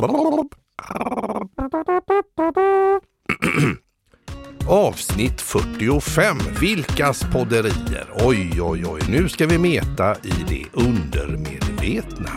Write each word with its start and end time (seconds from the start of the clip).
Avsnitt 4.68 5.40
45, 5.40 6.38
Vilkas 6.60 7.24
podderier. 7.32 8.06
Oj, 8.14 8.62
oj, 8.62 8.84
oj, 8.86 9.00
nu 9.08 9.28
ska 9.28 9.46
vi 9.46 9.58
meta 9.58 10.16
i 10.22 10.32
det 10.48 10.64
undermedvetna. 10.72 12.30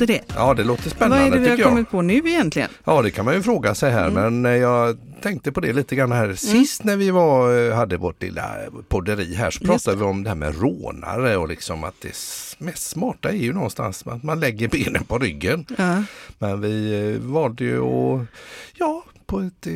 Låter 0.00 0.06
det. 0.06 0.20
Ja, 0.36 0.54
det 0.54 0.64
låter 0.64 0.82
Vad 0.84 0.92
spännande 0.92 1.24
är 1.26 1.30
det 1.30 1.38
vi 1.38 1.48
har 1.50 1.56
jag. 1.58 1.68
kommit 1.68 1.90
på 1.90 2.02
nu 2.02 2.14
egentligen? 2.16 2.68
Ja, 2.84 3.02
det 3.02 3.10
kan 3.10 3.24
man 3.24 3.34
ju 3.34 3.42
fråga 3.42 3.74
sig 3.74 3.90
här, 3.90 4.08
Mm. 4.08 4.40
men 4.42 4.52
eh, 4.52 4.58
jag 4.60 4.96
tänkte 5.22 5.52
på 5.52 5.60
det 5.60 5.72
lite 5.72 5.96
grann 5.96 6.12
här. 6.12 6.34
Sist 6.34 6.84
när 6.84 6.96
vi 6.96 7.10
var, 7.10 7.68
eh, 7.68 7.74
hade 7.76 7.96
vårt 7.96 8.22
lilla 8.22 8.50
podderi 8.88 9.34
här 9.34 9.50
så 9.50 9.64
Just 9.64 9.70
pratade 9.84 9.96
vi 9.96 10.04
om 10.04 10.22
det 10.22 10.30
här 10.30 10.34
med 10.36 10.60
rånare 10.60 11.36
och 11.36 11.48
liksom 11.48 11.84
att 11.84 11.94
det 12.00 12.16
mest 12.58 12.90
smarta 12.90 13.28
är 13.30 13.36
ju 13.36 13.52
någonstans 13.52 14.06
att 14.06 14.22
man 14.22 14.40
lägger 14.40 14.68
benen 14.68 15.04
på 15.04 15.18
ryggen. 15.18 15.66
Ja. 15.78 16.02
Men 16.38 16.60
vi 16.60 17.10
eh, 17.14 17.20
valde 17.20 17.64
ju 17.64 17.80
att, 17.82 18.26
ja, 18.74 19.04
på 19.26 19.40
ett 19.40 19.66
eh, 19.66 19.72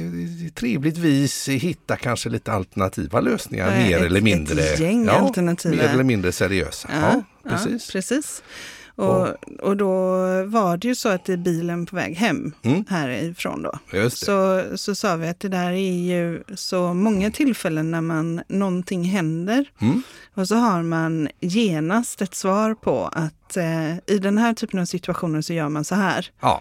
trevligt 0.55 0.98
vis 0.98 1.48
hitta 1.48 1.97
kanske 1.97 2.29
lite 2.29 2.53
alternativa 2.53 3.21
lösningar, 3.21 3.73
Eh, 3.73 3.87
mer 3.89 3.97
ett- 3.98 4.03
eller 4.07 4.17
ett 4.19 4.25
mindre. 4.25 4.62
gäng 4.79 5.05
ja, 5.07 5.12
alternativa. 5.12 5.77
Mer 5.77 5.89
eller 5.89 6.05
mindre 6.05 6.33
seriösa. 6.33 6.89
Ja, 7.03 7.23
precis. 7.51 7.91
precis. 7.93 8.43
Och, 8.98 9.29
och 9.62 9.77
då 9.77 9.93
var 10.47 10.77
det 10.77 10.88
ju 10.88 10.95
så 10.95 11.09
att 11.09 11.29
i 11.29 11.37
bilen 11.37 11.87
på 11.87 11.97
väg 11.97 12.16
hem 12.16 12.52
Mm. 12.62 12.84
härifrån 12.89 13.62
då, 13.62 13.79
så, 14.11 14.65
så 14.77 14.95
sa 14.95 15.16
vi 15.16 15.29
att 15.29 15.41
det 15.41 15.48
där 15.48 15.70
är 15.70 15.93
ju 16.16 16.43
så 16.55 16.95
många 16.95 17.30
tillfällen 17.30 17.91
när 17.91 18.01
man 18.01 18.42
någonting 18.48 19.05
händer 19.05 19.70
Mm. 19.80 20.03
och 20.34 20.48
så 20.48 20.55
har 20.55 20.83
man 20.83 21.28
genast 21.41 22.23
ett 22.23 22.34
svar 22.34 22.75
på 22.75 23.05
att 23.12 23.56
eh, 23.56 23.97
i 24.06 24.19
den 24.19 24.39
här 24.39 24.55
typen 24.55 24.81
av 24.81 24.84
situationer 24.84 25.41
så 25.41 25.53
gör 25.53 25.69
man 25.69 25.84
så 25.84 25.95
här. 25.95 26.30
Ja, 26.41 26.61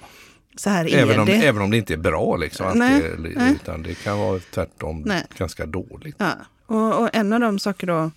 Så 0.55 0.69
här 0.69 0.85
är 0.85 0.97
även 0.97 1.19
om, 1.19 1.25
det. 1.25 1.33
även 1.33 1.61
om 1.61 1.71
det 1.71 1.77
inte 1.77 1.93
är 1.93 1.97
bra 1.97 2.35
liksom. 2.37 2.71
Nej, 2.79 3.01
det, 3.01 3.29
nej. 3.35 3.53
Utan 3.61 3.83
det 3.83 3.93
kan 3.95 4.19
vara 4.19 4.39
tvärtom 4.53 5.01
Nej. 5.05 5.23
ganska 5.37 5.65
dåligt. 5.65 6.15
Ja, 6.17 6.31
och, 6.65 7.01
och 7.01 7.09
en 7.13 7.33
av 7.33 7.39
de 7.39 7.59
saker 7.59 7.87
då 7.87 8.11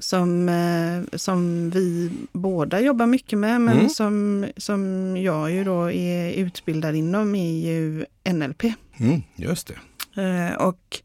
som, 0.00 0.48
eh, 0.48 1.16
som 1.18 1.70
vi 1.70 2.10
båda 2.42 2.80
jobbar 2.80 3.06
mycket 3.06 3.38
med, 3.38 3.60
men 3.60 3.76
Mm. 3.76 3.88
som, 3.88 4.46
som 4.56 5.16
jag 5.16 5.50
ju 5.52 5.64
då 5.64 5.90
är 5.90 6.32
utbildad 6.32 6.94
inom, 6.96 7.34
är 7.34 7.52
ju 7.72 8.04
NLP. 8.32 8.62
Mm, 9.00 9.22
just 9.36 9.66
det. 9.66 9.74
Eh, 10.22 10.52
Och 10.56 11.00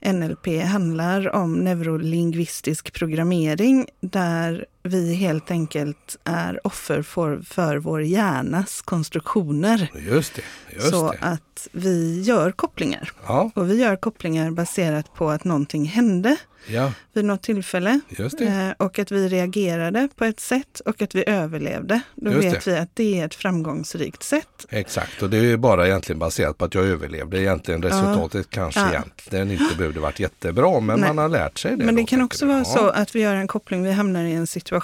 NLP 0.00 0.46
handlar 0.64 1.34
om 1.34 1.52
neurolingvistisk 1.54 2.92
programmering 2.92 3.86
där 4.00 4.66
vi 4.86 5.14
helt 5.14 5.50
enkelt 5.50 6.16
är 6.24 6.66
offer 6.66 7.02
för, 7.02 7.38
för 7.38 7.76
vår 7.76 8.02
hjärnas 8.02 8.82
konstruktioner. 8.82 9.90
Just 10.10 10.34
det. 10.34 10.42
Just 10.74 10.90
så 10.90 11.12
det. 11.12 11.18
att 11.20 11.68
vi 11.72 12.22
gör 12.22 12.50
kopplingar. 12.52 13.12
Ja, 13.26 13.50
Och 13.54 13.70
vi 13.70 13.80
gör 13.80 13.96
kopplingar 13.96 14.50
baserat 14.50 15.14
på 15.14 15.30
att 15.30 15.44
någonting 15.44 15.84
hände 15.84 16.36
ja, 16.68 16.92
vid 17.12 17.24
något 17.24 17.42
tillfälle 17.42 18.00
det. 18.38 18.42
eh, 18.42 18.70
och 18.86 18.98
att 18.98 19.12
vi 19.12 19.28
reagerade 19.28 20.08
på 20.16 20.24
ett 20.24 20.40
sätt 20.40 20.80
och 20.84 21.02
att 21.02 21.14
vi 21.14 21.24
överlevde. 21.28 22.00
Då 22.14 22.30
Just 22.32 22.44
vet 22.44 22.66
vi 22.66 22.76
att 22.76 22.90
det 22.94 23.20
är 23.20 23.26
ett 23.26 23.34
framgångsrikt 23.34 24.22
sätt. 24.22 24.66
Exakt, 24.70 25.22
och 25.22 25.30
det 25.30 25.36
är 25.38 25.56
bara 25.56 25.86
egentligen 25.86 26.18
baserat 26.18 26.58
på 26.58 26.64
att 26.64 26.74
jag 26.74 26.84
överlevde. 26.84 27.40
Egentligen 27.40 27.82
resultatet 27.82 28.50
kanske 28.50 28.80
Ja. 28.80 28.88
egentligen 28.90 29.50
inte 29.50 29.76
behövde 29.78 30.00
varit 30.00 30.20
jättebra, 30.20 30.80
men 30.80 31.00
Nej. 31.00 31.08
man 31.08 31.18
har 31.18 31.28
lärt 31.28 31.58
sig 31.58 31.76
det. 31.76 31.84
Men 31.84 31.94
det 31.94 32.02
då, 32.02 32.06
kan 32.06 32.22
också 32.22 32.46
vara 32.46 32.58
Ja. 32.58 32.64
så 32.64 32.88
att 32.88 33.14
vi 33.14 33.20
gör 33.20 33.34
en 33.34 33.48
koppling, 33.48 33.82
vi 33.82 33.92
hamnar 33.92 34.24
i 34.24 34.32
en 34.32 34.46
situation, 34.46 34.75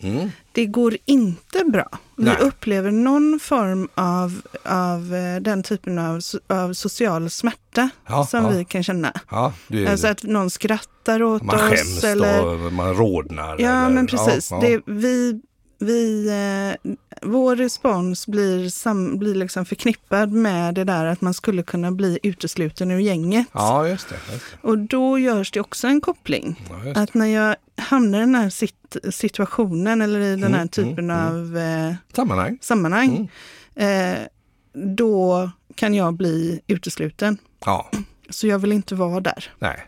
Mm. 0.00 0.30
det 0.52 0.66
går 0.66 0.96
inte 1.04 1.64
bra. 1.64 1.88
Vi 2.16 2.24
Nej. 2.24 2.36
upplever 2.40 2.90
någon 2.90 3.40
form 3.42 3.88
av, 3.94 4.40
av 4.64 5.14
eh, 5.14 5.40
den 5.40 5.62
typen 5.62 5.98
av, 5.98 6.20
av 6.48 6.72
social 6.72 7.30
smärta 7.30 7.90
Ja, 8.08 8.26
som 8.26 8.44
ja. 8.44 8.50
vi 8.50 8.64
kan 8.64 8.82
känna. 8.84 9.12
Ja, 9.30 9.52
det 9.68 9.86
Alltså 9.86 10.06
att 10.06 10.22
någon 10.22 10.50
skrattar 10.50 11.22
åt 11.22 11.42
man 11.42 11.56
oss. 11.56 11.62
skäms 11.62 12.04
eller, 12.04 12.44
och 12.66 12.72
man 12.72 12.94
rodnar. 12.94 13.56
Ja, 13.58 13.68
eller, 13.70 13.90
men 13.90 14.06
precis. 14.06 14.48
Det, 14.48 14.80
vi, 14.86 15.40
vi, 15.86 16.28
eh, 16.84 16.90
vår 17.22 17.56
respons 17.56 18.26
blir, 18.26 18.68
sam, 18.68 19.18
blir 19.18 19.34
liksom 19.34 19.64
förknippad 19.64 20.32
med 20.32 20.74
det 20.74 20.84
där 20.84 21.04
att 21.04 21.20
man 21.20 21.34
skulle 21.34 21.62
kunna 21.62 21.92
bli 21.92 22.18
utesluten 22.22 22.90
ur 22.90 22.98
gänget. 22.98 23.46
ja 23.52 23.88
just 23.88 24.08
det. 24.08 24.14
Just 24.32 24.44
det. 24.62 24.68
Och 24.68 24.78
då 24.78 25.18
görs 25.18 25.50
det 25.50 25.60
också 25.60 25.86
en 25.86 26.00
koppling. 26.00 26.68
Ja. 26.84 27.02
Att 27.02 27.14
när 27.14 27.26
jag 27.26 27.56
hamnar 27.76 28.18
i 28.18 28.20
den 28.20 28.34
här 28.34 28.50
sit, 28.50 28.96
situationen 29.10 30.02
eller 30.02 30.20
i 30.20 30.30
den 30.30 30.44
Mm, 30.44 30.52
här 30.52 30.66
typen 30.66 31.10
mm, 31.10 31.26
av 31.28 31.56
eh, 31.58 31.94
Sammanhang. 32.16 32.58
sammanhang, 32.60 33.30
Mm. 33.76 34.12
eh, 34.12 34.18
då 34.96 35.50
kan 35.74 35.94
jag 35.94 36.14
bli 36.14 36.60
utesluten. 36.66 37.38
Ja, 37.64 37.90
Så 38.30 38.46
jag 38.46 38.58
vill 38.58 38.72
inte 38.72 38.94
vara 38.94 39.20
där. 39.20 39.50
nej. 39.58 39.86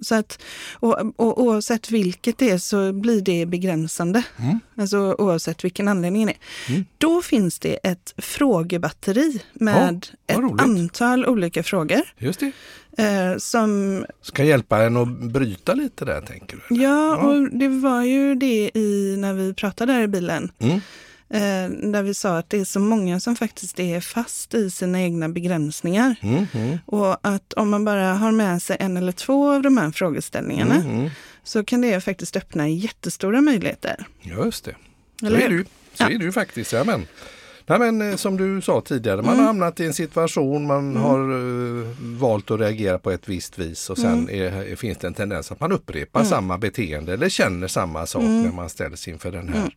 Så 0.00 0.14
att, 0.14 0.38
och, 0.72 0.98
och 1.16 1.42
oavsett 1.42 1.90
vilket 1.90 2.38
det 2.38 2.50
är 2.50 2.58
så 2.58 2.92
blir 2.92 3.20
det 3.20 3.46
begränsande. 3.46 4.22
Mm. 4.36 4.60
Alltså 4.76 4.98
oavsett 5.18 5.64
vilken 5.64 5.88
anledning 5.88 6.26
det 6.26 6.32
är. 6.32 6.72
Mm. 6.72 6.84
Då 6.98 7.22
finns 7.22 7.58
det 7.58 7.74
ett 7.82 8.14
frågebatteri 8.16 9.40
med 9.52 10.06
Ja, 10.26 10.34
ett 10.34 10.38
roligt. 10.40 10.62
antal 10.62 11.26
olika 11.26 11.62
frågor. 11.62 12.00
Just 12.18 12.40
det. 12.40 12.52
Eh, 13.04 13.36
som, 13.38 14.04
Ska 14.22 14.44
hjälpa 14.44 14.82
en 14.82 14.96
att 14.96 15.08
bryta 15.08 15.74
lite 15.74 16.04
där 16.04 16.20
tänker 16.20 16.56
du? 16.68 16.74
ja, 16.82 16.88
Ja. 16.88 17.16
och 17.16 17.58
det 17.58 17.68
var 17.68 18.02
ju 18.02 18.34
det 18.34 18.70
i 18.74 19.16
när 19.18 19.32
vi 19.34 19.54
pratade 19.54 19.92
där 19.92 20.02
i 20.02 20.08
bilen. 20.08 20.52
Mm. 20.58 20.80
Eh, 21.30 21.70
där 21.90 22.02
vi 22.02 22.14
sa 22.14 22.38
att 22.38 22.50
det 22.50 22.58
är 22.60 22.64
så 22.64 22.80
många 22.80 23.20
som 23.20 23.36
faktiskt 23.36 23.80
är 23.80 24.00
fast 24.00 24.54
i 24.54 24.70
sina 24.70 25.02
egna 25.02 25.28
begränsningar. 25.28 26.14
Mm, 26.22 26.46
mm, 26.52 26.78
Och 26.86 27.16
att 27.28 27.52
om 27.52 27.70
man 27.70 27.84
bara 27.84 28.12
har 28.14 28.32
med 28.32 28.62
sig 28.62 28.76
en 28.80 28.96
eller 28.96 29.12
två 29.12 29.50
av 29.52 29.62
de 29.62 29.76
här 29.78 29.90
frågeställningarna 29.90 30.74
mm, 30.74 30.90
mm. 30.98 31.10
så 31.44 31.64
kan 31.64 31.80
det 31.80 32.00
faktiskt 32.00 32.36
öppna 32.36 32.68
jättestora 32.68 33.40
möjligheter. 33.40 34.06
Just 34.22 34.64
det. 34.64 34.74
Så 35.20 35.26
Eller 35.26 35.38
är 35.40 35.48
det 35.48 35.54
ju. 35.54 35.64
Så 35.94 36.02
Ja. 36.04 36.10
är 36.10 36.18
det 36.18 36.24
ju 36.24 36.32
faktiskt. 36.32 36.72
Ja, 36.72 36.84
men. 36.84 37.06
Nej, 37.66 37.78
men 37.78 38.10
eh, 38.10 38.16
som 38.16 38.36
du 38.36 38.60
sa 38.62 38.80
tidigare, 38.80 39.16
man 39.16 39.24
Mm. 39.26 39.38
har 39.38 39.46
hamnat 39.46 39.80
i 39.80 39.84
en 39.86 39.94
situation, 39.94 40.66
man 40.66 40.96
har 40.96 41.18
eh, 41.20 41.86
valt 42.00 42.50
att 42.50 42.60
reagera 42.60 42.98
på 42.98 43.10
ett 43.10 43.28
visst 43.28 43.58
vis 43.58 43.90
och 43.90 43.98
sen 43.98 44.28
Mm. 44.28 44.28
är, 44.70 44.76
finns 44.76 44.98
det 44.98 45.06
en 45.06 45.14
tendens 45.14 45.52
att 45.52 45.60
man 45.60 45.72
upprepar 45.72 46.24
samma 46.24 46.58
beteende 46.58 47.12
eller 47.12 47.28
känner 47.28 47.68
samma 47.68 48.06
sak 48.06 48.22
Mm. 48.22 48.42
när 48.42 48.52
man 48.52 48.68
ställs 48.68 49.08
inför 49.08 49.32
den 49.32 49.48
här, 49.48 49.70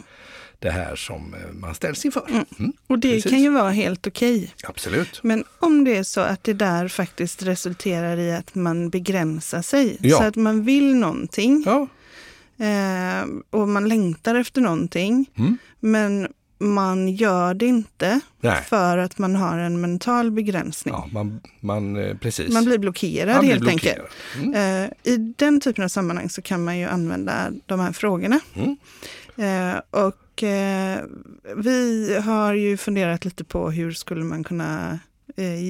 det 0.61 0.71
här 0.71 0.95
som 0.95 1.33
eh, 1.33 1.39
man 1.59 1.75
ställs 1.75 2.05
inför. 2.05 2.23
Mm. 2.29 2.73
Och 2.87 2.99
det 2.99 3.11
Precis. 3.13 3.31
kan 3.31 3.41
ju 3.41 3.49
vara 3.49 3.69
helt 3.71 4.07
okej. 4.07 4.53
Absolut. 4.63 5.19
Men 5.23 5.43
om 5.59 5.83
det 5.83 5.97
är 5.97 6.03
så 6.03 6.21
att 6.21 6.43
det 6.43 6.53
där 6.53 6.87
faktiskt 6.87 7.43
resulterar 7.43 8.17
i 8.17 8.31
att 8.31 8.55
man 8.55 8.89
begränsar 8.89 9.61
sig, 9.61 9.97
Ja. 10.01 10.17
så 10.17 10.23
att 10.23 10.35
man 10.35 10.63
vill 10.63 10.95
någonting 10.95 11.63
Ja. 11.65 11.87
eh, 12.65 13.25
och 13.49 13.67
man 13.69 13.87
längtar 13.89 14.35
efter 14.35 14.61
någonting, 14.61 15.25
Mm. 15.37 15.57
men 15.79 16.27
man 16.57 17.09
gör 17.09 17.53
det 17.53 17.65
inte 17.65 18.19
Nej. 18.41 18.63
för 18.63 18.97
att 18.97 19.17
man 19.17 19.35
har 19.35 19.57
en 19.57 19.81
mental 19.81 20.31
begränsning. 20.31 20.93
Ja, 20.93 21.09
man, 21.11 21.41
man, 21.59 21.95
eh, 21.95 22.17
precis. 22.17 22.53
Man 22.53 22.65
blir 22.65 22.77
blockerad 22.77 23.35
Man 23.35 23.39
blir 23.45 23.51
helt 23.53 23.67
enkelt. 23.69 23.95
blockerad. 23.95 24.55
Mm. 24.55 24.85
Eh, 25.03 25.13
I 25.13 25.17
den 25.17 25.61
typen 25.61 25.83
av 25.83 25.87
sammanhang 25.87 26.29
så 26.29 26.41
kan 26.41 26.63
man 26.63 26.77
ju 26.79 26.85
använda 26.85 27.51
de 27.65 27.79
här 27.79 27.91
frågorna. 27.91 28.39
Mm. 28.55 28.77
Eh, 29.37 29.81
och 29.89 30.15
Eh, 30.43 31.03
vi 31.55 32.17
har 32.23 32.53
ju 32.53 32.77
funderat 32.77 33.25
lite 33.25 33.43
på 33.43 33.71
hur 33.71 33.91
skulle 33.91 34.23
man 34.23 34.43
kunna 34.43 34.99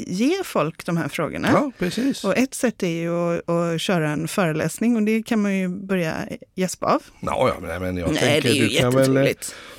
ge 0.07 0.43
folk 0.43 0.85
de 0.85 0.97
här 0.97 1.07
frågorna. 1.07 1.49
Ja, 1.51 1.71
precis. 1.79 2.23
Och 2.23 2.37
ett 2.37 2.53
sätt 2.53 2.83
är 2.83 2.87
ju 2.87 3.15
att, 3.37 3.49
att 3.49 3.81
köra 3.81 4.09
en 4.09 4.27
föreläsning 4.27 4.95
och 4.95 5.03
det 5.03 5.23
kan 5.23 5.41
man 5.41 5.57
ju 5.57 5.67
börja 5.67 6.15
gäspa 6.55 6.85
av. 6.87 7.01
Ja, 7.19 7.55
ja, 7.69 7.79
men, 7.79 7.97
jag 7.97 8.11
Nej, 8.11 8.19
tänker 8.19 8.41
det 8.41 8.49
är 8.49 8.53
ju 8.63 8.67
du 8.67 8.77
kan 8.79 8.91
väl, 8.95 9.17
eh, 9.17 9.23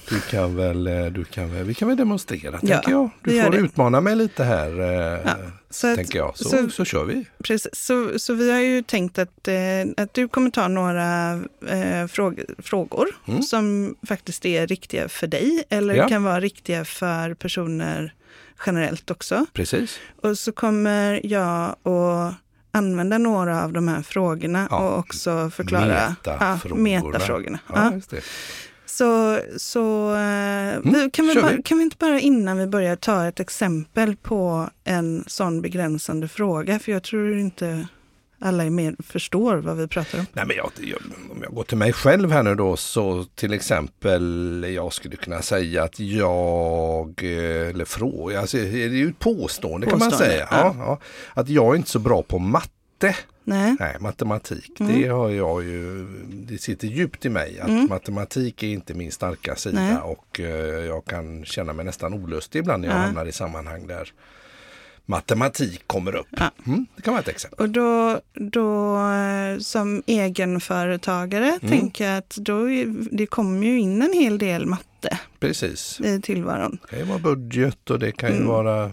du 0.09 0.21
kan 0.31 0.57
väl, 0.57 0.87
eh, 0.87 1.05
du 1.07 1.25
kan 1.25 1.55
väl, 1.55 1.65
vi 1.65 1.75
kan 1.75 1.89
väl 1.89 1.97
demonstrera 1.97 2.59
Ja, 2.63 2.75
tänker 2.77 2.91
jag. 2.91 3.11
vi 3.23 3.37
Du 3.37 3.43
får 3.43 3.51
det. 3.51 3.57
utmana 3.59 4.01
mig 4.01 4.17
lite 4.17 4.45
här, 4.45 4.81
eh, 4.81 5.21
Ja, 5.25 5.37
Så, 5.71 5.87
att, 5.87 5.97
tänker 5.97 6.19
jag. 6.19 6.39
Så, 6.39 6.49
så- 6.49 6.69
så, 6.71 6.85
kör 6.85 7.05
vi. 7.05 7.25
precis, 7.45 7.69
så, 7.73 8.19
så 8.19 8.35
vi 8.35 8.51
har 8.53 8.61
ju 8.61 8.83
tänkt 8.83 9.19
att, 9.19 9.49
eh, 9.49 9.55
att 9.97 10.15
du 10.15 10.29
kommer 10.29 10.51
ta 10.51 10.69
några 10.69 11.33
eh, 11.69 12.07
fråg, 12.09 12.41
frågor 12.59 13.07
Mm. 13.29 13.43
som 13.43 13.95
faktiskt 14.09 14.47
är 14.47 14.67
riktiga 14.67 15.09
för 15.09 15.27
dig 15.27 15.65
eller 15.69 15.95
Ja. 15.95 16.09
kan 16.09 16.23
vara 16.25 16.41
riktiga 16.41 16.85
för 16.85 17.35
personer 17.35 18.15
generellt 18.67 19.11
också. 19.11 19.47
Precis. 19.53 20.01
Och 20.23 20.39
så 20.39 20.53
kommer 20.53 21.21
jag 21.27 21.71
att 21.71 22.35
använda 22.71 23.19
några 23.19 23.65
av 23.65 23.73
de 23.73 23.89
här 23.89 24.03
frågorna 24.03 24.69
Ja, 24.71 24.79
och 24.79 24.99
också 24.99 25.51
förklara 25.51 26.15
metafrågorna. 26.25 26.91
Ja, 26.91 27.05
metafrågorna. 27.05 27.59
Ja. 27.75 27.93
Så, 28.87 29.41
så 29.57 30.15
eh, 30.15 30.79
vi, 30.85 31.11
kan, 31.13 31.27
vi 31.29 31.35
bara, 31.35 31.57
vi. 31.57 31.63
kan 31.63 31.79
vi 31.79 31.85
inte 31.85 31.97
bara 31.99 32.21
innan 32.21 32.59
vi 32.59 32.67
börjar 32.67 32.97
ta 32.97 33.27
ett 33.27 33.41
exempel 33.41 34.17
på 34.17 34.71
en 34.85 35.25
sån 35.27 35.63
begränsande 35.63 36.29
fråga? 36.29 36.79
För 36.79 36.93
jag 36.93 37.03
tror 37.03 37.39
inte 37.39 37.87
alla 38.43 38.65
är 38.65 38.71
mer 38.71 38.97
förstår 39.03 39.57
vad 39.57 39.77
vi 39.77 39.89
pratar 39.89 40.19
om. 40.19 40.27
Nej, 40.33 40.45
men 40.47 40.57
jag, 40.57 40.71
jag, 40.81 40.99
om 41.31 41.43
jag 41.43 41.55
går 41.55 41.65
till 41.65 41.77
mig 41.79 41.93
själv 41.93 42.31
här 42.33 42.43
nu 42.43 42.55
då 42.55 42.77
så 42.77 43.25
till 43.35 43.53
exempel 43.53 44.65
jag 44.75 44.93
skulle 44.93 45.17
kunna 45.17 45.43
säga 45.43 45.83
att 45.85 46.01
jag, 46.01 47.09
eh, 47.23 47.69
eller 47.69 47.85
fråga, 47.85 48.41
alltså, 48.41 48.57
det 48.57 48.85
är 48.85 48.89
ju 48.89 49.09
ett 49.09 49.19
påstående, 49.19 49.87
kan 49.87 49.99
man 49.99 50.11
Påstående, 50.11 50.35
säga. 50.35 50.49
ja. 50.51 50.75
Ja, 50.79 50.99
att 51.35 51.49
jag 51.49 51.73
är 51.73 51.77
inte 51.77 51.91
så 51.91 51.99
bra 51.99 52.23
på 52.23 52.39
matte. 52.39 53.17
Nej. 53.45 53.77
Nej, 53.81 53.97
matematik, 54.01 54.81
Mm. 54.81 55.01
det 55.03 55.09
har 55.09 55.31
jag 55.31 55.65
ju, 55.65 56.07
det 56.31 56.59
sitter 56.59 56.89
djupt 56.89 57.25
i 57.25 57.29
mig 57.29 57.61
att 57.61 57.69
Mm. 57.69 57.87
matematik 57.91 58.63
är 58.63 58.67
inte 58.67 58.95
min 58.95 59.13
starka 59.13 59.57
sida 59.57 59.81
Nej. 59.81 59.97
och 60.03 60.41
eh, 60.41 60.85
jag 60.87 61.05
kan 61.05 61.45
känna 61.45 61.73
mig 61.73 61.85
nästan 61.85 62.15
olustig 62.15 62.59
ibland 62.59 62.81
när 62.83 62.89
jag 62.89 62.97
Ja. 62.99 63.01
hamnar 63.03 63.27
i 63.27 63.33
sammanhang 63.33 63.87
där 63.87 64.09
matematik 65.07 65.83
kommer 65.87 66.15
upp. 66.15 66.27
Ja. 66.31 66.51
Mm, 66.67 66.87
det 66.97 67.03
kan 67.03 67.13
vara 67.15 67.23
ett 67.23 67.29
exempel. 67.29 67.59
Och 67.61 67.69
då, 67.71 68.21
då 68.35 68.97
eh, 68.97 69.59
som 69.59 70.03
egenföretagare 70.07 71.59
Mm. 71.63 71.71
tänker 71.79 72.09
jag 72.09 72.19
att 72.19 72.37
då, 72.37 72.67
det 73.11 73.27
kommer 73.27 73.67
ju 73.67 73.81
in 73.81 74.03
en 74.03 74.13
hel 74.13 74.39
del 74.39 74.67
matte 74.67 75.19
Precis. 75.41 76.01
i 76.01 76.21
tillvaron. 76.21 76.79
Det 76.83 76.89
kan 76.89 76.99
ju 76.99 77.05
vara 77.05 77.19
budget 77.19 77.91
och 77.91 77.99
det 77.99 78.13
kan 78.13 78.29
ju 78.31 78.37
Mm. 78.37 78.49
vara 78.49 78.93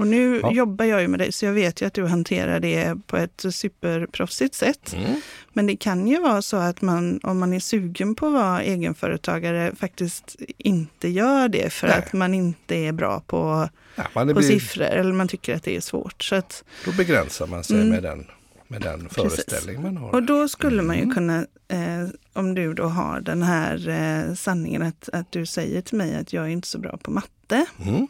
Och 0.00 0.06
nu 0.06 0.40
Ja. 0.42 0.52
jobbar 0.52 0.84
jag 0.84 1.00
ju 1.02 1.08
med 1.08 1.20
dig 1.20 1.32
så 1.32 1.44
jag 1.44 1.52
vet 1.52 1.82
ju 1.82 1.86
att 1.86 1.94
du 1.94 2.06
hanterar 2.06 2.60
det 2.60 2.94
på 3.06 3.16
ett 3.16 3.44
superproffsigt 3.50 4.54
sätt. 4.54 4.92
mm, 4.96 5.20
Men 5.52 5.66
det 5.66 5.76
kan 5.76 6.08
ju 6.08 6.20
vara 6.20 6.42
så 6.42 6.56
att 6.56 6.82
man, 6.82 7.20
om 7.22 7.38
man 7.38 7.52
är 7.52 7.60
sugen 7.60 8.14
på 8.14 8.26
att 8.26 8.32
vara 8.32 8.62
egenföretagare, 8.62 9.72
faktiskt 9.80 10.36
inte 10.58 11.08
gör 11.08 11.48
det 11.48 11.72
för 11.72 11.86
Nej. 11.88 11.98
att 11.98 12.12
man 12.12 12.34
inte 12.34 12.74
är 12.76 12.92
bra 12.92 13.20
på, 13.26 13.68
ja, 13.94 14.02
på 14.14 14.24
blir, 14.24 14.42
siffror 14.42 14.84
eller 14.84 15.12
man 15.12 15.28
tycker 15.28 15.54
att 15.56 15.62
det 15.62 15.76
är 15.76 15.80
svårt. 15.80 16.22
Så 16.24 16.34
att, 16.34 16.64
Då 16.84 16.92
begränsar 16.92 17.46
man 17.46 17.64
sig 17.64 17.76
Mm. 17.76 17.88
med 17.88 18.02
den, 18.02 18.26
med 18.68 18.80
den 18.82 19.08
föreställning 19.08 19.82
man 19.82 19.96
har. 19.96 20.10
och 20.14 20.22
då 20.22 20.48
skulle 20.48 20.82
man 20.82 20.96
ju 20.96 21.02
Mm. 21.02 21.14
kunna, 21.14 21.38
eh, 21.68 22.08
om 22.32 22.54
du 22.54 22.74
då 22.74 22.84
har 22.84 23.20
den 23.20 23.42
här 23.42 23.88
eh, 23.88 24.34
sanningen 24.34 24.82
att, 24.82 25.08
att 25.12 25.32
du 25.32 25.46
säger 25.46 25.82
till 25.82 25.96
mig 25.96 26.16
att 26.16 26.32
jag 26.32 26.44
är 26.44 26.48
inte 26.48 26.68
så 26.68 26.78
bra 26.78 26.96
på 26.96 27.10
matte. 27.10 27.64
Mm. 27.86 28.06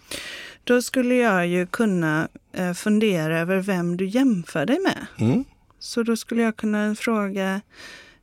Då 0.70 0.82
skulle 0.82 1.14
jag 1.14 1.46
ju 1.46 1.66
kunna 1.66 2.28
eh, 2.52 2.72
fundera 2.72 3.38
över 3.38 3.58
vem 3.60 3.96
du 3.96 4.06
jämför 4.06 4.66
dig 4.66 4.78
med. 4.80 5.06
Mm. 5.18 5.44
Så 5.78 6.02
då 6.02 6.16
skulle 6.16 6.42
jag 6.42 6.56
kunna 6.56 6.94
fråga, 6.94 7.60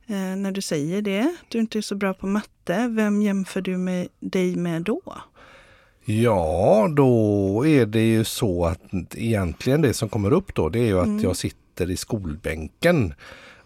eh, 0.06 0.16
när 0.36 0.52
du 0.52 0.60
säger 0.62 1.02
det, 1.02 1.36
du 1.48 1.58
inte 1.58 1.78
är 1.78 1.82
så 1.82 1.94
bra 1.94 2.14
på 2.14 2.26
matte, 2.26 2.88
vem 2.88 3.22
jämför 3.22 3.60
du 3.60 3.76
med, 3.76 4.08
dig 4.20 4.56
med 4.56 4.82
då? 4.82 5.00
Ja, 6.04 6.88
då 6.96 7.66
är 7.66 7.86
det 7.86 8.06
ju 8.06 8.24
så 8.24 8.64
att 8.64 8.82
egentligen 9.14 9.82
det 9.82 9.94
som 9.94 10.08
kommer 10.08 10.32
upp 10.32 10.54
då 10.54 10.68
det 10.68 10.78
är 10.78 10.86
ju 10.86 10.98
att 11.00 11.06
Mm. 11.06 11.20
jag 11.22 11.36
sitter 11.36 11.90
i 11.90 11.96
skolbänken 11.96 13.14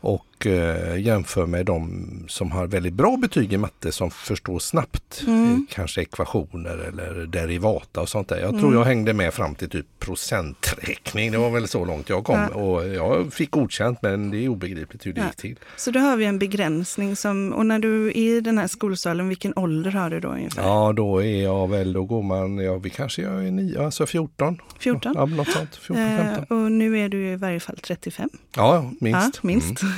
och 0.01 0.27
eh, 0.47 0.97
jämför 1.01 1.47
med 1.47 1.67
de 1.67 2.09
som 2.29 2.51
har 2.53 2.67
väldigt 2.67 2.93
bra 2.95 3.17
betyg 3.17 3.53
i 3.53 3.57
matte 3.57 3.93
som 3.93 4.11
förstår 4.11 4.59
snabbt 4.59 5.23
Mm. 5.27 5.53
eh, 5.53 5.59
kanske 5.71 6.01
ekvationer 6.03 6.79
eller 6.89 7.27
derivata 7.27 8.01
och 8.01 8.09
sånt 8.09 8.29
där. 8.29 8.39
Jag 8.41 8.51
tror 8.51 8.61
Mm. 8.61 8.75
jag 8.75 8.85
hängde 8.85 9.13
med 9.13 9.35
fram 9.35 9.55
till 9.55 9.69
typ 9.71 9.87
procenträkning. 9.99 11.33
Det 11.33 11.39
var 11.39 11.51
väl 11.51 11.69
så 11.69 11.85
långt 11.85 12.09
jag 12.09 12.25
kom 12.25 12.41
Ja. 12.53 12.61
och 12.61 12.89
jag 12.89 13.33
fick 13.33 13.51
godkänt 13.51 13.99
men 14.03 14.31
det 14.31 14.45
är 14.45 14.49
obegripligt 14.49 15.07
hur 15.07 15.13
det 15.13 15.21
Ja. 15.21 15.27
gick 15.27 15.37
till. 15.37 15.57
Så 15.77 15.91
då 15.91 16.01
har 16.01 16.17
vi 16.17 16.25
en 16.25 16.39
begränsning 16.39 17.17
som, 17.17 17.53
och 17.53 17.67
när 17.67 17.79
du 17.79 18.07
är 18.09 18.17
i 18.17 18.41
den 18.41 18.59
här 18.59 18.67
skolsalen, 18.67 19.29
vilken 19.29 19.53
ålder 19.59 19.91
har 19.91 20.11
du 20.11 20.21
då 20.21 20.29
ungefär? 20.29 20.63
Ja, 20.63 20.93
då 20.97 21.23
är 21.23 21.43
jag 21.43 21.69
väl, 21.71 21.93
då 21.93 22.05
går 22.05 22.23
man, 22.23 22.59
ja 22.59 22.79
vi 22.79 22.91
kanske 22.91 23.23
jag 23.23 23.47
är 23.47 23.51
nio, 23.51 23.85
alltså 23.85 24.07
14. 24.07 24.59
14? 24.79 25.13
Ja, 25.17 25.25
något 25.27 25.49
sånt. 25.49 25.77
14, 25.77 25.97
15. 26.19 26.45
Eh, 26.59 26.65
och 26.65 26.73
nu 26.73 26.99
är 26.99 27.09
du 27.09 27.27
i 27.29 27.37
varje 27.37 27.61
fall 27.61 27.79
35. 27.83 28.31
Ja, 28.57 28.91
minst. 29.01 29.21
Ja, 29.43 29.47
minst. 29.47 29.83
eh, 29.83 29.89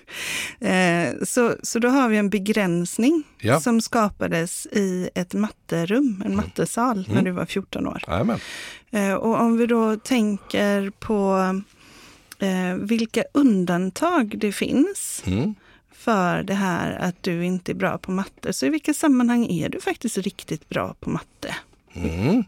så, 1.26 1.54
så 1.62 1.78
då 1.78 1.88
har 1.88 2.08
vi 2.08 2.16
en 2.16 2.30
begränsning 2.30 3.22
Ja. 3.40 3.60
som 3.60 3.80
skapades 3.80 4.66
i 4.66 5.10
ett 5.14 5.34
matterum, 5.34 6.22
en 6.26 6.36
mattesal, 6.36 6.96
när 7.08 7.12
Mm. 7.12 7.24
du 7.24 7.30
var 7.30 7.46
14 7.46 7.86
år. 7.86 8.02
Mm. 8.06 8.12
Jajamän. 8.14 8.40
Eh, 8.90 9.14
och 9.14 9.40
om 9.40 9.56
vi 9.56 9.66
då 9.66 9.96
tänker 9.96 10.90
på 10.90 11.38
eh, 12.38 12.74
vilka 12.80 13.24
undantag 13.34 14.34
det 14.38 14.52
finns 14.52 15.22
Mm. 15.26 15.54
för 15.92 16.42
det 16.42 16.54
här 16.54 16.92
att 16.92 17.22
du 17.22 17.44
inte 17.44 17.72
är 17.72 17.74
bra 17.76 17.98
på 17.98 18.10
matte. 18.10 18.52
Så 18.52 18.66
i 18.66 18.68
vilka 18.68 18.94
sammanhang 18.94 19.46
är 19.50 19.68
du 19.68 19.80
faktiskt 19.80 20.18
riktigt 20.18 20.68
bra 20.68 20.94
på 21.00 21.10
matte? 21.10 21.54
Mm. 21.94 22.44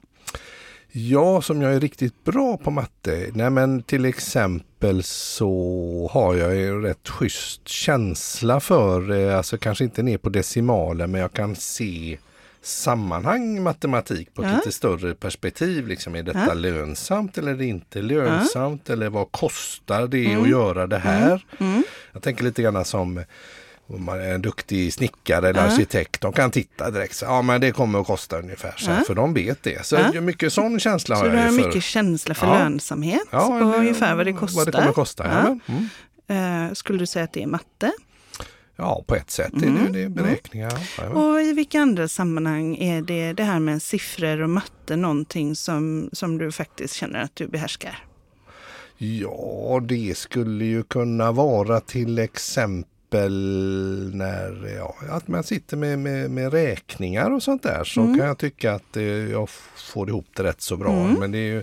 Ja, 0.96 1.42
som 1.42 1.62
jag 1.62 1.74
är 1.74 1.80
riktigt 1.80 2.24
bra 2.24 2.56
på 2.56 2.70
matte. 2.70 3.30
Nej 3.34 3.50
men 3.50 3.82
till 3.82 4.04
exempel 4.04 5.02
så 5.02 6.10
har 6.12 6.34
jag 6.34 6.56
ju 6.56 6.82
rätt 6.82 7.08
schysst 7.08 7.68
känsla 7.68 8.60
för, 8.60 9.10
eh, 9.12 9.36
alltså 9.36 9.58
kanske 9.58 9.84
inte 9.84 10.02
ner 10.02 10.18
på 10.18 10.28
decimaler, 10.28 11.06
men 11.06 11.20
jag 11.20 11.32
kan 11.32 11.56
se 11.56 12.18
sammanhang 12.62 13.62
matematik 13.62 14.34
på 14.34 14.42
ett 14.42 14.48
Ja. 14.50 14.56
lite 14.56 14.72
större 14.72 15.14
perspektiv. 15.14 15.86
Liksom, 15.88 16.14
är 16.16 16.22
detta 16.22 16.44
Ja. 16.48 16.54
lönsamt 16.54 17.38
eller 17.38 17.52
är 17.52 17.56
det 17.56 17.66
inte 17.66 18.02
lönsamt? 18.02 18.90
Eller 18.90 19.08
vad 19.10 19.32
kostar 19.32 20.06
det 20.06 20.26
Mm. 20.26 20.42
att 20.42 20.48
göra 20.48 20.86
det 20.86 20.98
här? 20.98 21.44
Mm. 21.60 21.82
Jag 22.12 22.22
tänker 22.22 22.44
lite 22.44 22.62
grann 22.62 22.84
som 22.84 23.24
om 23.86 24.04
man 24.04 24.20
är 24.20 24.34
en 24.34 24.42
duktig 24.42 24.92
snickare 24.92 25.48
eller 25.48 25.60
Ja. 25.66 25.72
arkitekt. 25.72 26.20
De 26.20 26.32
kan 26.32 26.50
titta 26.50 26.90
direkt. 26.90 27.14
Så, 27.16 27.24
ja 27.24 27.42
men 27.42 27.60
det 27.60 27.72
kommer 27.72 28.00
att 28.00 28.06
kosta 28.06 28.38
ungefär 28.38 28.74
så 28.76 28.90
här. 28.90 29.04
För 29.04 29.14
de 29.14 29.34
vet 29.34 29.62
det. 29.62 29.86
Så 29.86 29.96
Ja. 30.14 30.20
mycket 30.20 30.52
sån 30.52 30.80
känsla 30.80 31.16
Så 31.16 31.22
har 31.22 31.30
du 31.30 31.36
jag 31.36 31.42
har 31.44 31.52
ju 31.52 31.58
för. 31.58 31.66
mycket 31.66 31.82
känsla 31.84 32.34
för 32.34 32.46
Ja. 32.46 32.58
lönsamhet 32.58 33.22
Ja, 33.30 33.46
och 33.46 33.56
eller 33.56 33.78
ungefär 33.78 34.14
vad 34.14 34.26
det 34.26 34.32
kostar. 34.32 34.56
Vad 34.60 34.66
det 34.66 34.72
kommer 34.72 34.88
att 34.88 34.94
kosta. 34.94 35.24
Ja. 35.66 35.72
Mm. 35.74 36.66
Eh, 36.68 36.72
skulle 36.74 36.98
du 36.98 37.06
säga 37.06 37.24
att 37.24 37.32
det 37.32 37.42
är 37.42 37.46
matte? 37.46 37.92
ja, 38.76 39.04
på 39.06 39.14
ett 39.14 39.30
sätt 39.30 39.52
är 39.52 39.66
Mm. 39.66 39.84
det, 39.84 39.98
det 39.98 40.04
är 40.04 40.08
beräkningar. 40.08 40.72
Ja. 40.98 41.04
Och 41.08 41.42
i 41.42 41.52
vilka 41.52 41.80
andra 41.80 42.08
sammanhang 42.08 42.76
är 42.76 43.02
det, 43.02 43.32
det 43.32 43.42
här 43.44 43.58
med 43.58 43.82
siffror 43.82 44.40
och 44.42 44.50
matte 44.50 44.96
någonting 44.96 45.56
som, 45.56 46.10
som 46.12 46.38
du 46.38 46.52
faktiskt 46.52 46.94
känner 46.94 47.22
att 47.22 47.36
du 47.36 47.48
behärskar? 47.48 47.98
ja, 48.98 49.80
det 49.88 50.18
skulle 50.18 50.64
ju 50.64 50.82
kunna 50.82 51.32
vara 51.32 51.80
till 51.80 52.18
exempel 52.18 52.90
när 54.12 54.74
ja, 54.76 54.94
att 55.10 55.28
man 55.28 55.44
sitter 55.44 55.76
med, 55.76 55.98
med, 55.98 56.30
med 56.30 56.52
räkningar 56.52 57.30
och 57.30 57.42
sånt 57.42 57.62
där 57.62 57.84
så 57.84 58.00
Mm. 58.00 58.18
kan 58.18 58.26
jag 58.26 58.38
tycka 58.38 58.72
att 58.74 58.96
eh, 58.96 59.02
jag 59.04 59.48
får 59.76 60.08
ihop 60.08 60.26
det 60.36 60.42
rätt 60.42 60.60
så 60.62 60.76
bra. 60.76 60.92
Mm. 60.92 61.20
Men 61.20 61.32
det 61.32 61.38
är 61.38 61.52
ju, 61.52 61.62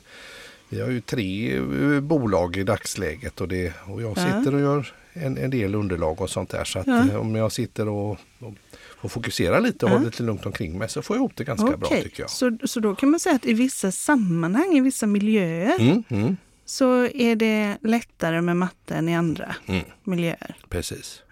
vi 0.69 0.81
har 0.81 0.89
ju 0.89 1.01
tre 1.01 1.55
eh, 1.57 1.99
bolag 1.99 2.57
i 2.57 2.63
dagsläget 2.63 3.41
och, 3.41 3.47
det, 3.47 3.73
och 3.87 4.01
jag 4.01 4.17
Ja. 4.17 4.25
sitter 4.39 4.53
och 4.55 4.61
gör 4.61 4.93
en, 5.13 5.37
en 5.37 5.49
del 5.49 5.75
underlag 5.75 6.21
och 6.21 6.29
sånt 6.29 6.49
där. 6.49 6.63
Så 6.63 6.79
att 6.79 6.87
Ja. 6.87 7.07
eh, 7.09 7.15
om 7.15 7.35
jag 7.35 7.51
sitter 7.51 7.87
och, 7.89 8.11
och 8.39 8.53
får 9.01 9.09
fokusera 9.09 9.59
lite 9.59 9.85
och 9.85 9.91
Ja. 9.91 9.97
ha 9.97 10.03
lite 10.05 10.23
lugnt 10.23 10.45
omkring 10.45 10.77
mig 10.77 10.89
så 10.89 11.01
får 11.01 11.15
jag 11.15 11.19
ihop 11.21 11.31
det 11.35 11.43
ganska 11.43 11.65
bra 11.77 11.87
Okej, 11.87 12.03
tycker 12.03 12.23
jag. 12.23 12.29
Så, 12.29 12.57
så 12.63 12.79
då 12.79 12.95
kan 12.95 13.11
man 13.11 13.19
säga 13.19 13.35
att 13.35 13.45
i 13.45 13.53
vissa 13.53 13.91
sammanhang, 13.91 14.77
i 14.77 14.81
vissa 14.81 15.07
miljöer, 15.07 15.79
Mm, 15.79 16.03
mm, 16.09 16.37
så 16.71 17.05
är 17.05 17.35
det 17.35 17.77
lättare 17.81 18.41
med 18.41 18.57
matte 18.57 18.95
än 18.95 19.09
i 19.09 19.15
andra 19.15 19.55
mm, 19.65 19.83
miljöer. 20.03 20.55
precis. 20.69 21.23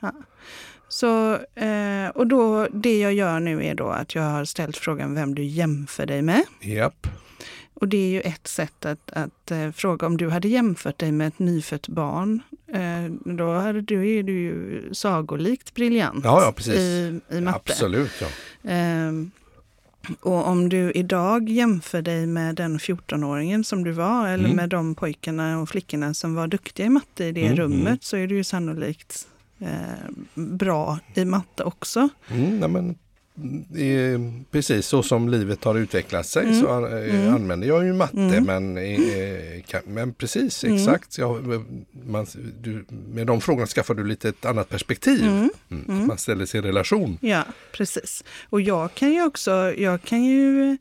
Så, 0.90 1.34
eh, 1.56 2.08
och 2.16 2.28
då, 2.28 2.68
det 2.74 3.00
jag 3.00 3.14
gör 3.14 3.40
nu 3.40 3.66
är 3.66 3.76
då 3.76 3.88
att 3.88 4.16
jag 4.16 4.24
har 4.24 4.46
ställt 4.46 4.78
frågan 4.78 5.16
vem 5.16 5.36
du 5.36 5.44
jämför 5.44 6.06
dig 6.06 6.22
med. 6.22 6.44
Japp. 6.62 7.08
Och 7.74 7.88
det 7.88 7.98
är 7.98 8.10
ju 8.10 8.22
ett 8.22 8.48
sätt 8.48 8.86
att, 8.86 9.12
att 9.12 9.52
eh, 9.52 9.72
fråga 9.72 10.08
om 10.08 10.18
du 10.18 10.30
hade 10.30 10.48
jämfört 10.48 10.98
dig 10.98 11.12
med 11.12 11.28
ett 11.28 11.40
nyfött 11.40 11.88
barn. 11.88 12.42
Eh, 12.68 13.34
då, 13.36 13.54
hade 13.54 13.82
du, 13.82 14.18
är 14.18 14.24
du 14.24 14.40
ju 14.40 14.84
sagolikt 14.94 15.74
briljant 15.74 16.26
Ja, 16.26 16.42
ja, 16.46 16.52
precis. 16.52 16.76
i, 16.76 17.20
i 17.30 17.42
matte. 17.42 17.60
Absolut. 17.72 18.12
Ja. 18.22 18.28
Och 20.22 20.48
om 20.48 20.70
du 20.70 20.92
idag 20.92 21.50
jämför 21.50 22.02
dig 22.02 22.28
med 22.28 22.56
den 22.56 22.78
14-åringen 22.80 23.64
som 23.64 23.84
du 23.84 23.92
var 23.92 24.28
eller 24.28 24.44
Mm. 24.46 24.56
med 24.56 24.70
de 24.70 24.96
pojkarna 24.96 25.60
och 25.60 25.70
flickorna 25.70 26.14
som 26.14 26.36
var 26.36 26.48
duktiga 26.48 26.86
i 26.86 26.90
matte 26.90 27.26
i 27.26 27.32
det 27.32 27.46
Mm, 27.46 27.58
rummet 27.58 27.88
mm. 27.88 27.98
så 28.02 28.18
är 28.18 28.28
du 28.28 28.36
ju 28.36 28.44
sannolikt 28.44 29.28
eh, 29.60 29.70
bra 30.34 31.00
i 31.14 31.26
matte 31.26 31.64
också. 31.64 32.10
Mm, 32.32 32.60
nej 32.60 32.70
men, 32.70 32.96
precis 34.52 34.86
så 34.88 35.04
som 35.04 35.30
livet 35.30 35.64
har 35.64 35.76
utvecklat 35.76 36.26
sig 36.26 36.44
Mm. 36.44 36.62
så 36.62 36.88
eh, 36.88 37.16
Mm. 37.16 37.34
använder 37.34 37.68
jag 37.68 37.86
ju 37.86 37.94
matte 37.94 38.18
Mm. 38.18 38.44
men, 38.44 38.78
eh, 38.78 39.62
kan, 39.68 39.82
men 39.86 40.14
precis 40.14 40.64
Mm. 40.64 40.76
exakt. 40.76 41.18
Jag, 41.18 41.66
man, 42.06 42.26
du, 42.62 42.86
med 43.14 43.28
de 43.28 43.42
frågorna 43.42 43.68
skaffar 43.68 43.94
du 43.94 44.04
lite 44.04 44.30
ett 44.30 44.46
annat 44.46 44.70
perspektiv. 44.70 45.24
Mm. 45.24 45.50
Mm. 45.72 46.08
Man 46.08 46.18
ställer 46.18 46.46
sig 46.46 46.60
i 46.60 46.62
relation. 46.64 47.18
Ja, 47.22 47.44
precis. 47.72 48.24
Och 48.50 48.62
jag 48.62 48.94
kan 48.94 49.14
ju 49.14 49.24
också, 49.26 49.74
jag 49.78 50.02
kan 50.04 50.24
ju 50.24 50.78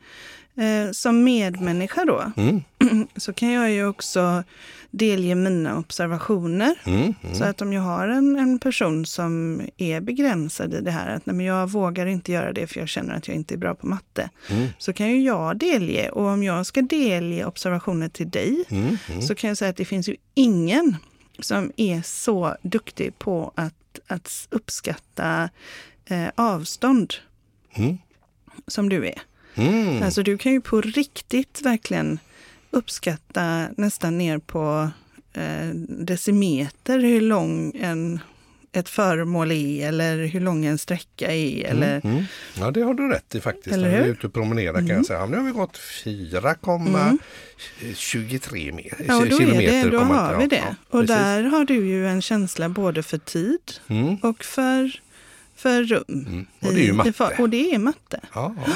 eh, 0.59 0.91
som 0.93 1.25
medmänniska 1.25 2.05
då, 2.05 2.33
Mm. 2.37 2.63
så 3.17 3.33
kan 3.33 3.53
jag 3.53 3.71
ju 3.71 3.87
också 3.87 4.45
delge 4.91 5.35
mina 5.35 5.79
observationer. 5.79 6.75
Mm. 6.87 7.15
Mm. 7.23 7.35
Så 7.35 7.45
att 7.45 7.63
om 7.63 7.73
jag 7.73 7.83
har 7.83 8.09
en, 8.09 8.37
en 8.37 8.59
person 8.59 9.07
som 9.07 9.61
är 9.77 10.01
begränsad 10.01 10.75
i 10.75 10.81
det 10.81 10.91
här, 10.91 11.09
att 11.17 11.27
nej, 11.27 11.37
men 11.37 11.47
jag 11.47 11.71
vågar 11.71 12.07
inte 12.07 12.33
göra 12.33 12.53
det 12.53 12.67
för 12.67 12.81
jag 12.81 12.89
känner 12.89 13.15
att 13.15 13.29
jag 13.29 13.35
inte 13.37 13.55
är 13.55 13.59
bra 13.59 13.75
på 13.75 13.87
matte, 13.87 14.31
Mm. 14.51 14.69
så 14.79 14.93
kan 14.93 15.09
ju 15.11 15.23
jag 15.23 15.57
delge. 15.59 16.09
Och 16.11 16.25
om 16.27 16.43
jag 16.43 16.67
ska 16.67 16.83
delge 16.83 17.45
observationer 17.45 18.09
till 18.09 18.31
dig, 18.31 18.65
Mm. 18.69 18.97
Mm. 19.09 19.23
så 19.23 19.35
kan 19.35 19.49
jag 19.49 19.57
säga 19.59 19.69
att 19.71 19.77
det 19.77 19.85
finns 19.85 20.09
ju 20.09 20.17
ingen 20.35 20.97
som 21.41 21.73
är 21.77 22.03
så 22.03 22.57
duktig 22.63 23.19
på 23.19 23.53
att, 23.55 23.99
att 24.07 24.49
uppskatta 24.51 25.51
eh, 26.07 26.29
avstånd 26.35 27.15
som 28.67 28.89
du 28.89 29.07
är. 29.07 29.19
Mm. 29.59 30.03
Alltså 30.03 30.23
du 30.23 30.39
kan 30.39 30.53
ju 30.53 30.61
på 30.61 30.81
riktigt 30.81 31.61
verkligen 31.63 32.19
uppskatta 32.71 33.67
nästan 33.77 34.19
ner 34.19 34.39
på 34.39 34.91
eh, 35.33 35.69
decimeter 35.89 36.99
hur 36.99 37.21
lång 37.21 37.73
en, 37.81 38.21
ett 38.73 38.89
föremål 38.89 39.53
är 39.53 39.89
eller 39.89 40.27
hur 40.27 40.41
lång 40.41 40.65
en 40.65 40.79
sträcka 40.79 41.33
är. 41.35 41.65
Eller, 41.65 42.01
Mm. 42.05 42.25
Ja, 42.59 42.71
det 42.71 42.81
har 42.83 42.95
du 42.95 43.09
rätt 43.09 43.35
i 43.35 43.41
faktiskt. 43.41 43.77
När 43.77 43.89
vi 43.91 43.97
är 43.97 44.07
ute 44.07 44.27
och 44.27 44.33
promenerar 44.33 44.79
kan 44.79 44.89
jag 44.89 45.07
säga. 45.07 45.19
Ja, 45.19 45.27
Nu 45.27 45.37
har 45.37 45.45
vi 45.45 45.53
gått 45.53 45.79
4,23 45.79 48.73
me- 48.73 48.93
Mm. 48.95 49.05
Ja, 49.09 49.21
då, 49.31 49.37
är 49.43 49.47
det, 49.83 49.91
då 49.91 49.99
har 49.99 50.37
vi 50.41 50.47
det. 50.47 50.57
ja, 50.57 50.75
och 50.91 51.07
där 51.07 51.43
har 51.43 51.65
du 51.65 51.87
ju 51.89 52.09
en 52.09 52.23
känsla 52.23 52.69
både 52.69 53.03
för 53.03 53.19
tid 53.19 53.61
Mm. 53.89 54.17
och 54.17 54.45
för, 54.45 55.01
för 55.57 55.83
rum. 55.83 56.05
Mm. 56.09 56.47
Och 56.61 56.73
det 56.75 56.81
är 56.81 56.85
ju 56.85 56.89
i 56.89 56.93
matte. 56.93 57.13
och 57.39 57.51
det 57.51 57.75
är 57.75 57.79
matte. 57.79 58.21
Ja, 58.35 58.55
ja. 58.67 58.73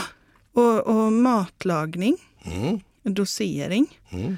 Och, 0.53 0.81
och 0.87 1.13
matlagning, 1.13 2.17
Mm. 2.45 2.81
dosering, 3.03 3.99
Mm. 4.11 4.37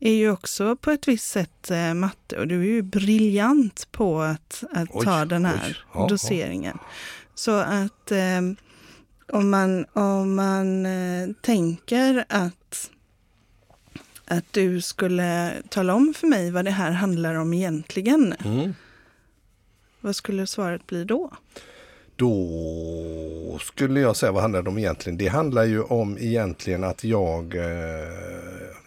är 0.00 0.12
ju 0.12 0.30
också 0.30 0.76
på 0.76 0.90
ett 0.90 1.08
visst 1.08 1.30
sätt 1.30 1.70
eh, 1.70 1.94
matte. 1.94 2.38
Och 2.38 2.48
du 2.48 2.60
är 2.60 2.64
ju 2.66 2.82
briljant 2.82 3.88
på 3.92 4.20
att, 4.22 4.64
att 4.72 4.88
Oj, 4.92 5.04
ta 5.04 5.24
den 5.24 5.44
här 5.44 5.84
oj. 5.94 6.00
Ja, 6.00 6.06
doseringen. 6.08 6.78
Så 7.34 7.50
att 7.56 8.10
eh, 8.12 8.40
om 9.32 9.50
man, 9.50 9.86
om 9.92 10.34
man 10.34 10.86
eh, 10.86 11.28
tänker 11.42 12.24
att, 12.28 12.90
att 14.24 14.52
du 14.52 14.80
skulle 14.80 15.52
tala 15.68 15.94
om 15.94 16.14
för 16.16 16.26
mig 16.26 16.50
vad 16.50 16.64
det 16.64 16.70
här 16.70 16.90
handlar 16.90 17.34
om 17.34 17.54
egentligen. 17.54 18.32
Mm. 18.32 18.74
Vad 20.00 20.16
skulle 20.16 20.46
svaret 20.46 20.86
bli 20.86 21.04
då? 21.04 21.32
Då 22.16 23.58
skulle 23.60 24.00
jag 24.00 24.16
säga 24.16 24.32
vad 24.32 24.42
handlar 24.42 24.62
det 24.62 24.70
om 24.70 24.78
egentligen? 24.78 25.18
Det 25.18 25.28
handlar 25.28 25.64
ju 25.64 25.82
om 25.82 26.18
egentligen 26.18 26.84
att 26.84 27.04
jag, 27.04 27.56
eh, 27.56 27.64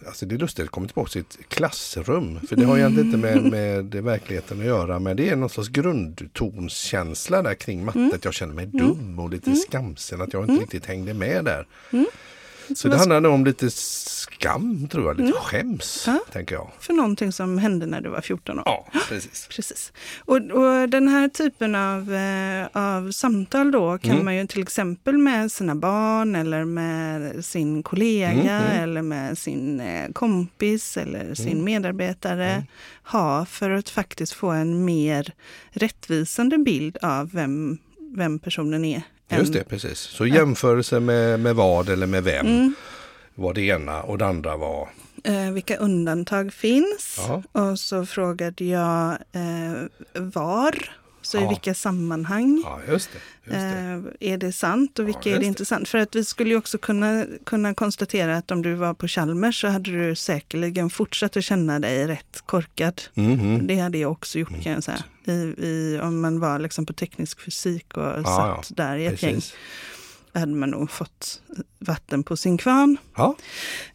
alltså 0.08 0.26
det 0.26 0.36
är 0.36 0.40
lustigt 0.40 0.66
att 0.66 0.72
komma 0.72 0.88
tillbaka 0.88 1.10
till 1.10 1.22
ett 1.22 1.50
klassrum. 1.50 2.40
För 2.50 2.56
det 2.56 2.66
har 2.66 2.78
egentligen 2.78 3.08
inte 3.08 3.18
med, 3.18 3.52
med 3.52 4.04
verkligheten 4.04 4.60
att 4.60 4.66
göra. 4.66 5.00
Men 5.00 5.18
det 5.18 5.30
är 5.30 5.36
någon 5.36 5.50
slags 5.50 5.70
grundtonskänsla 5.70 7.42
där 7.42 7.54
kring 7.54 7.86
matte. 7.86 8.12
Att 8.14 8.26
jag 8.26 8.34
känner 8.34 8.54
mig 8.54 8.66
dum 8.66 9.20
och 9.20 9.30
lite 9.30 9.56
skamsen. 9.56 10.22
Att 10.22 10.34
jag 10.34 10.50
inte 10.50 10.64
riktigt 10.64 10.86
hängde 10.86 11.14
med 11.14 11.46
där. 11.46 11.68
Så 12.76 12.88
det 12.88 12.98
handlar 12.98 13.22
nog 13.22 13.34
om 13.34 13.46
lite 13.46 13.70
skam 13.72 14.88
tror 14.92 15.06
jag, 15.08 15.20
lite 15.20 15.38
skäms 15.40 16.04
Ja. 16.08 16.20
tänker 16.32 16.56
jag. 16.56 16.72
För 16.80 16.94
någonting 16.94 17.32
som 17.32 17.58
hände 17.58 17.86
när 17.86 18.02
du 18.02 18.10
var 18.10 18.22
14 18.22 18.60
år. 18.60 18.64
Ja, 18.66 18.88
precis. 19.10 19.48
Precis. 19.56 19.94
Och, 20.20 20.36
och 20.36 20.90
den 20.90 21.08
här 21.08 21.28
typen 21.30 21.76
av, 21.76 22.14
eh, 22.14 22.68
av 22.74 23.12
samtal 23.12 23.72
då 23.72 23.98
kan 23.98 24.12
Mm. 24.12 24.26
man 24.26 24.36
ju 24.36 24.48
till 24.48 24.62
exempel 24.62 25.18
med 25.18 25.52
sina 25.52 25.76
barn 25.76 26.36
eller 26.36 26.66
med 26.66 27.46
sin 27.46 27.84
kollega 27.84 28.32
Mm, 28.32 28.66
mm. 28.72 28.84
eller 28.84 29.02
med 29.02 29.38
sin 29.38 29.80
eh, 29.80 30.12
kompis 30.12 30.98
eller 30.98 31.34
sin 31.36 31.52
Mm. 31.52 31.64
medarbetare 31.66 32.64
ha 33.04 33.46
för 33.46 33.70
att 33.72 33.90
faktiskt 33.90 34.34
få 34.34 34.50
en 34.50 34.86
mer 34.86 35.34
rättvisande 35.72 36.58
bild 36.58 36.98
av 37.02 37.30
vem, 37.32 37.78
vem 38.16 38.40
personen 38.40 38.86
är. 38.86 39.02
Just 39.30 39.54
det, 39.54 39.64
precis. 39.64 39.98
Så 40.00 40.26
jämförelse 40.28 41.00
med, 41.00 41.40
med 41.40 41.56
vad 41.56 41.90
eller 41.90 42.08
med 42.08 42.24
vem 42.24 42.46
Mm. 42.48 42.74
var 43.36 43.54
det 43.54 43.62
ena 43.62 44.02
och 44.04 44.18
det 44.18 44.26
andra 44.26 44.58
var... 44.58 44.90
Eh, 45.24 45.52
vilka 45.52 45.78
undantag 45.78 46.54
finns? 46.54 47.20
Ja. 47.28 47.44
Och 47.52 47.80
så 47.80 48.06
frågade 48.06 48.66
jag 48.66 49.12
eh, 49.12 50.22
var, 50.22 50.92
så 51.22 51.38
i 51.38 51.42
Ja. 51.42 51.50
vilka 51.50 51.74
sammanhang. 51.74 52.62
Ja, 52.66 52.80
just 52.90 53.10
det. 53.14 53.20
Just 53.52 53.60
det. 53.60 54.04
Eh, 54.20 54.34
är 54.34 54.38
det 54.38 54.52
sant 54.52 55.00
och 55.00 55.08
vilka 55.08 55.30
Ja, 55.30 55.36
är 55.36 55.40
det 55.40 55.46
inte 55.46 55.66
sant? 55.66 55.90
För 55.90 55.98
att 55.98 56.16
vi 56.16 56.26
skulle 56.26 56.50
ju 56.50 56.58
också 56.58 56.78
kunna, 56.78 57.26
kunna 57.46 57.74
konstatera 57.74 58.38
att 58.38 58.52
om 58.52 58.62
du 58.62 58.74
var 58.74 58.94
på 58.94 59.08
Chalmers 59.08 59.62
så 59.62 59.68
hade 59.68 59.92
du 60.08 60.16
säkerligen 60.16 60.90
fortsatt 60.90 61.38
att 61.38 61.44
känna 61.44 61.80
dig 61.80 62.08
rätt 62.08 62.44
korkad. 62.46 63.02
Mhm. 63.14 63.68
Det 63.68 63.76
hade 63.80 63.98
jag 63.98 64.12
också 64.12 64.40
gjort 64.40 64.64
kan 64.64 64.72
jag 64.74 64.84
säga. 64.84 65.04
I, 65.28 65.56
i, 65.58 66.00
om 66.04 66.22
man 66.22 66.40
var 66.40 66.60
liksom 66.60 66.86
på 66.86 66.94
teknisk 66.94 67.42
fysik 67.42 67.98
och 67.98 68.04
Ja, 68.04 68.62
satt 68.64 68.78
där 68.78 68.98
i 68.98 69.06
ett 69.06 69.24
gäng. 69.24 69.34
Precis. 69.36 69.54
hade 70.34 70.56
man 70.56 70.70
nog 70.70 70.92
fått 70.92 71.42
vatten 71.80 72.24
på 72.24 72.38
sin 72.38 72.58
kvarn. 72.58 72.98
Ja, 73.16 73.36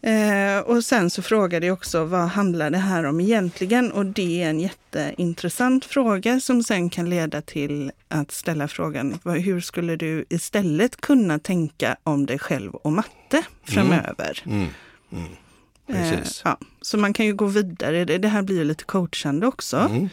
Eh, 0.01 0.59
och 0.59 0.85
sen 0.85 1.11
så 1.11 1.23
frågade 1.23 1.67
jag 1.67 1.75
också 1.75 2.05
vad 2.05 2.29
handlar 2.29 2.71
det 2.71 2.79
här 2.79 3.05
om 3.05 3.21
egentligen? 3.21 3.93
Och 3.93 4.07
det 4.07 4.43
är 4.43 4.51
en 4.51 4.61
jätteintressant 4.61 5.85
fråga 5.85 6.41
som 6.41 6.63
sen 6.63 6.91
kan 6.91 7.11
leda 7.11 7.43
till 7.43 7.93
att 8.09 8.31
ställa 8.31 8.69
frågan 8.69 9.19
hur 9.25 9.61
skulle 9.61 9.97
du 9.97 10.25
istället 10.29 11.01
kunna 11.01 11.39
tänka 11.39 11.97
om 12.03 12.27
dig 12.27 12.39
själv 12.39 12.75
och 12.75 12.93
matte 12.93 13.43
framöver? 13.65 14.43
mm. 14.47 14.69
Mm. 15.13 15.29
Precis. 15.87 16.43
Eh, 16.45 16.53
ja, 16.61 16.67
så 16.81 16.99
man 16.99 17.13
kan 17.13 17.27
ju 17.27 17.35
gå 17.35 17.47
vidare. 17.47 18.05
Det, 18.05 18.19
det 18.19 18.29
här 18.29 18.43
blir 18.43 18.57
ju 18.57 18.65
lite 18.65 18.85
coachande 18.85 19.47
också. 19.47 20.09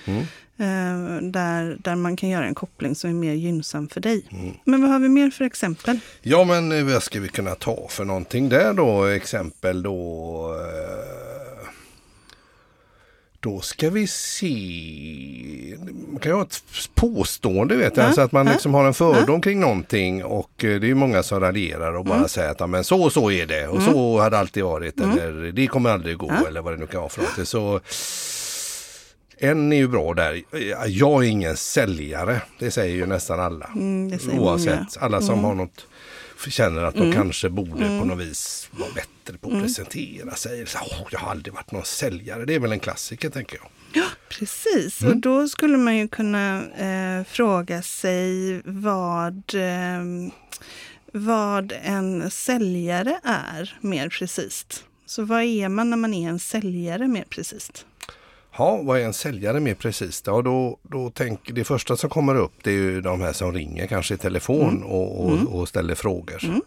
Mm. 0.60 1.06
Mm. 1.06 1.16
Eh, 1.26 1.32
där, 1.32 1.78
där 1.80 1.96
man 1.96 2.16
kan 2.16 2.30
göra 2.30 2.46
en 2.46 2.56
koppling 2.56 2.96
som 2.96 3.10
är 3.10 3.14
mer 3.14 3.34
gynnsam 3.34 3.88
för 3.90 4.02
dig. 4.02 4.26
Mm. 4.32 4.54
Men 4.64 4.82
vad 4.82 4.92
har 4.92 5.00
vi 5.00 5.10
mer 5.10 5.30
för 5.30 5.46
exempel? 5.46 6.00
Ja, 6.22 6.44
men 6.44 6.72
eh, 6.72 6.84
vad 6.94 7.04
ska 7.04 7.20
vi 7.20 7.28
kunna 7.28 7.56
ta 7.56 7.88
för 7.90 8.06
någonting 8.06 8.50
där 8.50 8.74
då? 8.74 9.06
Exempel 9.06 9.84
då... 9.84 10.56
eh, 10.60 11.70
Då 13.42 13.60
ska 13.60 13.90
vi 13.90 14.08
se. 14.08 15.76
Man 16.12 16.20
kan 16.20 16.32
ju 16.32 16.36
ha 16.36 16.42
ett 16.44 16.62
påstående 16.96 17.76
vet 17.76 17.98
jag. 17.98 18.04
Ja, 18.04 18.08
Alltså 18.08 18.22
att 18.22 18.32
man 18.32 18.46
ja, 18.48 18.52
liksom 18.54 18.74
har 18.74 18.86
en 18.86 18.94
fördom 18.94 19.42
kring 19.42 19.60
någonting 19.60 20.24
och 20.24 20.52
det 20.58 20.90
är 20.90 20.96
många 20.96 21.24
som 21.24 21.40
raljerar 21.40 21.94
och 21.94 22.06
bara 22.06 22.16
Mm. 22.18 22.30
säger 22.30 22.52
att 22.52 22.60
ja, 22.60 22.68
men 22.68 22.84
så 22.84 23.04
och 23.04 23.14
så 23.14 23.32
är 23.32 23.46
det 23.46 23.68
och 23.68 23.82
så 23.82 24.20
hade 24.20 24.36
det 24.36 24.40
alltid 24.40 24.64
varit 24.64 25.00
eller 25.00 25.52
det 25.52 25.68
kommer 25.68 25.90
aldrig 25.90 26.18
gå 26.18 26.28
Ja. 26.42 26.48
eller 26.48 26.62
vad 26.62 26.74
det 26.74 26.78
nu 26.78 26.88
kan 26.88 27.00
vara 27.00 27.10
för 27.10 27.22
något. 27.22 27.48
Så 27.48 27.80
en 29.40 29.72
är 29.74 29.78
ju 29.78 29.88
bra 29.88 30.14
där. 30.14 30.44
Jag 30.88 31.26
är 31.26 31.28
ingen 31.30 31.58
säljare. 31.58 32.42
Det 32.60 32.72
säger 32.72 32.96
ju 32.96 33.06
nästan 33.06 33.40
alla. 33.40 33.66
Mm, 33.76 34.20
Oavsett. 34.40 34.74
många. 34.76 34.88
Alla 35.00 35.22
som 35.22 35.34
Mm. 35.34 35.46
har 35.46 35.56
något 35.56 35.86
känner 36.48 36.84
att 36.84 36.96
de 36.96 37.02
Mm. 37.02 37.14
kanske 37.14 37.50
borde 37.50 37.86
Mm. 37.86 38.00
på 38.00 38.06
något 38.06 38.20
vis 38.20 38.70
vara 38.72 38.90
bättre 38.96 39.38
på 39.38 39.48
att 39.48 39.54
Mm. 39.54 39.64
presentera 39.64 40.36
sig. 40.36 40.66
Så, 40.68 40.78
"Åh, 40.82 41.08
jag 41.12 41.20
har 41.20 41.32
aldrig 41.32 41.54
varit 41.54 41.72
någon 41.72 41.86
säljare. 41.86 42.46
Det 42.46 42.56
är 42.56 42.60
väl 42.60 42.72
en 42.72 42.80
klassiker 42.80 43.30
tänker 43.30 43.58
jag. 43.58 43.68
Ja, 44.04 44.10
precis. 44.30 45.02
Mm. 45.02 45.14
Och 45.14 45.20
då 45.20 45.48
skulle 45.48 45.78
man 45.78 45.98
ju 45.98 46.08
kunna 46.08 46.64
eh, 46.66 47.24
fråga 47.24 47.82
sig 47.82 48.62
vad, 48.66 49.36
eh, 49.56 50.32
vad 51.14 51.74
en 51.84 52.32
säljare 52.32 53.20
är 53.24 53.78
mer 53.82 54.10
precis. 54.10 54.66
Så 55.06 55.24
vad 55.24 55.44
är 55.44 55.70
man 55.70 55.90
när 55.90 55.98
man 55.98 56.14
är 56.14 56.30
en 56.30 56.40
säljare 56.40 57.08
mer 57.08 57.26
precis? 57.30 57.72
Ja, 58.60 58.80
vad 58.84 59.00
är 59.00 59.06
en 59.06 59.14
säljare 59.14 59.60
mer 59.60 59.76
precis? 59.76 60.24
Ja, 60.26 60.42
då, 60.42 60.78
då 60.82 61.12
tänk, 61.14 61.40
det 61.54 61.64
första 61.64 61.98
som 61.98 62.10
kommer 62.10 62.36
upp 62.36 62.52
det 62.64 62.70
är 62.72 62.76
ju 62.76 63.02
de 63.02 63.22
här 63.22 63.34
som 63.34 63.54
ringer 63.54 63.88
kanske 63.88 64.14
i 64.14 64.18
telefon 64.18 64.70
Mm. 64.70 64.84
och, 64.84 65.26
och, 65.26 65.32
Mm. 65.32 65.48
och 65.48 65.68
ställer 65.68 65.96
frågor. 65.96 66.44
Mm. 66.46 66.62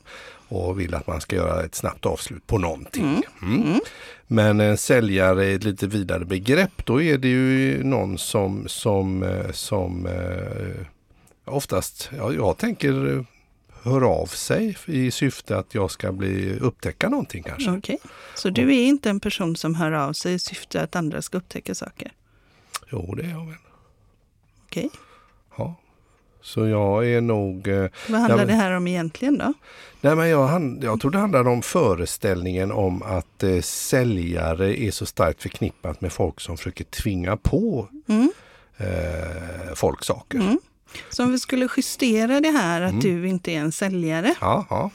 Och 0.48 0.80
vill 0.80 0.94
att 0.94 1.06
man 1.06 1.20
ska 1.20 1.36
göra 1.36 1.62
ett 1.62 1.74
snabbt 1.74 2.06
avslut 2.06 2.46
på 2.46 2.58
någonting. 2.58 3.22
Mm. 3.42 3.62
Mm. 3.62 3.80
Men 4.26 4.60
en 4.60 4.78
säljare 4.78 5.46
är 5.46 5.56
ett 5.56 5.64
lite 5.64 5.86
vidare 5.86 6.24
begrepp. 6.24 6.84
Då 6.86 7.02
är 7.02 7.18
det 7.18 7.28
ju 7.28 7.84
någon 7.84 8.18
som, 8.18 8.64
som, 8.68 9.22
eh, 9.22 9.50
som 9.50 10.06
eh, 10.06 10.86
oftast, 11.44 12.10
ja, 12.18 12.32
jag 12.32 12.58
tänker 12.58 13.16
eh, 13.16 13.22
hör 13.84 14.02
av 14.20 14.26
sig 14.26 14.76
i 14.86 15.10
syfte 15.10 15.56
att 15.58 15.74
jag 15.74 15.90
ska 15.90 16.12
bli 16.12 16.58
upptäcka 16.58 17.08
någonting 17.08 17.42
kanske. 17.42 17.70
Okej. 17.70 17.98
Så 18.34 18.50
du 18.50 18.74
är 18.76 18.84
inte 18.84 19.10
en 19.10 19.20
person 19.20 19.56
som 19.56 19.74
hör 19.74 19.92
av 19.92 20.12
sig 20.12 20.34
i 20.34 20.38
syfte 20.38 20.82
att 20.82 20.96
andra 20.96 21.22
ska 21.22 21.38
upptäcka 21.38 21.74
saker? 21.74 22.12
Jo, 22.90 23.14
det 23.14 23.22
är 23.22 23.30
jag 23.30 23.46
väl. 23.46 23.56
Okej. 24.64 24.90
Ja. 25.56 25.74
Så 26.44 26.66
jag 26.66 27.06
är 27.08 27.20
nog... 27.20 27.68
eh, 27.68 27.86
Vad 28.08 28.20
handlar 28.20 28.36
men- 28.36 28.46
det 28.46 28.52
här 28.54 28.72
om 28.72 28.86
egentligen 28.86 29.38
då? 29.38 29.52
Nej, 30.00 30.16
men 30.16 30.28
jag, 30.28 30.78
jag 30.82 31.00
tror 31.00 31.10
det 31.10 31.18
handlar 31.18 31.48
om 31.48 31.62
föreställningen 31.62 32.72
om 32.72 33.02
att 33.02 33.42
eh, 33.42 33.60
säljare 33.60 34.80
är 34.82 34.90
så 34.90 35.06
starkt 35.06 35.42
förknippat 35.42 36.00
med 36.00 36.12
folk 36.12 36.40
som 36.40 36.56
försöker 36.56 36.84
tvinga 36.84 37.36
på 37.36 37.88
Mm. 38.08 38.32
eh, 38.76 39.74
folk 39.74 40.04
saker. 40.04 40.38
Mm. 40.38 40.58
Så 41.10 41.24
om 41.24 41.32
vi 41.32 41.38
skulle 41.38 41.68
justera 41.76 42.40
det 42.40 42.50
här 42.50 42.80
att 42.80 42.90
Mm. 42.90 43.00
du 43.00 43.28
inte 43.28 43.52
är 43.52 43.58
en 43.58 43.72
säljare. 43.72 44.34
Ja, 44.40 44.66
ja. 44.70 44.90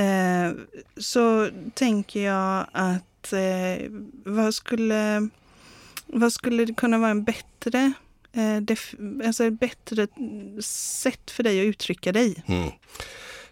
Eh, 0.00 0.52
så 0.96 1.50
tänker 1.74 2.20
jag 2.20 2.66
att 2.72 3.32
eh, 3.32 3.86
vad, 4.24 4.54
skulle, 4.54 5.28
vad 6.06 6.32
skulle 6.32 6.64
det 6.64 6.74
kunna 6.74 6.98
vara 6.98 7.10
en 7.10 7.24
bättre, 7.24 7.92
eh, 8.32 8.76
alltså 9.26 9.44
ett 9.44 9.60
bättre 9.60 10.06
sätt 10.62 11.30
för 11.30 11.42
dig 11.42 11.60
att 11.60 11.64
uttrycka 11.66 12.12
dig? 12.12 12.44
Mm. 12.46 12.70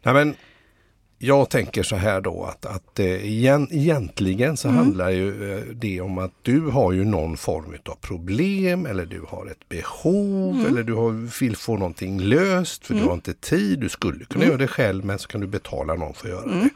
Nej, 0.03 0.15
men 0.15 0.35
jag 1.23 1.51
tänker 1.51 1.83
så 1.83 1.97
här 1.97 2.21
då 2.21 2.45
att, 2.45 2.67
att 2.67 2.99
eh, 2.99 3.27
igen, 3.27 3.69
egentligen 3.71 4.57
så 4.57 4.69
Mm. 4.69 4.79
handlar 4.79 5.11
ju 5.11 5.55
eh, 5.59 5.65
det 5.75 6.01
om 6.01 6.19
att 6.19 6.33
du 6.43 6.61
har 6.61 6.93
ju 6.93 7.05
någon 7.05 7.37
form 7.37 7.75
av 7.89 7.95
problem 8.01 8.87
eller 8.87 9.07
du 9.07 9.23
har 9.29 9.47
ett 9.47 9.69
behov 9.69 10.55
Mm. 10.55 10.67
eller 10.67 10.83
du 10.83 10.93
har, 10.95 11.41
vill 11.41 11.57
få 11.57 11.77
någonting 11.77 12.21
löst 12.21 12.87
för 12.87 12.95
du 12.95 13.01
har 13.03 13.15
inte 13.15 13.35
tid. 13.35 13.79
Du 13.81 13.89
skulle 13.89 14.25
kunna 14.25 14.45
Mm. 14.45 14.49
göra 14.49 14.59
det 14.63 14.69
själv 14.69 15.05
men 15.05 15.19
så 15.19 15.29
kan 15.29 15.41
du 15.41 15.47
betala 15.47 15.95
någon 15.95 16.15
för 16.15 16.25
att 16.29 16.35
göra 16.35 16.47
det. 16.47 16.71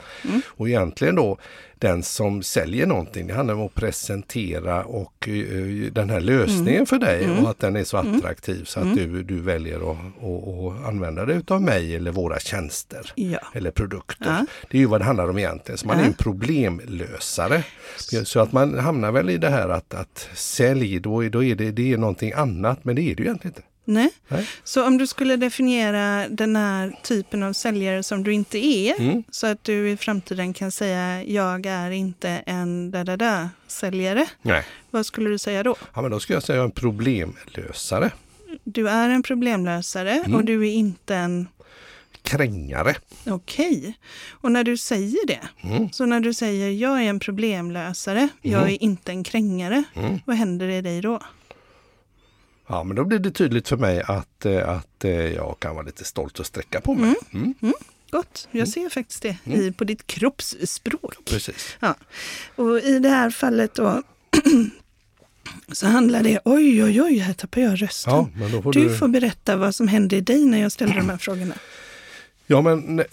Och 0.47 0.69
egentligen 0.69 1.15
då 1.15 1.39
den 1.79 2.03
som 2.03 2.43
säljer 2.43 2.87
någonting, 2.87 3.27
det 3.27 3.35
handlar 3.35 3.55
om 3.55 3.61
att 3.67 3.75
presentera 3.75 4.85
och 4.85 5.29
eh, 5.29 5.93
den 5.93 6.11
här 6.11 6.21
lösningen 6.21 6.87
för 6.87 6.99
dig 6.99 7.29
och 7.43 7.51
att 7.51 7.59
den 7.59 7.77
är 7.77 7.85
så 7.85 7.97
attraktiv 7.97 8.65
så 8.65 8.81
att 8.81 8.95
du, 8.97 9.23
du 9.23 9.41
väljer 9.41 9.77
att, 9.91 9.97
att, 9.99 10.49
att 10.83 10.89
använda 10.89 11.25
dig 11.25 11.37
utav 11.37 11.63
mig 11.63 11.97
eller 11.97 12.11
våra 12.11 12.39
tjänster 12.39 13.13
Ja. 13.15 13.39
eller 13.55 13.71
produkter. 13.71 14.27
Ja. 14.27 14.47
Det 14.71 14.77
är 14.77 14.81
ju 14.81 14.87
vad 14.87 15.01
det 15.01 15.05
handlar 15.05 15.29
om 15.31 15.39
egentligen. 15.39 15.79
Så 15.79 15.87
man 15.87 15.97
är 15.97 16.01
Ja. 16.01 16.07
en 16.07 16.15
problemlösare. 16.15 17.63
Så 18.25 18.41
att 18.41 18.53
man 18.53 18.79
hamnar 18.79 19.13
väl 19.13 19.31
i 19.31 19.39
det 19.39 19.49
här 19.51 19.69
att, 19.69 19.95
att 19.95 20.29
sälj, 20.35 20.99
då, 21.01 21.25
är- 21.25 21.31
då 21.31 21.45
är 21.45 21.55
det, 21.55 21.71
det 21.71 21.93
är 21.93 21.99
någonting 21.99 22.33
annat, 22.33 22.85
men 22.85 22.97
det 22.97 23.03
är 23.03 23.15
det 23.15 23.23
ju 23.23 23.29
egentligen 23.29 23.57
inte. 23.57 23.63
Nej. 23.85 24.11
Nej. 24.29 24.49
Så 24.65 24.87
om 24.87 24.99
du 24.99 25.07
skulle 25.07 25.37
definiera 25.37 26.29
den 26.29 26.57
här 26.57 26.99
typen 27.03 27.43
av 27.43 27.53
säljare 27.53 28.03
som 28.03 28.23
du 28.25 28.33
inte 28.33 28.59
är, 28.67 29.01
Mm. 29.01 29.23
så 29.31 29.47
att 29.47 29.65
du 29.65 29.91
i 29.91 29.97
framtiden 29.97 30.53
kan 30.53 30.71
säga 30.73 31.25
jag 31.25 31.67
är 31.67 31.91
inte 31.91 32.29
en 32.31 32.91
da-da-da 32.91 33.51
säljare. 33.67 34.27
Nej. 34.43 34.65
Vad 34.91 35.07
skulle 35.07 35.31
du 35.31 35.39
säga 35.39 35.63
då? 35.63 35.77
Ja, 35.95 36.03
men 36.03 36.11
då 36.11 36.21
skulle 36.21 36.37
jag 36.37 36.43
säga 36.43 36.63
en 36.63 36.71
problemlösare. 36.71 38.11
Du 38.65 38.89
är 38.89 39.09
en 39.09 39.23
problemlösare 39.23 40.11
Mm. 40.13 40.35
och 40.35 40.45
du 40.45 40.69
är 40.69 40.73
inte 40.73 41.15
en 41.17 41.49
Krängare. 42.23 42.95
Okej. 43.27 43.95
Och 44.31 44.53
när 44.53 44.65
du 44.65 44.77
säger 44.77 45.27
det, 45.27 45.41
Mm. 45.63 45.93
så 45.93 46.07
när 46.07 46.21
du 46.21 46.35
säger 46.35 46.71
jag 46.71 46.99
är 47.05 47.09
en 47.09 47.21
problemlösare, 47.21 48.29
jag 48.43 48.63
är 48.71 48.83
inte 48.83 49.13
en 49.13 49.25
krängare, 49.25 49.83
Mm. 49.95 50.19
vad 50.25 50.37
händer 50.37 50.69
i 50.69 50.81
dig 50.81 51.01
då? 51.01 51.21
Ja, 52.67 52.85
men 52.85 52.97
då 52.97 53.05
blir 53.05 53.19
det 53.19 53.31
tydligt 53.31 53.69
för 53.69 53.77
mig 53.77 54.03
att, 54.03 54.47
eh, 54.47 54.69
att 54.69 55.05
eh, 55.05 55.11
jag 55.11 55.57
kan 55.59 55.75
vara 55.75 55.87
lite 55.87 56.05
stolt 56.05 56.39
och 56.39 56.47
sträcka 56.47 56.81
på 56.81 56.95
mig. 56.95 57.15
Mm. 57.33 57.55
Gott, 58.11 58.49
jag 58.51 58.69
ser 58.69 58.89
faktiskt 58.89 59.23
det 59.23 59.37
i, 59.45 59.73
på 59.73 59.85
ditt 59.85 60.07
kroppsspråk. 60.07 61.15
Precis. 61.25 61.77
Ja. 61.81 61.95
Och 62.57 62.79
i 62.79 62.99
det 62.99 63.09
här 63.09 63.31
fallet 63.31 63.75
då 63.75 64.03
så 65.73 65.87
handlar 65.87 66.23
det, 66.23 66.41
oj 66.45 66.85
oj 66.85 67.03
oj, 67.03 67.19
här 67.19 67.35
tappar 67.35 67.61
jag 67.61 67.83
rösten. 67.83 68.13
Ja, 68.13 68.63
får 68.63 68.73
du 68.73 68.89
du... 68.89 68.97
får 68.97 69.09
berätta 69.09 69.57
vad 69.57 69.75
som 69.75 69.89
hände 69.89 70.17
i 70.17 70.21
dig 70.21 70.45
när 70.45 70.61
jag 70.61 70.73
ställde 70.73 70.95
de 70.95 71.09
här 71.11 71.17
frågorna. 71.17 71.55
Ja 72.47 72.63
men 72.63 72.99
eh, 72.99 73.05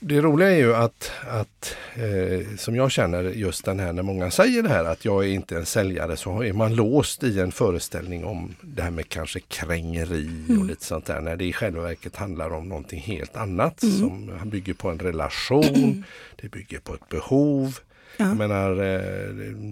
det 0.00 0.20
roliga 0.20 0.50
är 0.50 0.56
ju 0.56 0.74
att, 0.74 1.12
att 1.28 1.76
eh, 1.94 2.56
som 2.56 2.76
jag 2.76 2.90
känner 2.90 3.22
just 3.22 3.64
den 3.64 3.80
här 3.80 3.92
när 3.92 4.02
många 4.02 4.30
säger 4.30 4.62
det 4.62 4.68
här 4.68 4.84
att 4.84 5.04
jag 5.04 5.24
är 5.24 5.28
inte 5.28 5.56
en 5.56 5.66
säljare 5.66 6.16
så 6.16 6.44
är 6.44 6.52
man 6.52 6.74
låst 6.74 7.22
i 7.22 7.40
en 7.40 7.52
föreställning 7.52 8.24
om 8.24 8.54
det 8.60 8.82
här 8.82 8.90
med 8.90 9.08
kanske 9.08 9.40
krängeri 9.40 10.30
och 10.60 10.66
lite 10.66 10.84
sånt 10.84 11.06
där 11.06 11.20
när 11.20 11.36
det 11.36 11.44
i 11.44 11.52
själva 11.52 11.82
verket 11.82 12.16
handlar 12.16 12.50
om 12.50 12.68
någonting 12.68 13.00
helt 13.00 13.36
annat 13.36 13.80
som 13.80 14.30
bygger 14.44 14.74
på 14.74 14.90
en 14.90 14.98
relation, 14.98 16.04
det 16.36 16.48
bygger 16.48 16.78
på 16.78 16.94
ett 16.94 17.08
behov. 17.08 17.78
Ja. 18.20 18.26
Jag 18.26 18.36
menar, 18.36 18.70
eh, 18.70 19.00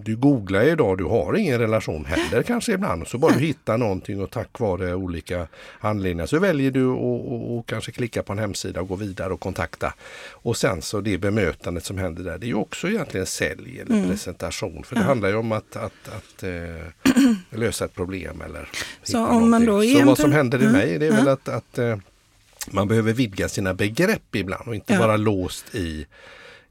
du 0.05 0.17
googlar 0.17 0.63
ju 0.63 0.71
idag, 0.71 0.99
du 0.99 1.05
har 1.05 1.37
ingen 1.37 1.59
relation 1.59 2.05
heller 2.05 2.43
kanske 2.43 2.73
ibland. 2.73 3.07
Så 3.09 3.19
bara 3.19 3.33
du 3.35 3.41
hittar 3.41 3.79
någonting 3.79 4.21
och 4.23 4.31
tack 4.31 4.59
vare 4.61 4.95
olika 4.95 5.47
anledningar 5.81 6.27
så 6.27 6.39
väljer 6.39 6.71
du 6.71 6.87
att 6.91 6.97
och, 6.99 7.59
och 7.59 7.67
kanske 7.67 7.93
klicka 7.93 8.23
på 8.23 8.33
en 8.33 8.39
hemsida 8.39 8.81
och 8.81 8.89
gå 8.89 8.97
vidare 8.97 9.33
och 9.33 9.41
kontakta. 9.41 9.95
Och 10.33 10.57
sen 10.57 10.83
så 10.83 11.01
det 11.01 11.19
bemötandet 11.19 11.85
som 11.85 11.99
händer 11.99 12.25
där, 12.25 12.39
det 12.39 12.47
är 12.47 12.49
ju 12.49 12.55
också 12.55 12.89
egentligen 12.89 13.27
sälj 13.27 13.81
eller 13.81 14.09
presentation. 14.09 14.83
För 14.85 14.97
det 14.97 15.03
handlar 15.03 15.29
ju 15.29 15.35
om 15.35 15.53
att, 15.53 15.77
att, 15.77 16.09
att 16.17 16.43
eh, 16.43 17.13
lösa 17.59 17.85
ett 17.85 17.95
problem 17.95 18.41
eller 18.41 18.69
Så 19.03 19.27
om 19.27 19.51
man 19.51 19.67
då 19.67 19.83
Så 19.83 20.05
vad 20.05 20.19
som 20.19 20.33
händer 20.33 20.63
i 20.63 20.65
Ja, 20.65 20.71
mig 20.73 20.99
det 20.99 21.07
är 21.07 21.11
ja. 21.11 21.17
väl 21.17 21.29
att, 21.29 21.49
att 21.49 21.79
eh, 21.79 21.97
man 22.71 22.89
behöver 22.89 23.13
vidga 23.13 23.49
sina 23.49 23.75
begrepp 23.75 24.35
ibland 24.37 24.69
och 24.69 24.75
inte 24.75 24.93
Ja. 24.93 24.99
vara 25.01 25.17
låst 25.17 25.75
i 25.75 26.07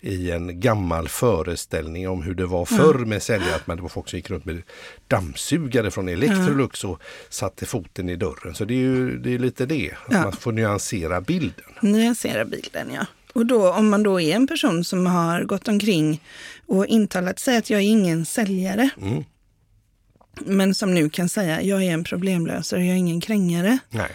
i 0.06 0.32
en 0.32 0.60
gammal 0.60 1.08
föreställning 1.08 2.10
om 2.10 2.24
hur 2.24 2.36
det 2.36 2.46
var 2.46 2.66
förr 2.66 3.06
med 3.06 3.24
säljare. 3.24 3.56
Att 3.56 3.68
man, 3.68 3.78
det 3.78 3.84
var 3.84 3.90
folk 3.90 4.10
som 4.10 4.18
gick 4.18 4.30
runt 4.30 4.46
med 4.46 4.62
dammsugare 5.08 5.92
från 5.92 6.10
Electrolux 6.10 6.84
och 6.84 7.02
satte 7.30 7.66
foten 7.66 8.10
i 8.10 8.16
dörren. 8.16 8.56
Så 8.56 8.66
det 8.66 8.74
är 8.74 8.78
ju 8.78 9.18
det 9.18 9.34
är 9.34 9.40
lite 9.40 9.66
det, 9.66 9.92
att 10.06 10.14
Ja. 10.14 10.22
man 10.24 10.32
får 10.32 10.52
nyansera 10.52 11.22
bilden. 11.22 11.66
Nyansera 11.82 12.46
bilden, 12.46 12.88
ja. 12.94 13.06
Och 13.34 13.46
då, 13.46 13.74
om 13.74 13.90
man 13.90 14.04
då 14.04 14.22
är 14.22 14.36
en 14.36 14.48
person 14.48 14.84
som 14.84 15.06
har 15.06 15.44
gått 15.44 15.68
omkring 15.68 16.22
och 16.66 16.86
intalat 16.86 17.40
sig 17.40 17.58
att 17.58 17.70
jag 17.70 17.80
är 17.82 17.86
ingen 17.86 18.26
säljare, 18.26 18.90
Mm. 19.02 19.24
men 20.46 20.76
som 20.76 20.94
nu 20.94 21.10
kan 21.10 21.30
säga 21.30 21.62
jag 21.62 21.84
är 21.84 21.92
en 21.92 22.04
problemlösare, 22.04 22.80
jag 22.86 22.94
är 22.94 22.98
ingen 23.00 23.22
krängare, 23.22 23.78
Nej. 23.90 24.10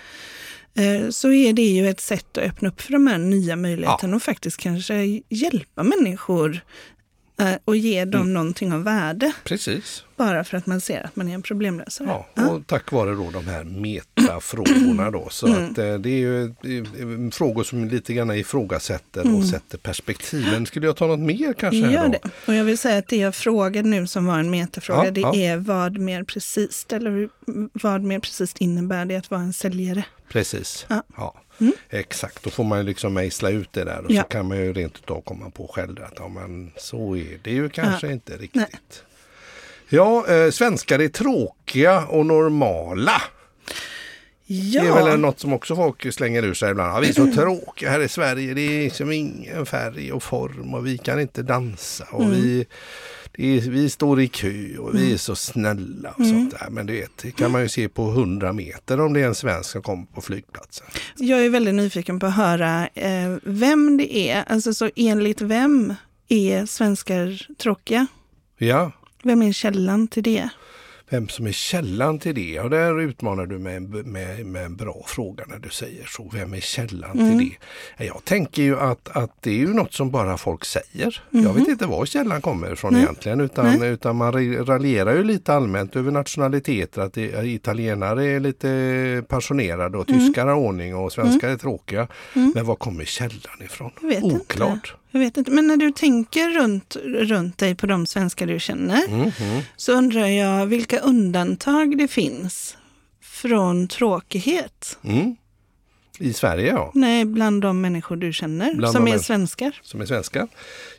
Eh, 0.80 1.10
så 1.10 1.32
är 1.32 1.52
det 1.52 1.62
ju 1.62 1.88
ett 1.88 2.00
sätt 2.00 2.38
att 2.38 2.44
öppna 2.44 2.68
upp 2.68 2.80
för 2.80 2.92
de 2.92 3.06
här 3.06 3.18
nya 3.18 3.56
möjligheterna 3.56 4.16
och 4.16 4.22
faktiskt 4.22 4.56
kanske 4.56 5.20
hjälpa 5.28 5.82
människor 5.82 6.60
eh, 7.40 7.54
och 7.64 7.76
ge 7.76 8.04
dem 8.04 8.20
Mm. 8.20 8.32
någonting 8.34 8.72
av 8.72 8.82
värde, 8.84 9.32
Precis. 9.44 10.04
Bara 10.20 10.44
för 10.44 10.56
att 10.56 10.66
man 10.66 10.80
ser 10.80 11.02
att 11.06 11.16
man 11.16 11.28
är 11.28 11.34
en 11.34 11.42
problemlösare. 11.42 12.08
Ja, 12.34 12.48
och 12.50 12.66
tack 12.66 12.92
vare 12.92 13.10
då 13.14 13.30
de 13.30 13.46
här 13.46 13.64
metafrågorna 13.64 15.10
då. 15.10 15.28
Så 15.30 15.46
Mm. 15.46 15.70
att 15.70 15.78
eh, 15.78 15.94
det 15.94 16.10
är 16.10 16.18
ju 16.18 16.44
eh, 16.44 17.30
frågor 17.32 17.64
som 17.64 17.84
lite 17.88 18.14
grann 18.14 18.30
ifrågasätter 18.30 19.36
och 19.36 19.44
sätter 19.44 19.78
perspektiv. 19.78 20.46
Men 20.52 20.66
skulle 20.66 20.86
jag 20.86 20.96
ta 20.96 21.06
något 21.06 21.18
mer 21.20 21.52
kanske? 21.52 21.78
Gör 21.78 22.04
då? 22.04 22.08
det. 22.12 22.30
Och 22.46 22.54
jag 22.54 22.64
vill 22.64 22.78
säga 22.78 22.98
att 22.98 23.08
det 23.08 23.16
jag 23.16 23.34
frågade 23.34 23.88
nu 23.88 24.06
som 24.06 24.26
var 24.26 24.38
en 24.38 24.50
metafråga, 24.50 25.04
Ja, 25.04 25.10
det 25.10 25.20
ja. 25.20 25.34
är 25.36 25.56
vad 25.56 25.98
mer 25.98 26.22
precis, 26.24 26.86
eller 26.92 27.28
vad 27.82 28.02
mer 28.02 28.18
precis 28.20 28.54
innebär 28.58 29.04
det 29.04 29.16
att 29.16 29.30
vara 29.30 29.40
en 29.40 29.52
säljare? 29.52 30.04
Precis. 30.28 30.86
Ja. 30.88 31.02
Ja. 31.16 31.34
Exakt, 31.90 32.42
då 32.44 32.50
får 32.50 32.64
man 32.64 32.78
ju 32.78 32.84
liksom 32.84 33.14
mejsla 33.14 33.50
ut 33.50 33.72
det 33.72 33.84
där 33.84 34.04
och 34.04 34.10
Ja. 34.10 34.22
så 34.22 34.28
kan 34.28 34.48
man 34.48 34.56
ju 34.58 34.72
rent 34.72 34.96
utav 34.98 35.20
komma 35.20 35.50
på 35.50 35.70
själv 35.74 36.02
att 36.04 36.14
ja, 36.16 36.28
men 36.28 36.72
så 36.76 37.16
är 37.16 37.38
det 37.42 37.50
ju 37.50 37.68
kanske 37.68 38.12
inte 38.12 38.32
riktigt. 38.36 38.54
Nej. 38.54 38.68
Ja, 39.92 40.26
eh, 40.28 40.50
svenskar 40.50 40.98
är 40.98 41.08
tråkiga 41.08 42.06
och 42.06 42.26
normala. 42.26 43.22
Ja, 44.46 44.82
Det 44.82 44.88
är 44.88 45.04
väl 45.04 45.20
något 45.20 45.40
som 45.40 45.52
också 45.52 45.76
folk 45.76 46.12
slänger 46.14 46.42
ur 46.42 46.54
sig 46.54 46.70
ibland. 46.70 46.96
Ja, 46.96 47.00
vi 47.00 47.08
är 47.08 47.12
så 47.12 47.26
tråkiga 47.34 47.90
här 47.90 48.00
i 48.00 48.08
Sverige. 48.08 48.54
Det 48.54 48.60
är 48.60 48.84
liksom 48.84 49.12
ingen 49.12 49.66
färg 49.66 50.12
och 50.12 50.22
form 50.22 50.74
och 50.74 50.86
vi 50.86 50.98
kan 50.98 51.20
inte 51.20 51.42
dansa. 51.42 52.06
Och 52.10 52.24
Mm. 52.24 52.40
vi, 52.40 52.66
är, 53.38 53.60
vi 53.70 53.90
står 53.90 54.20
i 54.20 54.28
kö 54.28 54.76
och 54.78 54.90
Mm. 54.90 55.02
vi 55.02 55.12
är 55.12 55.16
så 55.16 55.34
snälla 55.36 56.10
och 56.10 56.26
sånt 56.26 56.50
där. 56.60 56.70
Men 56.70 56.86
du 56.86 56.92
vet, 56.92 57.10
det 57.22 57.30
kan 57.30 57.50
man 57.50 57.62
ju 57.62 57.68
se 57.68 57.88
på 57.88 58.10
100 58.10 58.52
meter 58.52 59.00
om 59.00 59.12
det 59.12 59.20
är 59.20 59.26
en 59.26 59.34
svensk 59.34 59.70
som 59.70 59.82
kommer 59.82 60.06
på 60.06 60.20
flygplatsen. 60.20 60.86
jag 61.16 61.44
är 61.44 61.48
väldigt 61.50 61.74
nyfiken 61.74 62.20
på 62.20 62.26
att 62.26 62.36
höra 62.36 62.88
eh, 62.94 63.36
vem 63.42 63.96
det 63.96 64.16
är, 64.16 64.44
alltså 64.48 64.74
så 64.74 64.90
enligt 64.96 65.40
vem 65.40 65.94
är 66.28 66.66
svenskar 66.66 67.46
tråkiga? 67.58 68.06
Ja, 68.58 68.92
Vem 69.22 69.42
är 69.42 69.52
källan 69.52 70.08
till 70.08 70.22
det? 70.22 70.48
vem 71.12 71.28
som 71.28 71.46
är 71.46 71.52
källan 71.52 72.18
till 72.18 72.34
det? 72.34 72.60
Och 72.60 72.70
där 72.70 73.00
utmanar 73.00 73.46
du 73.46 73.58
med, 73.58 73.82
med, 74.06 74.46
med 74.46 74.64
en 74.64 74.76
bra 74.76 75.04
fråga 75.06 75.44
när 75.48 75.58
du 75.58 75.68
säger 75.68 76.04
så. 76.06 76.30
Vem 76.34 76.54
är 76.54 76.60
källan 76.60 77.10
Mm. 77.18 77.38
till 77.38 77.48
det? 77.98 78.04
Jag 78.04 78.24
tänker 78.24 78.62
ju 78.62 78.78
att, 78.80 79.08
att 79.16 79.30
det 79.42 79.50
är 79.50 79.54
ju 79.54 79.74
något 79.74 79.92
som 79.94 80.10
bara 80.10 80.36
folk 80.36 80.64
säger. 80.64 81.22
Jag 81.30 81.52
vet 81.54 81.68
inte 81.68 81.86
var 81.86 82.06
källan 82.06 82.40
kommer 82.40 82.72
ifrån. 82.72 82.92
Nej. 82.92 83.02
egentligen 83.02 83.40
utan, 83.40 83.82
utan 83.82 84.16
man 84.16 84.32
ra- 84.32 84.64
raljerar 84.64 85.14
ju 85.16 85.24
lite 85.24 85.54
allmänt 85.54 85.96
över 85.96 86.10
nationaliteter. 86.10 87.00
Att 87.02 87.16
italienare 87.44 88.24
är 88.26 88.40
lite 88.40 89.22
passionerade 89.28 89.98
och 89.98 90.08
Mm. 90.10 90.20
tyskar 90.20 90.46
har 90.46 90.54
ordning 90.54 90.94
och 90.96 91.12
svenskar 91.12 91.48
är 91.48 91.56
tråkiga. 91.56 92.08
Men 92.54 92.66
var 92.66 92.74
kommer 92.74 93.04
källan 93.04 93.62
ifrån? 93.64 93.90
Oklart. 94.22 94.70
inte. 94.72 95.09
Jag 95.10 95.20
vet 95.20 95.36
inte, 95.36 95.50
men 95.50 95.66
när 95.66 95.76
du 95.76 95.90
tänker 95.92 96.50
runt, 96.50 96.96
runt 97.04 97.58
dig 97.58 97.74
på 97.74 97.86
de 97.86 98.06
svenskar 98.06 98.46
du 98.46 98.60
känner, 98.60 99.08
Mhm. 99.08 99.62
så 99.76 99.92
undrar 99.92 100.26
jag 100.26 100.66
vilka 100.66 100.98
undantag 101.00 101.98
det 101.98 102.08
finns 102.08 102.76
från 103.20 103.88
tråkighet. 103.88 104.98
Mm. 105.04 105.36
I 106.18 106.32
Sverige 106.32 106.68
ja. 106.68 106.90
Nej, 106.94 107.24
bland 107.24 107.62
de 107.62 107.80
människor 107.80 108.16
du 108.16 108.32
känner 108.32 108.74
Bland 108.74 108.92
som 108.96 109.08
är 109.08 109.18
svenskar. 109.18 109.80
som 109.82 110.00
är 110.00 110.06
svenskar. 110.06 110.48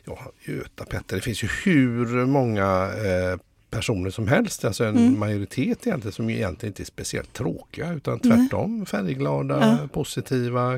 Ja, 0.04 0.18
Göta 0.44 0.84
Petter, 0.84 1.16
det 1.16 1.22
finns 1.22 1.42
ju 1.44 1.48
hur 1.64 2.26
många 2.26 2.90
eh, 2.92 3.38
personer 3.70 4.10
som 4.10 4.28
helst, 4.28 4.64
alltså 4.64 4.84
en 4.84 4.96
Mm. 4.96 5.18
majoritet 5.18 5.86
egentligen 5.86 6.12
som 6.12 6.30
egentligen 6.30 6.70
inte 6.70 6.82
är 6.82 6.84
speciellt 6.84 7.32
tråkiga 7.32 7.92
utan 7.92 8.18
tvärtom 8.20 8.86
färgglada, 8.86 9.78
Ja. 9.82 9.88
positiva, 9.88 10.72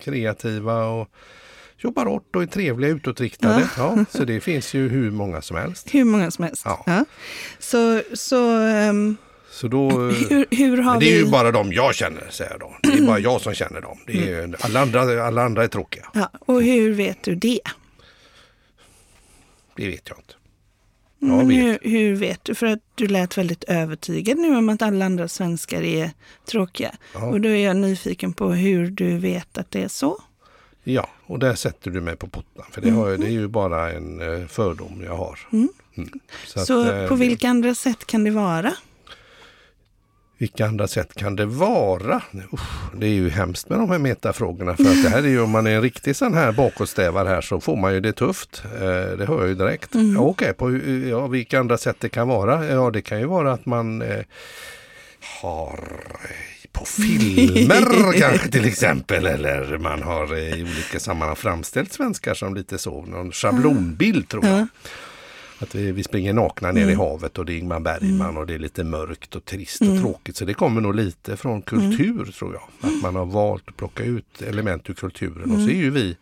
kreativa 0.00 0.84
och 0.86 1.08
jobbar 1.78 2.06
hårt 2.06 2.36
och 2.36 2.42
är 2.42 2.46
trevliga 2.46 2.90
utåtriktade. 2.90 3.68
Ja. 3.76 4.04
så 4.10 4.24
det 4.24 4.40
finns 4.40 4.74
ju 4.74 4.88
hur 4.88 5.10
många 5.10 5.42
som 5.42 5.56
helst. 5.56 5.94
Hur 5.94 6.04
många 6.04 6.30
som 6.30 6.44
helst. 6.44 6.62
Ja. 6.64 7.04
Så, 7.58 8.02
så 8.14 8.52
ehm, 8.60 9.16
Så 9.50 9.68
då, 9.68 9.88
eh, 9.90 9.96
hur, 10.30 10.46
hur 10.50 10.78
har 10.82 11.00
det 11.00 11.06
är 11.06 11.12
vi... 11.12 11.18
ju 11.18 11.30
bara 11.30 11.52
de 11.52 11.72
jag 11.72 11.94
känner, 11.94 12.28
säger 12.30 12.50
jag 12.50 12.60
då. 12.60 12.76
Det 12.82 12.98
är 12.98 13.06
bara 13.06 13.18
jag 13.18 13.40
som 13.40 13.54
känner 13.54 13.80
dem. 13.80 13.98
Det 14.06 14.32
är, 14.32 14.38
Mm. 14.44 14.56
alla, 14.60 14.80
andra, 14.80 15.26
alla 15.26 15.42
andra 15.42 15.64
är 15.64 15.68
tråkiga. 15.68 16.06
Ja, 16.14 16.30
och 16.40 16.62
hur 16.62 16.92
vet 16.92 17.22
du 17.22 17.34
det? 17.34 17.60
det 19.76 19.88
vet 19.88 20.08
jag 20.08 20.18
inte. 20.18 20.34
Men 21.18 21.30
Jag 21.38 21.44
hur, 21.62 21.72
vet. 21.72 21.80
hur 21.82 22.14
vet 22.16 22.44
du? 22.44 22.54
För 22.54 22.66
att 22.66 22.78
du 22.94 23.06
lät 23.08 23.38
väldigt 23.38 23.64
övertygad 23.64 24.38
nu 24.38 24.56
om 24.56 24.68
att 24.68 24.82
alla 24.82 25.04
andra 25.04 25.28
svenskar 25.28 25.82
är 25.82 26.10
tråkiga. 26.50 26.94
Ja. 27.14 27.24
Och 27.26 27.40
då 27.40 27.48
är 27.48 27.64
jag 27.64 27.76
nyfiken 27.76 28.32
på 28.32 28.48
hur 28.50 28.90
du 28.90 29.18
vet 29.18 29.58
att 29.58 29.70
det 29.70 29.82
är 29.82 29.88
så. 29.88 30.22
Ja, 30.88 31.08
och 31.26 31.38
där 31.38 31.54
sätter 31.54 31.90
du 31.90 32.00
mig 32.00 32.16
på 32.16 32.26
pottan. 32.28 32.64
För 32.70 32.80
det, 32.80 32.90
har, 32.90 33.08
jag- 33.10 33.20
det 33.20 33.26
är 33.26 33.30
ju 33.30 33.48
bara 33.48 33.92
en 33.92 34.20
eh, 34.40 34.46
fördom 34.46 35.02
jag 35.04 35.16
har. 35.16 35.38
Mm. 35.52 35.68
Mm. 35.96 36.10
Så, 36.46 36.60
att, 36.82 36.88
eh, 36.94 37.08
på 37.08 37.14
vilka 37.14 37.48
andra 37.48 37.74
sätt 37.74 38.06
kan 38.06 38.24
det 38.24 38.30
vara? 38.30 38.72
Vilka 40.38 40.66
andra 40.66 40.88
sätt 40.88 41.14
kan 41.14 41.36
det 41.36 41.46
vara? 41.46 42.22
Usch, 42.52 42.94
det 42.94 43.06
är 43.06 43.10
ju 43.10 43.28
hemskt 43.30 43.68
med 43.68 43.78
de 43.78 43.90
här 43.90 43.98
metafrågorna. 43.98 44.76
För 44.76 44.84
att 44.84 45.02
det 45.02 45.08
här 45.08 45.18
är 45.22 45.28
ju, 45.28 45.40
om 45.40 45.50
man 45.50 45.66
är 45.66 45.70
en 45.70 45.82
riktig 45.82 46.16
sån 46.16 46.34
här 46.34 46.52
bakåtstävare 46.52 47.28
här 47.28 47.40
så 47.40 47.60
får 47.60 47.76
man 47.76 47.94
ju 47.94 48.00
det 48.00 48.12
tufft. 48.12 48.62
Eh, 48.74 48.80
det 49.18 49.24
hör 49.28 49.38
jag 49.38 49.48
ju 49.48 49.54
direkt. 49.54 49.94
Mm. 49.94 50.14
Ja, 50.14 50.20
Okej, 50.20 50.52
på 50.54 50.68
hur- 50.68 51.08
ja, 51.10 51.26
vilka 51.26 51.60
andra 51.60 51.78
sätt 51.78 51.96
det 52.00 52.08
kan 52.08 52.28
vara? 52.28 52.66
Ja, 52.66 52.90
det 52.90 53.02
kan 53.02 53.18
ju 53.20 53.26
vara 53.26 53.52
att 53.52 53.66
man 53.66 54.02
eh, 54.02 54.24
har 55.42 55.78
eh, 56.24 56.55
på 56.78 56.84
filmer 56.84 58.18
kanske 58.18 58.50
till 58.50 58.64
exempel. 58.64 59.26
Eller 59.26 59.78
man 59.78 60.02
har 60.02 60.36
i 60.38 60.62
olika 60.62 61.00
sammanhang 61.00 61.36
framställt 61.36 61.92
svenskar 61.92 62.34
som 62.34 62.54
lite 62.54 62.78
så, 62.78 63.02
någon 63.06 63.32
schablonbild 63.32 64.28
tror 64.28 64.46
jag. 64.46 64.60
Ja. 64.60 64.66
Att 65.58 65.74
vi, 65.74 65.92
vi 65.92 66.02
springer 66.02 66.32
nakna 66.32 66.72
ner 66.72 66.88
i 66.88 66.94
havet 66.94 67.38
och 67.38 67.46
det 67.46 67.52
är 67.52 67.58
Ingmar 67.58 67.80
Bergman 67.80 68.36
och 68.36 68.46
det 68.46 68.54
är 68.54 68.58
lite 68.58 68.84
mörkt 68.84 69.36
och 69.36 69.44
trist 69.44 69.80
och 69.80 70.00
tråkigt. 70.00 70.36
Så 70.36 70.44
det 70.44 70.54
kommer 70.54 70.80
nog 70.80 70.94
lite 70.94 71.36
från 71.36 71.62
kultur 71.62 72.24
tror 72.38 72.54
jag. 72.54 72.90
Att 72.90 73.02
man 73.02 73.16
har 73.16 73.26
valt 73.26 73.68
att 73.68 73.76
plocka 73.76 74.04
ut 74.04 74.42
element 74.42 74.90
ur 74.90 74.94
kulturen. 74.94 75.50
Och 75.50 75.60
så 75.60 75.68
är 75.68 75.76
ju 75.76 75.90
vi, 75.90 76.16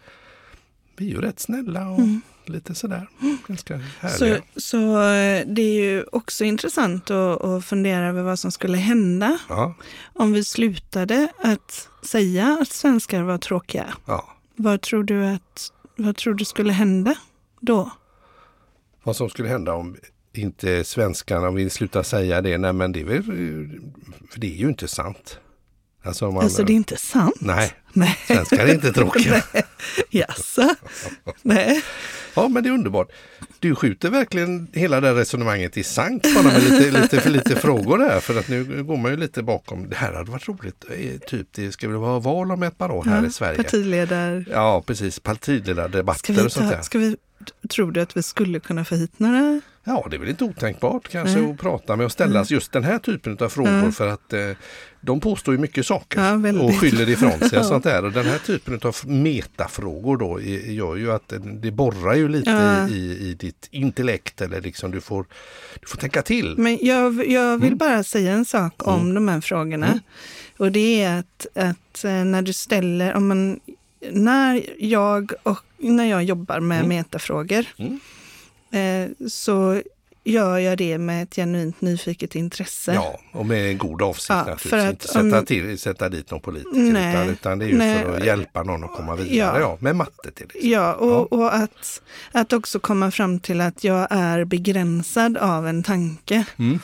vi 0.97 1.07
är 1.07 1.11
ju 1.11 1.21
rätt 1.21 1.41
snälla 1.41 1.89
och 1.89 2.01
lite 2.49 2.75
sådär. 2.75 3.09
Ganska 3.49 3.81
härliga. 4.01 4.43
Så, 4.55 4.61
så 4.61 5.03
eh, 5.03 5.47
det 5.47 5.63
är 5.63 5.81
ju 5.85 6.05
också 6.13 6.45
intressant 6.45 7.11
att, 7.11 7.43
att 7.45 7.65
fundera 7.65 8.07
över 8.09 8.23
vad 8.23 8.39
som 8.39 8.51
skulle 8.53 8.77
hända 8.79 9.39
Ja, 9.49 9.75
om 10.15 10.33
vi 10.33 10.45
slutade 10.45 11.29
att 11.43 11.89
säga 12.03 12.59
att 12.63 12.69
svenskar 12.69 13.23
var 13.23 13.39
tråkiga. 13.39 13.87
ja. 14.07 14.31
Vad 14.57 14.81
tror 14.81 15.05
du 15.05 15.25
att 15.27 15.73
vad 15.97 16.17
tror 16.17 16.35
du 16.35 16.45
skulle 16.45 16.73
hända 16.73 17.15
då? 17.61 17.91
Vad 19.03 19.17
som 19.17 19.31
skulle 19.31 19.49
hända 19.49 19.73
om 19.75 19.97
inte 20.33 20.85
svenskarna 20.85 21.51
vill 21.51 21.71
sluta 21.71 22.05
säga 22.05 22.41
det. 22.41 22.59
Nej 22.59 22.73
men 22.73 22.93
det 22.93 23.01
är 23.01 23.05
väl, 23.05 23.23
för 24.31 24.41
det 24.41 24.47
är 24.47 24.57
ju 24.57 24.69
inte 24.69 24.89
sant. 24.89 25.39
Alltså, 26.05 26.31
man, 26.31 26.45
Alltså 26.45 26.65
det 26.65 26.73
är 26.73 26.75
inte 26.75 26.97
sant? 26.97 27.35
Nej, 27.41 27.73
Nej. 27.93 28.19
svenskar 28.27 28.59
är 28.67 28.75
inte 28.75 28.93
tråkiga. 28.93 29.43
Jaså? 30.11 30.75
Nej. 31.43 31.83
Ja, 32.35 32.49
men 32.49 32.63
det 32.63 32.69
är 32.69 32.73
underbart. 32.73 33.09
Du 33.59 33.75
skjuter 33.75 34.11
verkligen 34.11 34.67
hela 34.73 35.01
det 35.01 35.15
resonemanget 35.15 35.77
i 35.77 35.85
sank 35.85 36.23
bara 36.35 36.45
med 36.45 36.63
lite, 36.63 36.91
lite, 36.91 37.21
för 37.21 37.31
lite 37.31 37.57
frågor 37.57 37.99
där. 37.99 38.21
För 38.21 38.39
att 38.39 38.49
nu 38.49 38.83
går 38.85 38.97
man 38.97 39.11
ju 39.11 39.17
lite 39.17 39.43
bakom. 39.43 39.89
Det 39.89 39.97
här 39.97 40.13
hade 40.13 40.31
varit 40.31 40.49
roligt. 40.49 40.85
Eh, 40.91 41.19
Typ, 41.29 41.47
det 41.53 41.73
ska 41.73 41.89
väl 41.89 41.97
vara 41.97 42.19
val 42.19 42.53
om 42.53 42.63
ett 42.63 42.79
par 42.79 42.91
år 42.91 43.05
här 43.05 43.21
Ja, 43.21 43.27
i 43.27 43.31
Sverige. 43.31 43.57
Partiledar... 43.57 44.45
Ja, 44.51 44.83
precis. 44.87 45.21
Partiledardebatter 45.21 46.45
och 46.45 46.53
sånt 46.53 46.71
där. 46.71 46.83
ska 46.83 46.99
vi, 46.99 47.17
tror 47.71 47.93
du 47.93 48.01
att 48.01 48.17
vi 48.17 48.23
skulle 48.23 48.61
kunna 48.61 48.85
få 48.85 48.95
hit 48.95 49.19
några? 49.19 49.61
Ja, 49.87 50.07
det 50.11 50.17
är 50.17 50.21
väl 50.21 50.29
inte 50.29 50.45
otänkbart 50.45 51.09
kanske 51.09 51.41
Nej. 51.41 51.51
att 51.51 51.59
prata 51.61 51.97
med 51.97 52.07
och 52.07 52.13
ställa 52.13 52.45
just 52.45 52.73
den 52.73 52.85
här 52.85 52.99
typen 52.99 53.39
av 53.41 53.49
frågor 53.49 53.73
Ja. 53.85 53.91
för 53.93 54.09
att 54.09 54.33
eh, 54.33 54.41
de 55.01 55.21
påstår 55.21 55.55
ju 55.55 55.61
mycket 55.61 55.87
saker 55.87 56.21
Ja, 56.25 56.37
väldigt. 56.37 56.65
och 56.65 56.75
skyller 56.81 57.09
ifrån 57.11 57.49
sig 57.49 57.59
och 57.59 57.65
sånt 57.65 57.85
där. 57.85 58.05
Och 58.05 58.13
den 58.13 58.27
här 58.27 58.39
typen 58.39 58.81
av 58.83 58.97
metafrågor 59.05 60.17
då 60.17 60.41
gör 60.73 60.97
ju 60.97 61.13
att 61.13 61.33
det- 61.61 61.71
borrar 61.71 62.15
ju 62.15 62.29
lite 62.29 62.51
Ja. 62.51 62.89
i, 62.89 63.29
i 63.31 63.35
ditt 63.35 63.69
intellekt 63.71 64.41
eller 64.41 64.61
liksom 64.61 64.91
du 64.91 65.01
får, 65.01 65.25
du 65.81 65.87
får 65.87 65.99
tänka 65.99 66.23
till. 66.23 66.55
Men 66.59 66.79
jag, 66.83 67.31
jag 67.31 67.57
vill 67.59 67.67
Mm. 67.67 67.79
bara 67.79 68.05
säga 68.05 68.33
en 68.33 68.45
sak 68.45 68.87
om 68.87 69.15
de 69.15 69.29
här 69.29 69.41
frågorna. 69.41 69.87
Mm. 69.87 69.99
Och 70.57 70.73
det 70.73 71.03
är 71.03 71.19
att, 71.19 71.47
att 71.55 72.05
eh, 72.05 72.11
när 72.25 72.43
du 72.43 72.53
ställer, 72.53 73.15
om 73.15 73.29
man, 73.29 73.61
när 74.13 74.63
jag, 74.79 75.33
och, 75.43 75.59
när 75.79 76.05
jag 76.05 76.25
jobbar 76.25 76.61
med 76.61 76.79
Mm. 76.79 76.89
metafrågor 76.89 77.67
Mm. 77.79 78.01
Så 79.29 79.83
gör 80.27 80.59
jag 80.59 80.79
det 80.79 80.99
med 80.99 81.23
ett 81.23 81.35
genuint 81.37 81.81
nyfiket 81.81 82.35
intresse. 82.35 82.95
Ja, 82.95 83.21
och 83.33 83.47
med 83.47 83.71
en 83.71 83.79
god 83.79 84.03
avsikt 84.03 84.29
Ja, 84.31 84.37
naturligtvis. 84.37 84.73
att 84.73 84.91
inte 84.91 85.09
sätta, 85.09 85.47
till, 85.47 85.79
sätta 85.79 86.09
dit 86.09 86.31
någon 86.31 86.41
politiker 86.41 86.79
Nej, 86.93 87.15
utan, 87.15 87.29
utan 87.29 87.59
det 87.59 87.65
är 87.65 87.69
ju 87.69 87.79
nej. 87.79 88.03
för 88.05 88.17
att 88.17 88.25
hjälpa 88.27 88.63
någon 88.63 88.85
att 88.85 88.93
komma 88.93 89.17
vidare. 89.17 89.37
Ja. 89.37 89.61
Ja. 89.61 89.77
med 89.81 89.97
matte 89.97 90.13
till 90.23 90.31
exempel. 90.47 90.71
Ja, 90.71 90.95
och, 90.95 91.33
och 91.33 91.55
att, 91.55 92.03
att 92.33 92.53
också 92.53 92.79
komma 92.81 93.11
fram 93.11 93.41
till 93.41 93.61
att 93.61 93.85
jag 93.85 94.07
är 94.11 94.45
begränsad 94.45 95.37
av 95.37 95.67
en 95.69 95.83
tanke. 95.83 96.45
Mm. 96.59 96.79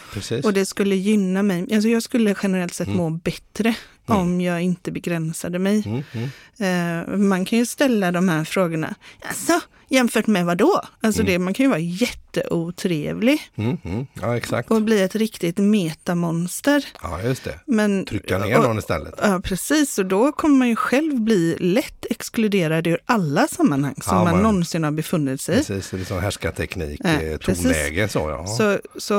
Och 0.44 0.52
det 0.52 0.66
skulle 0.66 0.96
gynna 0.96 1.42
mig. 1.42 1.74
Alltså 1.74 1.88
jag 1.88 2.02
skulle 2.02 2.34
generellt 2.42 2.74
sett 2.74 2.86
Mm. 2.86 2.98
må 2.98 3.10
bättre 3.10 3.74
om 4.06 4.40
jag 4.40 4.62
inte 4.62 4.92
begränsade 4.92 5.58
mig. 5.58 5.82
Mm, 5.86 6.02
mm. 6.12 7.08
Eh, 7.10 7.16
man 7.16 7.44
kan 7.44 7.58
ju 7.58 7.66
ställa 7.66 8.12
de 8.12 8.28
här 8.28 8.44
frågorna. 8.44 8.94
Alltså, 9.28 9.60
jämfört 9.90 10.26
med 10.26 10.46
vad 10.46 10.56
då? 10.58 10.80
Alltså 11.00 11.22
det, 11.22 11.38
man 11.38 11.54
kan 11.54 11.64
ju 11.64 11.70
vara 11.70 11.78
jätteotrevlig 11.80 13.38
Mm, 13.56 13.76
mm. 13.84 14.06
Ja, 14.20 14.36
exakt. 14.36 14.70
och 14.70 14.82
bli 14.82 15.02
ett 15.02 15.14
riktigt 15.14 15.58
metamonster. 15.58 16.84
Ja, 17.02 17.22
just 17.22 17.44
det. 17.44 17.54
Men, 17.66 18.04
Trycka 18.04 18.38
ner 18.38 18.56
och- 18.58 18.64
någon 18.64 18.78
istället. 18.78 19.14
Ja, 19.22 19.40
precis. 19.44 19.98
Och 19.98 20.06
då 20.06 20.32
kommer 20.32 20.56
man 20.56 20.68
ju 20.68 20.76
själv 20.76 21.20
bli 21.20 21.56
lätt 21.60 22.06
exkluderad 22.10 22.86
ur 22.86 22.98
alla 23.04 23.48
sammanhang 23.48 23.94
som 24.02 24.16
Ja, 24.16 24.24
man 24.24 24.32
man- 24.34 24.42
någonsin 24.42 24.84
har 24.84 24.90
befunnit 24.90 25.40
sig 25.40 25.54
i. 25.54 25.58
Precis, 25.58 25.90
det 25.90 26.00
är 26.00 26.04
sån 26.04 26.18
härskarteknik, 26.20 27.00
Ja, 27.04 27.10
eh, 27.10 27.36
tonläge 27.36 28.08
så 28.08 28.18
ja. 28.18 28.46
Så, 28.46 28.78
så 29.00 29.12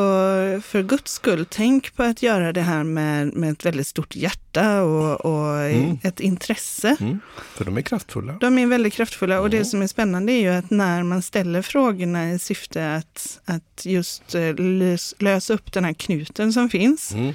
för 0.66 0.84
guds 0.84 1.12
skull, 1.14 1.46
tänk 1.50 1.96
på 1.96 2.04
att 2.04 2.24
göra 2.24 2.54
det 2.54 2.62
här 2.62 2.84
med, 2.84 3.34
med 3.34 3.52
ett 3.52 3.66
väldigt 3.66 3.88
stort 3.88 4.16
hjärta 4.16 4.82
och, 4.84 5.26
och 5.26 5.42
Mm. 5.62 5.98
ett 6.04 6.20
intresse. 6.20 6.96
Mm, 7.00 7.20
för 7.56 7.66
de 7.66 7.78
är 7.78 7.82
kraftfulla. 7.82 8.34
De 8.34 8.58
är 8.58 8.68
väldigt 8.68 8.94
kraftfulla 8.94 9.40
och 9.40 9.50
det 9.50 9.58
Mm. 9.58 9.66
som 9.66 9.82
är 9.82 9.88
spännande 9.88 10.32
är 10.34 10.40
ju 10.42 10.48
att 10.54 10.61
när 10.70 11.04
man 11.04 11.22
ställer 11.22 11.62
frågorna 11.62 12.32
i 12.32 12.40
syfte 12.40 12.96
att, 12.96 13.40
att 13.46 13.86
just 13.86 14.36
eh, 14.36 14.56
lös, 14.56 15.16
lösa 15.20 15.54
upp 15.54 15.74
den 15.74 15.86
här 15.86 15.94
knuten 15.94 16.54
som 16.54 16.70
finns, 16.70 17.12
Mm, 17.14 17.34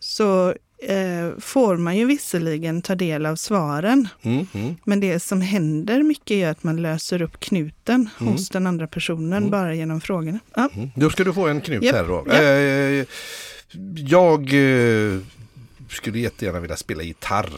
så 0.00 0.54
eh, 0.88 1.38
får 1.40 1.76
man 1.76 1.96
ju 1.96 2.04
visserligen 2.04 2.82
ta 2.82 2.94
del 2.94 3.26
av 3.26 3.36
svaren. 3.36 4.08
mm, 4.22 4.46
mm. 4.54 4.74
Men 4.84 5.00
det 5.00 5.20
som 5.20 5.40
händer 5.40 6.02
mycket 6.02 6.30
är 6.30 6.48
att 6.48 6.64
man 6.64 6.82
löser 6.82 7.22
upp 7.22 7.40
knuten 7.40 8.08
Mm. 8.20 8.32
hos 8.32 8.48
den 8.48 8.66
andra 8.66 8.86
personen 8.86 9.32
Mm. 9.32 9.50
bara 9.50 9.74
genom 9.74 10.00
frågorna. 10.00 10.38
Ja. 10.54 10.68
Mm. 10.74 10.90
Då 10.96 11.10
ska 11.10 11.24
du 11.24 11.32
få 11.32 11.48
en 11.48 11.60
knut 11.60 11.82
Japp, 11.82 11.94
här 11.94 12.04
då. 12.04 12.24
japp. 12.26 12.40
Eh, 12.42 13.06
jag 14.08 14.40
eh, 14.40 15.18
skulle 15.88 16.18
jättegärna 16.18 16.60
vilja 16.60 16.76
spela 16.76 17.02
gitarr. 17.02 17.50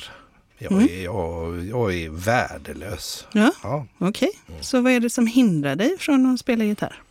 Jag, 0.64 0.72
Mm. 0.72 0.84
är, 0.88 1.04
jag, 1.04 1.64
jag 1.66 1.94
är 1.94 2.10
värdelös. 2.10 3.26
Ja, 3.32 3.52
Ja, 3.62 3.86
okej. 3.98 4.30
Så 4.60 4.80
vad 4.80 4.92
är 4.92 5.00
det 5.00 5.10
som 5.10 5.26
hindrar 5.26 5.76
dig 5.76 5.96
från 5.98 6.26
att 6.34 6.40
spela 6.40 6.64
gitarr? 6.64 7.02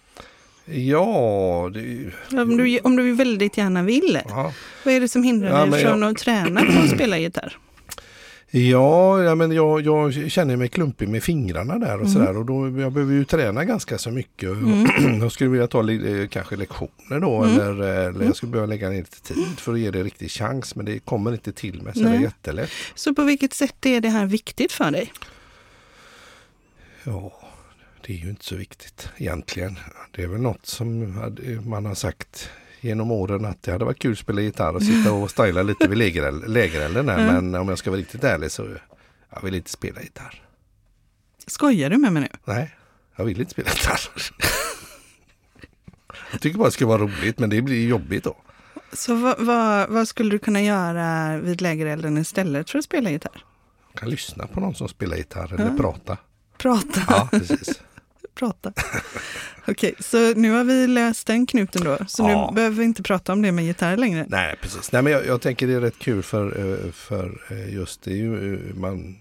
ja, 0.65 1.69
det, 1.73 2.11
Om 2.41 2.57
du, 2.57 2.79
om 2.79 2.95
du 2.95 3.13
väldigt 3.13 3.57
gärna 3.57 3.83
vill. 3.83 4.19
ja. 4.29 4.53
Vad 4.85 4.93
är 4.93 4.99
det 5.01 5.07
som 5.07 5.23
hindrar 5.23 5.59
Ja, 5.59 5.65
dig 5.65 5.83
från 5.85 6.01
jag- 6.01 6.11
att 6.11 6.17
träna 6.17 6.61
på 6.61 6.79
att 6.83 6.89
spela 6.89 7.17
gitarr? 7.17 7.57
Ja, 8.55 9.23
ja 9.23 9.35
men 9.35 9.51
jag, 9.51 9.81
jag 9.81 10.31
känner 10.31 10.55
mig 10.55 10.67
klumpig 10.69 11.07
med 11.09 11.23
fingrarna 11.23 11.77
där 11.79 11.93
och 11.95 11.99
Mm. 12.01 12.13
sådär. 12.13 12.37
Och 12.37 12.45
då, 12.45 12.79
jag 12.81 12.91
behöver 12.91 13.13
ju 13.13 13.25
träna 13.25 13.65
ganska 13.65 13.97
så 13.97 14.11
mycket. 14.11 14.49
jag 15.21 15.31
skulle 15.31 15.49
vilja 15.49 15.67
ta 15.67 15.81
li, 15.81 16.21
eh, 16.21 16.27
kanske 16.27 16.55
lektioner 16.55 17.19
då. 17.19 17.43
Mm. 17.43 17.59
Eller, 17.59 17.99
eh, 18.01 18.05
eller 18.07 18.25
jag 18.25 18.35
skulle 18.35 18.51
behöva 18.51 18.67
lägga 18.67 18.89
ner 18.89 18.97
lite 18.97 19.21
tid 19.21 19.59
för 19.59 19.73
att 19.73 19.79
ge 19.79 19.91
det 19.91 19.97
en 19.99 20.03
riktig 20.03 20.31
chans. 20.31 20.75
Men 20.75 20.85
det 20.85 20.99
kommer 20.99 21.31
inte 21.31 21.51
till 21.53 21.81
mig 21.81 21.93
så 21.93 21.99
det 21.99 22.05
är 22.05 22.09
Nej. 22.09 22.21
jättelätt. 22.21 22.69
Så 22.95 23.13
på 23.15 23.23
vilket 23.23 23.53
sätt 23.53 23.85
är 23.85 24.01
det 24.01 24.09
här 24.09 24.25
viktigt 24.25 24.71
för 24.71 24.91
dig? 24.91 25.11
Ja, 27.03 27.33
det 28.05 28.13
är 28.13 28.17
ju 28.17 28.29
inte 28.29 28.45
så 28.45 28.55
viktigt 28.55 29.09
egentligen. 29.17 29.79
Det 30.11 30.23
är 30.23 30.27
väl 30.27 30.41
något 30.41 30.65
som 30.65 31.13
man 31.65 31.85
har 31.85 31.95
sagt 31.95 32.49
genom 32.83 33.11
åren 33.11 33.45
att 33.45 33.63
det 33.63 33.71
hade 33.71 33.85
varit 33.85 33.99
kul 33.99 34.11
att 34.11 34.17
spela 34.17 34.41
gitarr 34.41 34.73
och 34.75 34.83
sitta 34.83 35.11
och 35.11 35.31
styla 35.31 35.63
lite 35.63 35.87
vid 35.87 35.97
lägereld- 35.97 36.47
lägerelden. 36.47 37.05
där. 37.05 37.17
Mm. 37.29 37.35
Men 37.51 37.61
om 37.61 37.69
jag 37.69 37.77
ska 37.77 37.89
vara 37.91 37.99
riktigt 37.99 38.23
ärlig 38.23 38.51
så 38.51 38.67
jag 39.29 39.41
vill 39.41 39.55
inte 39.55 39.69
spela 39.69 40.01
gitarr. 40.01 40.41
Skojar 41.47 41.89
du 41.89 41.97
med 41.97 42.13
mig 42.13 42.21
nu? 42.21 42.29
Nej, 42.45 42.75
jag 43.15 43.25
vill 43.25 43.39
inte 43.39 43.51
spela 43.51 43.69
gitarr. 43.69 43.99
jag 46.31 46.41
tycker 46.41 46.57
bara 46.57 46.67
det 46.67 46.71
ska 46.71 46.85
vara 46.85 47.01
roligt 47.01 47.39
men 47.39 47.49
det 47.49 47.61
blir 47.61 47.87
jobbigt 47.87 48.23
då. 48.23 48.35
Så 48.93 49.15
vad, 49.15 49.39
vad, 49.39 49.89
vad 49.89 50.07
skulle 50.07 50.29
du 50.31 50.39
kunna 50.39 50.61
göra 50.61 51.37
vid 51.37 51.61
lägerelden 51.61 52.17
istället 52.17 52.69
för 52.69 52.79
att 52.79 52.85
spela 52.85 53.09
gitarr? 53.09 53.45
Jag 53.93 53.99
kan 53.99 54.09
lyssna 54.09 54.47
på 54.47 54.59
någon 54.59 54.75
som 54.75 54.87
spelar 54.87 55.17
gitarr 55.17 55.53
eller 55.53 55.65
Ja. 55.71 55.77
prata. 55.77 56.17
Prata. 56.57 57.01
Ja, 57.07 57.27
precis. 57.31 57.81
prata. 58.35 58.73
Okej, 59.67 59.93
så 59.99 60.33
nu 60.33 60.51
har 60.51 60.63
vi 60.63 60.87
löst 60.87 61.27
den 61.27 61.45
knuten 61.47 61.83
då. 61.83 61.97
Så 62.07 62.23
Ja. 62.23 62.47
nu 62.49 62.55
behöver 62.55 62.77
vi 62.77 62.83
inte 62.83 63.03
prata 63.03 63.33
om 63.33 63.41
det 63.41 63.51
med 63.51 63.65
gitarr 63.65 63.97
längre. 63.97 64.25
Nej, 64.29 64.55
precis. 64.61 64.91
Nej, 64.91 65.01
men 65.01 65.13
jag, 65.13 65.25
jag 65.25 65.41
tänker 65.41 65.67
det 65.67 65.73
är 65.73 65.81
rätt 65.81 65.99
kul 65.99 66.23
för, 66.23 66.45
eh, 66.85 66.91
för 66.91 67.41
eh, 67.51 67.73
just 67.73 68.01
det 68.03 68.11
är 68.11 68.15
ju, 68.15 68.53
eh, 68.53 68.75
man 68.75 69.15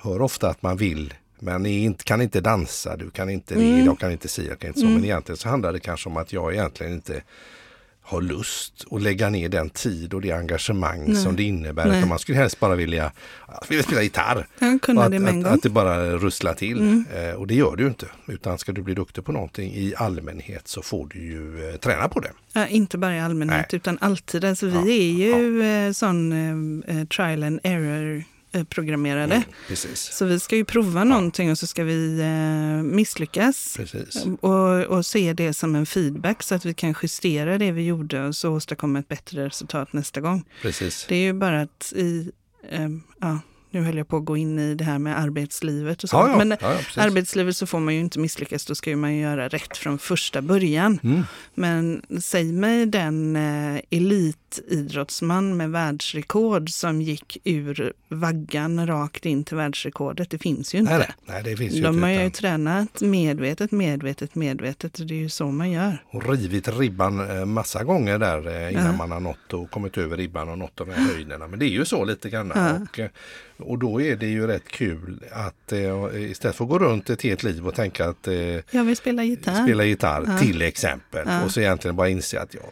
hör 0.00 0.22
ofta 0.22 0.48
att 0.50 0.62
man 0.62 0.76
vill 0.76 1.14
Men 1.38 1.66
inte, 1.66 2.04
kan 2.04 2.20
inte 2.22 2.40
dansa, 2.40 2.96
du 2.96 3.10
kan 3.10 3.30
inte 3.30 3.54
Mm. 3.54 3.78
det, 3.78 3.84
jag 3.84 3.98
kan 3.98 4.12
inte 4.12 4.28
si, 4.28 4.46
jag 4.48 4.58
kan 4.58 4.68
inte 4.68 4.80
så. 4.80 4.86
Men 4.86 5.04
egentligen 5.04 5.36
så 5.36 5.48
handlar 5.48 5.72
det 5.72 5.80
kanske 5.80 6.08
om 6.08 6.16
att 6.16 6.32
jag 6.32 6.52
egentligen 6.54 6.92
inte 6.92 7.22
har 8.06 8.20
lust 8.20 8.84
att 8.90 9.02
lägga 9.02 9.30
ner 9.30 9.48
den 9.48 9.70
tid 9.70 10.14
och 10.14 10.20
det 10.20 10.32
engagemang 10.32 11.14
som 11.14 11.36
det 11.36 11.42
innebär. 11.42 11.86
Nej. 11.86 11.98
Utan 11.98 12.08
man 12.08 12.18
skulle 12.18 12.38
helst 12.38 12.60
bara 12.60 12.74
vilja, 12.74 13.12
vill 13.68 13.82
spela 13.82 14.02
gitarr. 14.02 14.46
Kunde 14.82 15.00
Och 15.00 15.04
att, 15.06 15.10
det 15.12 15.18
med 15.18 15.28
en 15.28 15.28
att, 15.28 15.32
gång. 15.34 15.40
Mm. 15.42 15.54
att 15.54 15.62
det 15.62 15.70
bara 15.70 16.10
russlar 16.10 16.54
till. 16.54 17.04
Eh, 17.14 17.34
och 17.34 17.46
det 17.46 17.54
gör 17.54 17.76
du 17.76 17.86
inte. 17.86 18.06
Utan 18.26 18.58
ska 18.58 18.72
du 18.72 18.82
bli 18.82 18.94
duktig 18.94 19.24
på 19.24 19.32
någonting 19.32 19.72
i 19.74 19.94
allmänhet 19.96 20.68
så 20.68 20.82
får 20.82 21.06
du 21.06 21.18
ju 21.18 21.70
eh, 21.70 21.76
träna 21.76 22.08
på 22.08 22.20
det. 22.20 22.30
Ja, 22.52 22.66
inte 22.66 22.98
bara 22.98 23.16
i 23.16 23.20
allmänhet 23.20 23.66
Nej. 23.72 23.76
utan 23.76 23.98
alltid. 24.00 24.44
Alltså, 24.44 24.68
Ja, 24.68 24.80
vi 24.80 25.22
är 25.22 25.28
ju 25.28 25.62
eh, 25.86 25.92
sån 25.92 26.32
eh, 26.32 26.96
eh, 26.96 27.06
trial 27.06 27.42
and 27.42 27.60
error 27.62 28.24
programmerade. 28.64 29.34
Mm, 29.34 29.48
precis. 29.68 30.00
Så 30.12 30.24
vi 30.24 30.40
ska 30.40 30.56
ju 30.56 30.64
prova 30.64 31.04
någonting 31.04 31.50
och 31.50 31.58
så 31.58 31.66
ska 31.66 31.84
vi 31.84 32.20
eh, 32.20 32.82
misslyckas. 32.82 33.74
precis. 33.76 34.24
Och, 34.40 34.84
och 34.84 35.06
se 35.06 35.32
det 35.32 35.54
som 35.54 35.74
en 35.74 35.86
feedback 35.86 36.42
så 36.42 36.54
att 36.54 36.64
vi 36.64 36.74
kan 36.74 36.94
justera 37.02 37.58
det 37.58 37.72
vi 37.72 37.86
gjorde 37.86 38.26
och 38.26 38.36
så 38.36 38.52
åstadkomma 38.52 38.98
ett 38.98 39.08
bättre 39.08 39.46
resultat 39.46 39.92
nästa 39.92 40.20
gång. 40.20 40.44
precis. 40.62 41.06
Det 41.08 41.16
är 41.16 41.22
ju 41.22 41.32
bara 41.32 41.60
att 41.60 41.92
i, 41.96 42.30
ehm, 42.70 43.02
ja, 43.20 43.38
nu 43.70 43.80
höll 43.82 43.96
jag 43.96 44.08
på 44.08 44.16
att 44.16 44.24
gå 44.24 44.36
in 44.36 44.58
i 44.58 44.74
det 44.74 44.84
här 44.84 44.98
med 44.98 45.18
arbetslivet 45.18 46.02
och 46.02 46.08
så. 46.10 46.16
Ja, 46.16 46.28
ja, 46.30 46.36
Men 46.44 46.56
ja, 46.60 46.78
arbetslivet 46.96 47.56
så 47.56 47.66
får 47.66 47.80
man 47.80 47.94
ju 47.94 48.00
inte 48.00 48.18
misslyckas, 48.18 48.66
då 48.66 48.74
ska 48.74 48.90
ju 48.90 48.96
man 48.96 49.14
ju 49.14 49.20
göra 49.22 49.48
rätt 49.48 49.76
från 49.76 49.98
första 49.98 50.42
början. 50.42 50.98
Mm. 51.02 51.22
Men 51.54 52.02
säg 52.20 52.52
mig 52.52 52.86
den 52.86 53.36
eh, 53.36 53.80
elitidrottsman 53.90 55.56
med 55.56 55.70
världsrekord 55.70 56.70
som 56.70 57.02
gick 57.02 57.38
ur 57.44 57.92
vaggan 58.08 58.86
rakt 58.86 59.26
in 59.26 59.44
till 59.44 59.56
världsrekordet. 59.56 60.30
Det 60.30 60.38
finns 60.38 60.74
ju 60.74 60.78
inte. 60.78 60.98
Nej, 60.98 61.08
nej, 61.26 61.42
det 61.42 61.56
finns 61.56 61.74
ju 61.74 61.82
De 61.82 61.94
inte. 61.94 62.06
har 62.06 62.12
ju 62.12 62.16
utan- 62.18 62.30
tränat 62.30 63.00
medvetet, 63.00 63.72
medvetet, 63.72 64.34
medvetet. 64.34 64.98
Och 65.00 65.06
det 65.06 65.14
är 65.14 65.18
ju 65.18 65.28
så 65.28 65.46
man 65.46 65.70
gör. 65.70 66.02
och 66.10 66.28
rivit 66.30 66.68
ribban 66.78 67.30
eh, 67.38 67.44
massa 67.44 67.84
gånger 67.84 68.18
där 68.18 68.62
eh, 68.66 68.72
innan 68.72 68.96
man 68.96 69.10
har 69.10 69.20
nått 69.20 69.52
och 69.52 69.70
kommit 69.70 69.98
över 69.98 70.16
ribban 70.16 70.48
och 70.48 70.58
nått 70.58 70.76
de 70.76 70.90
här 70.90 71.14
höjderna. 71.14 71.46
Men 71.48 71.58
det 71.58 71.64
är 71.66 71.70
ju 71.70 71.84
så 71.84 72.04
lite 72.04 72.30
grann. 72.30 72.50
Och, 72.52 72.98
eh, 72.98 73.10
och 73.58 73.78
då 73.78 74.00
är 74.00 74.16
det 74.16 74.26
ju 74.26 74.46
rätt 74.46 74.68
kul 74.68 75.24
att 75.32 75.72
eh, 75.72 76.20
istället 76.30 76.56
för 76.56 76.64
att 76.64 76.70
gå 76.70 76.78
runt 76.78 77.10
ett 77.10 77.22
helt 77.22 77.42
liv 77.42 77.66
och 77.66 77.74
tänka 77.74 78.08
att 78.08 78.28
eh, 78.28 78.34
Jag 78.70 78.84
vill 78.84 78.96
spela 78.96 79.24
gitarr. 79.24 79.62
spela 79.64 79.84
gitarr 79.84 80.24
Ja. 80.26 80.38
till 80.38 80.62
exempel 80.62 81.22
Ja. 81.26 81.44
och 81.44 81.50
så 81.50 81.60
egentligen 81.60 81.96
bara 81.96 82.08
inse 82.08 82.40
att 82.40 82.54
jag, 82.54 82.62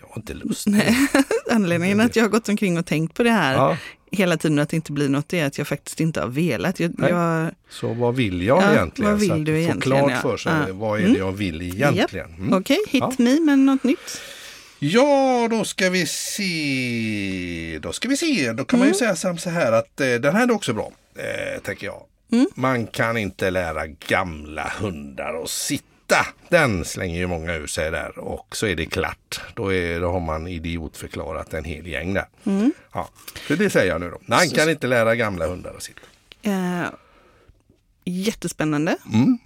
jag 0.00 0.08
har 0.08 0.16
inte 0.16 0.34
lust. 0.34 0.66
Anledningen 1.50 2.00
att 2.00 2.16
jag 2.16 2.24
har 2.24 2.28
gått 2.28 2.48
omkring 2.48 2.78
och 2.78 2.86
tänkt 2.86 3.14
på 3.14 3.22
det 3.22 3.30
här 3.30 3.54
Ja, 3.54 3.76
hela 4.12 4.36
tiden 4.36 4.58
att 4.58 4.68
det 4.68 4.76
inte 4.76 4.92
blir 4.92 5.08
något 5.08 5.32
är 5.32 5.44
att 5.46 5.58
jag 5.58 5.68
faktiskt 5.68 6.00
inte 6.00 6.20
har 6.20 6.28
velat. 6.28 6.80
Jag, 6.80 6.92
Nej. 6.98 7.10
jag, 7.10 7.50
så 7.68 7.94
vad 7.94 8.14
vill 8.16 8.42
jag 8.42 8.62
Ja, 8.62 8.72
egentligen? 8.72 9.10
vad 9.10 9.20
vill 9.20 9.28
så 9.28 9.34
du 9.36 9.44
få 9.46 9.52
egentligen, 9.52 9.98
klart 9.98 10.10
ja. 10.12 10.16
för 10.30 10.36
sig 10.36 10.52
vad 10.72 10.98
är 10.98 11.02
det 11.02 11.08
Mm. 11.08 11.20
jag 11.20 11.32
vill 11.32 11.62
egentligen. 11.62 12.34
Mm. 12.34 12.52
Okej, 12.52 12.78
hit 12.88 13.02
Ja. 13.02 13.12
me 13.18 13.40
med 13.40 13.58
något 13.58 13.84
nytt. 13.84 14.20
Ja, 14.82 15.48
då 15.50 15.64
ska 15.64 15.90
vi 15.90 16.06
se. 16.06 17.78
Då 17.82 17.92
ska 17.92 18.08
vi 18.08 18.16
se. 18.16 18.52
Då 18.52 18.64
kan 18.64 18.78
man 18.78 18.88
ju 18.88 18.94
säga 18.94 19.16
som 19.16 19.38
så 19.38 19.50
här 19.50 19.72
att 19.72 20.00
eh, 20.00 20.14
den 20.14 20.36
här 20.36 20.48
är 20.48 20.50
också 20.50 20.72
bra, 20.72 20.92
eh, 21.14 21.62
tänker 21.62 21.86
jag. 21.86 22.02
Mm. 22.32 22.46
Man 22.54 22.86
kan 22.86 23.16
inte 23.16 23.50
lära 23.50 23.86
gamla 23.86 24.72
hundar 24.80 25.42
att 25.42 25.50
sitta. 25.50 26.26
Den 26.48 26.84
slänger 26.84 27.18
ju 27.18 27.26
många 27.26 27.54
ur 27.54 27.66
sig 27.66 27.90
där 27.90 28.18
och 28.18 28.56
så 28.56 28.66
är 28.66 28.76
det 28.76 28.86
klart. 28.86 29.40
Då, 29.54 29.72
är, 29.72 30.00
då 30.00 30.12
har 30.12 30.20
man 30.20 30.46
idiotförklarat 30.46 31.54
en 31.54 31.64
hel 31.64 31.86
gäng 31.86 32.14
där. 32.14 32.26
Mm. 32.44 32.72
Ja, 32.92 33.08
så 33.48 33.54
det 33.54 33.70
säger 33.70 33.92
jag 33.92 34.00
nu 34.00 34.10
då. 34.10 34.18
Man 34.26 34.50
kan 34.50 34.70
inte 34.70 34.86
lära 34.86 35.16
gamla 35.16 35.46
hundar 35.46 35.74
att 35.76 35.82
sitta. 35.82 36.00
Eh, 36.42 36.88
jättespännande. 38.04 38.96
Mm. 39.12 39.38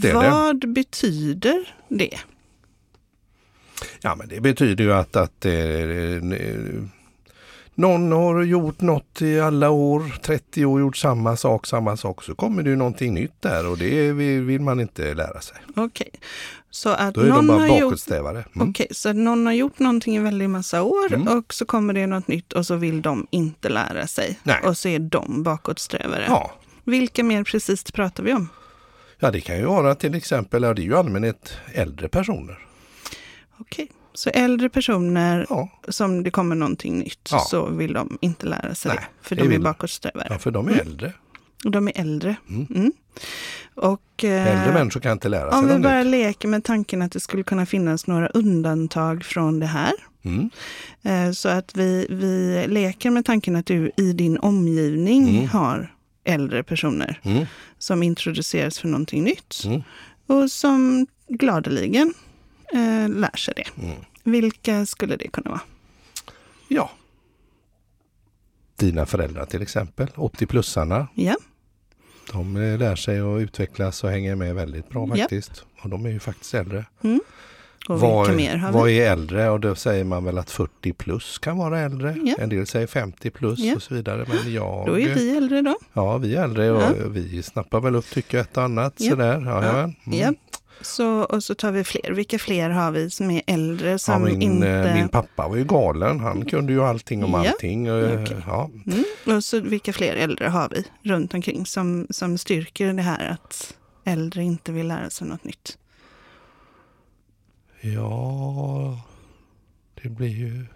Det. 0.00 0.12
vad 0.12 0.68
betyder 0.72 1.74
det? 1.88 2.18
Ja 4.00 4.14
men 4.14 4.28
det 4.28 4.40
betyder 4.40 4.84
ju 4.84 4.92
att, 4.92 5.16
att 5.16 5.44
eh, 5.44 5.52
eh, 5.52 6.22
någon 7.74 8.12
har 8.12 8.42
gjort 8.42 8.80
något 8.80 9.22
i 9.22 9.40
alla 9.40 9.70
år, 9.70 10.14
30 10.22 10.64
år 10.64 10.80
gjort 10.80 10.96
samma 10.96 11.36
sak, 11.36 11.66
samma 11.66 11.96
sak. 11.96 12.22
Så 12.22 12.34
kommer 12.34 12.62
det 12.62 12.70
ju 12.70 12.76
någonting 12.76 13.14
nytt 13.14 13.42
där 13.42 13.66
och 13.70 13.78
det 13.78 14.12
vill, 14.12 14.60
man 14.60 14.80
inte 14.80 15.14
lära 15.14 15.40
sig. 15.40 15.56
Okej, 15.76 16.10
så 16.70 16.88
att 16.88 17.14
Då 17.14 17.20
är 17.20 17.24
de 17.24 17.30
någon 17.30 17.46
bara 17.46 17.58
har 17.58 17.68
gjort 17.68 17.80
bakåtsträvare. 17.80 18.44
Mm. 18.54 18.68
Okej, 18.70 18.86
så 18.90 19.08
att 19.08 19.16
någon 19.16 19.46
har 19.46 19.52
gjort 19.52 19.78
någonting 19.78 20.16
i 20.16 20.18
väldigt 20.18 20.50
massa 20.50 20.82
år 20.82 21.14
Mm. 21.14 21.38
och 21.38 21.54
så 21.54 21.64
kommer 21.64 21.94
det 21.94 22.06
något 22.06 22.28
nytt 22.28 22.52
och 22.52 22.66
så 22.66 22.76
vill 22.76 23.02
de 23.02 23.26
inte 23.30 23.68
lära 23.68 24.06
sig. 24.06 24.38
Nej. 24.42 24.60
Och 24.64 24.78
så 24.78 24.88
är 24.88 24.98
de 24.98 25.42
bakåtsträvare. 25.42 26.24
Ja. 26.28 26.52
Vilka 26.84 27.24
mer 27.24 27.44
precis 27.44 27.92
pratar 27.92 28.22
vi 28.22 28.32
om? 28.32 28.48
ja, 29.18 29.30
det 29.30 29.40
kan 29.40 29.56
ju 29.58 29.64
vara 29.64 29.94
till 29.94 30.14
exempel, 30.14 30.62
ja, 30.62 30.74
det 30.74 30.82
är 30.82 30.84
ju 30.84 30.96
allmänhet 30.96 31.52
äldre 31.74 32.08
personer. 32.08 32.58
Okej, 33.58 33.88
så 34.14 34.30
äldre 34.30 34.68
personer 34.68 35.46
Ja, 35.48 35.68
som 35.88 36.22
det 36.22 36.30
kommer 36.30 36.56
någonting 36.56 36.98
nytt 36.98 37.28
Ja. 37.32 37.38
så 37.38 37.66
vill 37.66 37.92
de 37.92 38.18
inte 38.20 38.46
lära 38.46 38.74
sig 38.74 38.88
Nej, 38.88 38.98
det. 39.22 39.28
För 39.28 39.36
det 39.36 39.48
de 39.48 39.54
är 39.54 39.58
bakåtsträvare. 39.58 40.26
ja 40.30 40.38
för 40.38 40.50
de 40.50 40.68
är 40.68 40.72
Mm. 40.72 40.86
äldre. 40.86 41.12
De 41.64 41.88
är 41.88 41.92
äldre. 42.00 42.36
Mm. 42.48 42.66
Mm. 42.74 42.92
Och, 43.74 44.24
eh, 44.24 44.46
Äldre 44.60 44.74
människor 44.74 45.00
kan 45.00 45.12
inte 45.12 45.28
lära 45.28 45.50
sig 45.50 45.58
Om 45.58 45.68
vi 45.68 45.78
bara 45.78 46.02
nytt. 46.02 46.10
leker 46.10 46.48
med 46.48 46.64
tanken 46.64 47.02
att 47.02 47.12
det 47.12 47.20
skulle 47.20 47.42
kunna 47.42 47.66
finnas 47.66 48.06
några 48.06 48.26
undantag 48.28 49.24
från 49.24 49.60
det 49.60 49.66
här. 49.66 49.92
Mm. 50.24 50.50
Eh, 51.02 51.32
Så 51.32 51.48
att 51.48 51.76
vi, 51.76 52.06
vi 52.10 52.64
leker 52.68 53.10
med 53.10 53.24
tanken 53.24 53.56
att 53.56 53.66
du 53.66 53.90
i 53.96 54.12
din 54.12 54.38
omgivning 54.38 55.28
Mm. 55.28 55.48
har 55.48 55.94
äldre 56.24 56.62
personer 56.62 57.20
Mm. 57.22 57.46
som 57.78 58.02
introduceras 58.02 58.78
för 58.78 58.88
någonting 58.88 59.24
nytt 59.24 59.62
Mm. 59.64 59.82
och 60.26 60.50
som 60.50 61.06
gladeligen 61.28 62.14
eh, 62.72 63.08
lär 63.08 63.36
sig 63.36 63.54
det. 63.56 63.82
Mm. 63.82 63.96
Vilka 64.22 64.86
skulle 64.86 65.16
det 65.16 65.28
kunna 65.28 65.50
vara? 65.50 65.60
Ja. 66.68 66.90
Dina 68.76 69.06
föräldrar 69.06 69.44
till 69.46 69.62
exempel, 69.62 70.08
80-plussarna. 70.14 71.06
Ja, 71.14 71.36
De 72.32 72.56
eh, 72.56 72.78
lär 72.78 72.96
sig 72.96 73.20
att 73.20 73.40
utvecklas 73.40 74.04
och 74.04 74.10
hänger 74.10 74.34
med 74.34 74.54
väldigt 74.54 74.88
bra 74.88 75.08
Ja. 75.08 75.16
faktiskt. 75.16 75.64
Och 75.82 75.90
de 75.90 76.06
är 76.06 76.10
ju 76.10 76.20
faktiskt 76.20 76.54
äldre. 76.54 76.84
och 77.88 78.00
vad, 78.00 78.26
vilka 78.30 78.36
mer 78.36 78.56
har 78.56 78.72
vad 78.72 78.84
vi? 78.86 79.00
är 79.00 79.12
äldre? 79.12 79.50
Och 79.50 79.60
då 79.60 79.74
säger 79.74 80.04
man 80.04 80.24
väl 80.24 80.38
att 80.38 80.50
40 80.50 80.92
plus 80.92 81.38
kan 81.38 81.58
vara 81.58 81.80
äldre. 81.80 82.16
Ja. 82.24 82.34
En 82.38 82.48
del 82.48 82.66
säger 82.66 82.86
50 82.86 83.30
plus 83.30 83.58
Ja. 83.58 83.74
och 83.76 83.82
så 83.82 83.94
vidare. 83.94 84.26
Men 84.28 84.52
jag, 84.52 84.86
Då 84.86 84.98
är 85.00 85.14
vi 85.14 85.36
äldre 85.36 85.62
då. 85.62 85.76
Ja, 85.92 86.18
vi 86.18 86.34
är 86.36 86.44
äldre 86.44 86.70
och 86.70 86.82
Ja. 86.82 86.92
vi 87.08 87.42
snappar 87.42 87.80
väl 87.80 87.94
upp 87.94 88.10
tycker 88.10 88.38
ett 88.38 88.56
och 88.56 88.62
annat. 88.62 88.94
Ja. 88.96 89.10
Sådär. 89.10 89.40
Ja, 89.44 89.64
Ja. 89.64 89.92
ja. 90.04 90.22
Mm. 90.22 90.34
Ja. 90.78 90.84
Så, 90.84 91.22
och 91.24 91.44
så 91.44 91.54
tar 91.54 91.72
vi 91.72 91.84
fler. 91.84 92.10
Vilka 92.12 92.38
fler 92.38 92.70
har 92.70 92.90
vi 92.90 93.10
som 93.10 93.30
är 93.30 93.42
äldre 93.46 93.90
Ja, 93.90 93.98
som 93.98 94.22
min, 94.24 94.42
inte... 94.42 94.68
eh, 94.68 94.94
min 94.94 95.08
pappa 95.08 95.48
var 95.48 95.56
ju 95.56 95.64
galen. 95.64 96.20
Han 96.20 96.44
kunde 96.44 96.72
ju 96.72 96.82
allting 96.84 97.24
om 97.24 97.30
Ja. 97.44 97.50
allting. 97.50 97.86
Eh, 97.86 98.22
Okej. 98.22 98.36
Ja. 98.46 98.70
Mm. 98.86 99.36
Och 99.36 99.44
så 99.44 99.60
vilka 99.60 99.92
fler 99.92 100.16
äldre 100.16 100.46
har 100.48 100.68
vi 100.68 100.84
runt 101.10 101.34
omkring 101.34 101.66
som, 101.66 102.06
som 102.10 102.38
styrker 102.38 102.92
det 102.92 103.02
här 103.02 103.28
att 103.30 103.76
äldre 104.04 104.42
inte 104.42 104.72
vill 104.72 104.88
lära 104.88 105.10
sig 105.10 105.26
något 105.28 105.44
nytt? 105.44 105.78
ja, 107.80 109.00
det 110.02 110.08
blir 110.08 110.28
ju 110.28 110.66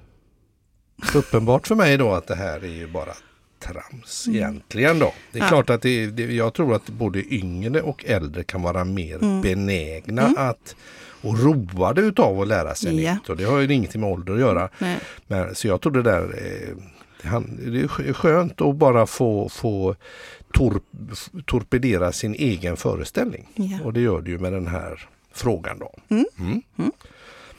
uppenbart 1.14 1.66
för 1.66 1.74
mig 1.74 1.96
då 1.96 2.12
att 2.14 2.26
det 2.26 2.34
här 2.34 2.64
är 2.64 2.68
ju 2.68 2.86
bara 2.86 3.12
trams 3.60 4.26
Mm. 4.26 4.36
egentligen 4.36 4.98
då. 4.98 5.12
Det 5.32 5.38
är 5.38 5.42
Ja. 5.42 5.48
klart 5.48 5.70
att 5.70 5.82
det, 5.82 6.06
det, 6.06 6.22
jag 6.34 6.54
tror 6.54 6.74
att 6.74 6.86
både 6.88 7.34
yngre 7.34 7.82
och 7.82 8.04
äldre 8.04 8.44
kan 8.44 8.62
vara 8.62 8.84
mer 8.84 9.14
Mm. 9.22 9.40
benägna 9.40 10.22
Mm. 10.22 10.34
att 10.38 10.76
och 11.22 11.38
roade 11.38 12.00
utav 12.00 12.40
att 12.40 12.48
lära 12.48 12.74
sig 12.74 13.02
Ja. 13.04 13.14
nytt. 13.14 13.28
Och 13.28 13.36
det 13.36 13.44
har 13.44 13.58
ju 13.60 13.74
ingenting 13.74 14.00
med 14.00 14.10
ålder 14.10 14.32
att 14.34 14.40
göra. 14.40 14.68
Nej. 14.78 14.98
Men, 15.26 15.54
så 15.54 15.68
jag 15.68 15.80
tror 15.80 15.92
det 15.92 16.02
där 16.02 16.22
eh, 16.22 16.76
det, 17.22 17.80
är 17.80 17.86
skö- 17.88 18.12
skönt 18.12 18.60
att 18.60 18.76
bara 18.76 19.06
få, 19.06 19.48
få 19.48 19.94
tor, 20.54 20.80
torpedera 21.46 22.12
sin 22.12 22.34
egen 22.34 22.76
föreställning. 22.76 23.48
Ja. 23.54 23.78
Och 23.84 23.92
det 23.92 24.00
gör 24.00 24.20
det 24.20 24.30
ju 24.30 24.38
med 24.38 24.52
den 24.52 24.66
här 24.66 25.08
frågan 25.32 25.78
då. 25.78 25.94
Mm. 26.08 26.24
Mm. 26.38 26.92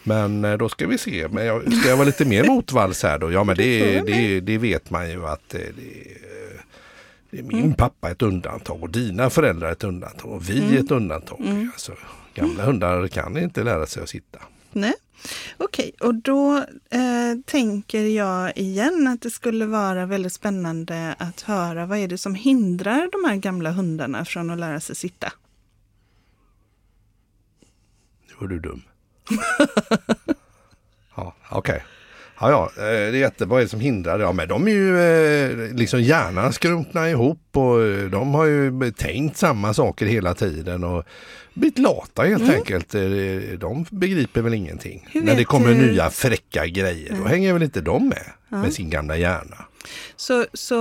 Mm. 0.06 0.42
Men 0.42 0.52
eh, 0.52 0.58
då 0.58 0.70
ska 0.70 0.88
vi 0.88 0.98
se, 0.98 1.28
men 1.32 1.46
jag, 1.46 1.74
ska 1.74 1.90
jag 1.90 1.98
vara 1.98 2.06
lite 2.06 2.26
mer 2.26 2.44
motvalls 2.44 3.04
här 3.04 3.20
då? 3.20 3.32
Ja 3.32 3.44
men 3.44 3.56
det, 3.58 4.02
Det 4.02 4.40
det, 4.40 4.58
vet 4.58 4.90
man 4.90 5.10
ju 5.12 5.26
att 5.28 5.50
det, 5.50 5.72
det 7.32 7.40
är 7.40 7.44
min 7.44 7.74
pappa 7.74 8.12
ett 8.12 8.22
undantag 8.22 8.84
och 8.84 8.90
dina 8.90 9.30
föräldrar 9.30 9.72
ett 9.72 9.84
undantag 9.84 10.32
och 10.32 10.50
vi 10.50 10.60
Mm. 10.62 10.86
ett 10.86 10.92
undantag. 10.92 11.40
Mm. 11.46 11.70
Alltså, 11.74 11.94
gamla 12.34 12.64
hundar 12.66 13.08
kan 13.08 13.38
inte 13.38 13.64
lära 13.64 13.86
sig 13.86 14.04
att 14.04 14.10
sitta. 14.10 14.40
Nej. 14.72 14.94
Okej, 15.58 15.92
och 16.00 16.16
då 16.16 16.58
eh, 16.90 17.40
tänker 17.46 18.02
jag 18.04 18.58
igen 18.58 19.08
att 19.08 19.22
det 19.22 19.30
skulle 19.30 19.66
vara 19.66 20.06
väldigt 20.06 20.34
spännande 20.34 21.16
att 21.20 21.42
höra 21.42 21.86
vad 21.86 21.98
är 21.98 22.08
det 22.08 22.18
som 22.18 22.36
hindrar 22.36 23.10
de 23.12 23.30
här 23.30 23.36
gamla 23.36 23.72
hundarna 23.72 24.26
från 24.26 24.50
att 24.50 24.60
lära 24.60 24.80
sig 24.80 24.96
sitta? 24.96 25.34
Nu 28.28 28.34
var 28.40 28.48
du 28.48 28.60
dum. 28.60 28.82
ja, 31.16 31.34
okej. 31.50 31.84
Ja, 32.42 32.50
ja, 32.52 32.72
eh, 32.84 32.84
det 32.90 32.92
är 32.92 33.12
jättebra. 33.14 33.50
Vad 33.54 33.60
är 33.60 33.64
det 33.64 33.70
som 33.70 33.80
hindrar? 33.80 34.20
Ja, 34.20 34.32
men 34.32 34.48
de 34.48 34.68
är 34.68 34.72
ju 34.72 35.00
eh, 35.02 35.74
liksom 35.76 36.02
hjärnan 36.02 36.54
skrumpnar 36.54 37.08
ihop 37.08 37.40
och 37.52 37.84
eh, 37.84 38.06
de 38.10 38.34
har 38.34 38.46
ju 38.46 38.92
tänkt 38.92 39.38
samma 39.38 39.74
saker 39.74 40.06
hela 40.06 40.34
tiden 40.34 40.84
och 40.84 41.04
blivit 41.54 41.78
lata 41.78 42.22
helt 42.24 42.44
Mm. 42.44 42.56
enkelt. 42.56 42.92
De 43.60 43.86
begriper 43.90 44.42
väl 44.42 44.54
ingenting. 44.54 45.08
Hur 45.12 45.22
När 45.22 45.36
det 45.36 45.44
kommer 45.44 45.68
du- 45.70 45.76
nya 45.92 46.10
fräcka 46.10 46.68
grejer, 46.68 47.16
då 47.22 47.28
hänger 47.28 47.54
väl 47.54 47.64
inte 47.64 47.82
de 47.82 48.10
med 48.10 48.24
med 48.62 48.74
sin 48.74 48.90
gamla 48.90 49.18
hjärna. 49.18 49.66
Så, 50.16 50.46
så 50.54 50.76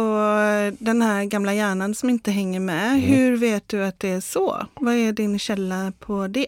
den 0.78 1.02
här 1.02 1.24
gamla 1.24 1.54
hjärnan 1.54 1.94
som 1.94 2.10
inte 2.10 2.30
hänger 2.30 2.60
med, 2.60 2.88
Mm. 2.88 3.00
hur 3.00 3.36
vet 3.36 3.68
du 3.68 3.84
att 3.84 4.00
det 4.00 4.08
är 4.10 4.20
så? 4.20 4.66
Vad 4.74 4.94
är 4.94 5.12
din 5.12 5.38
källa 5.38 5.92
på 5.98 6.26
det? 6.26 6.46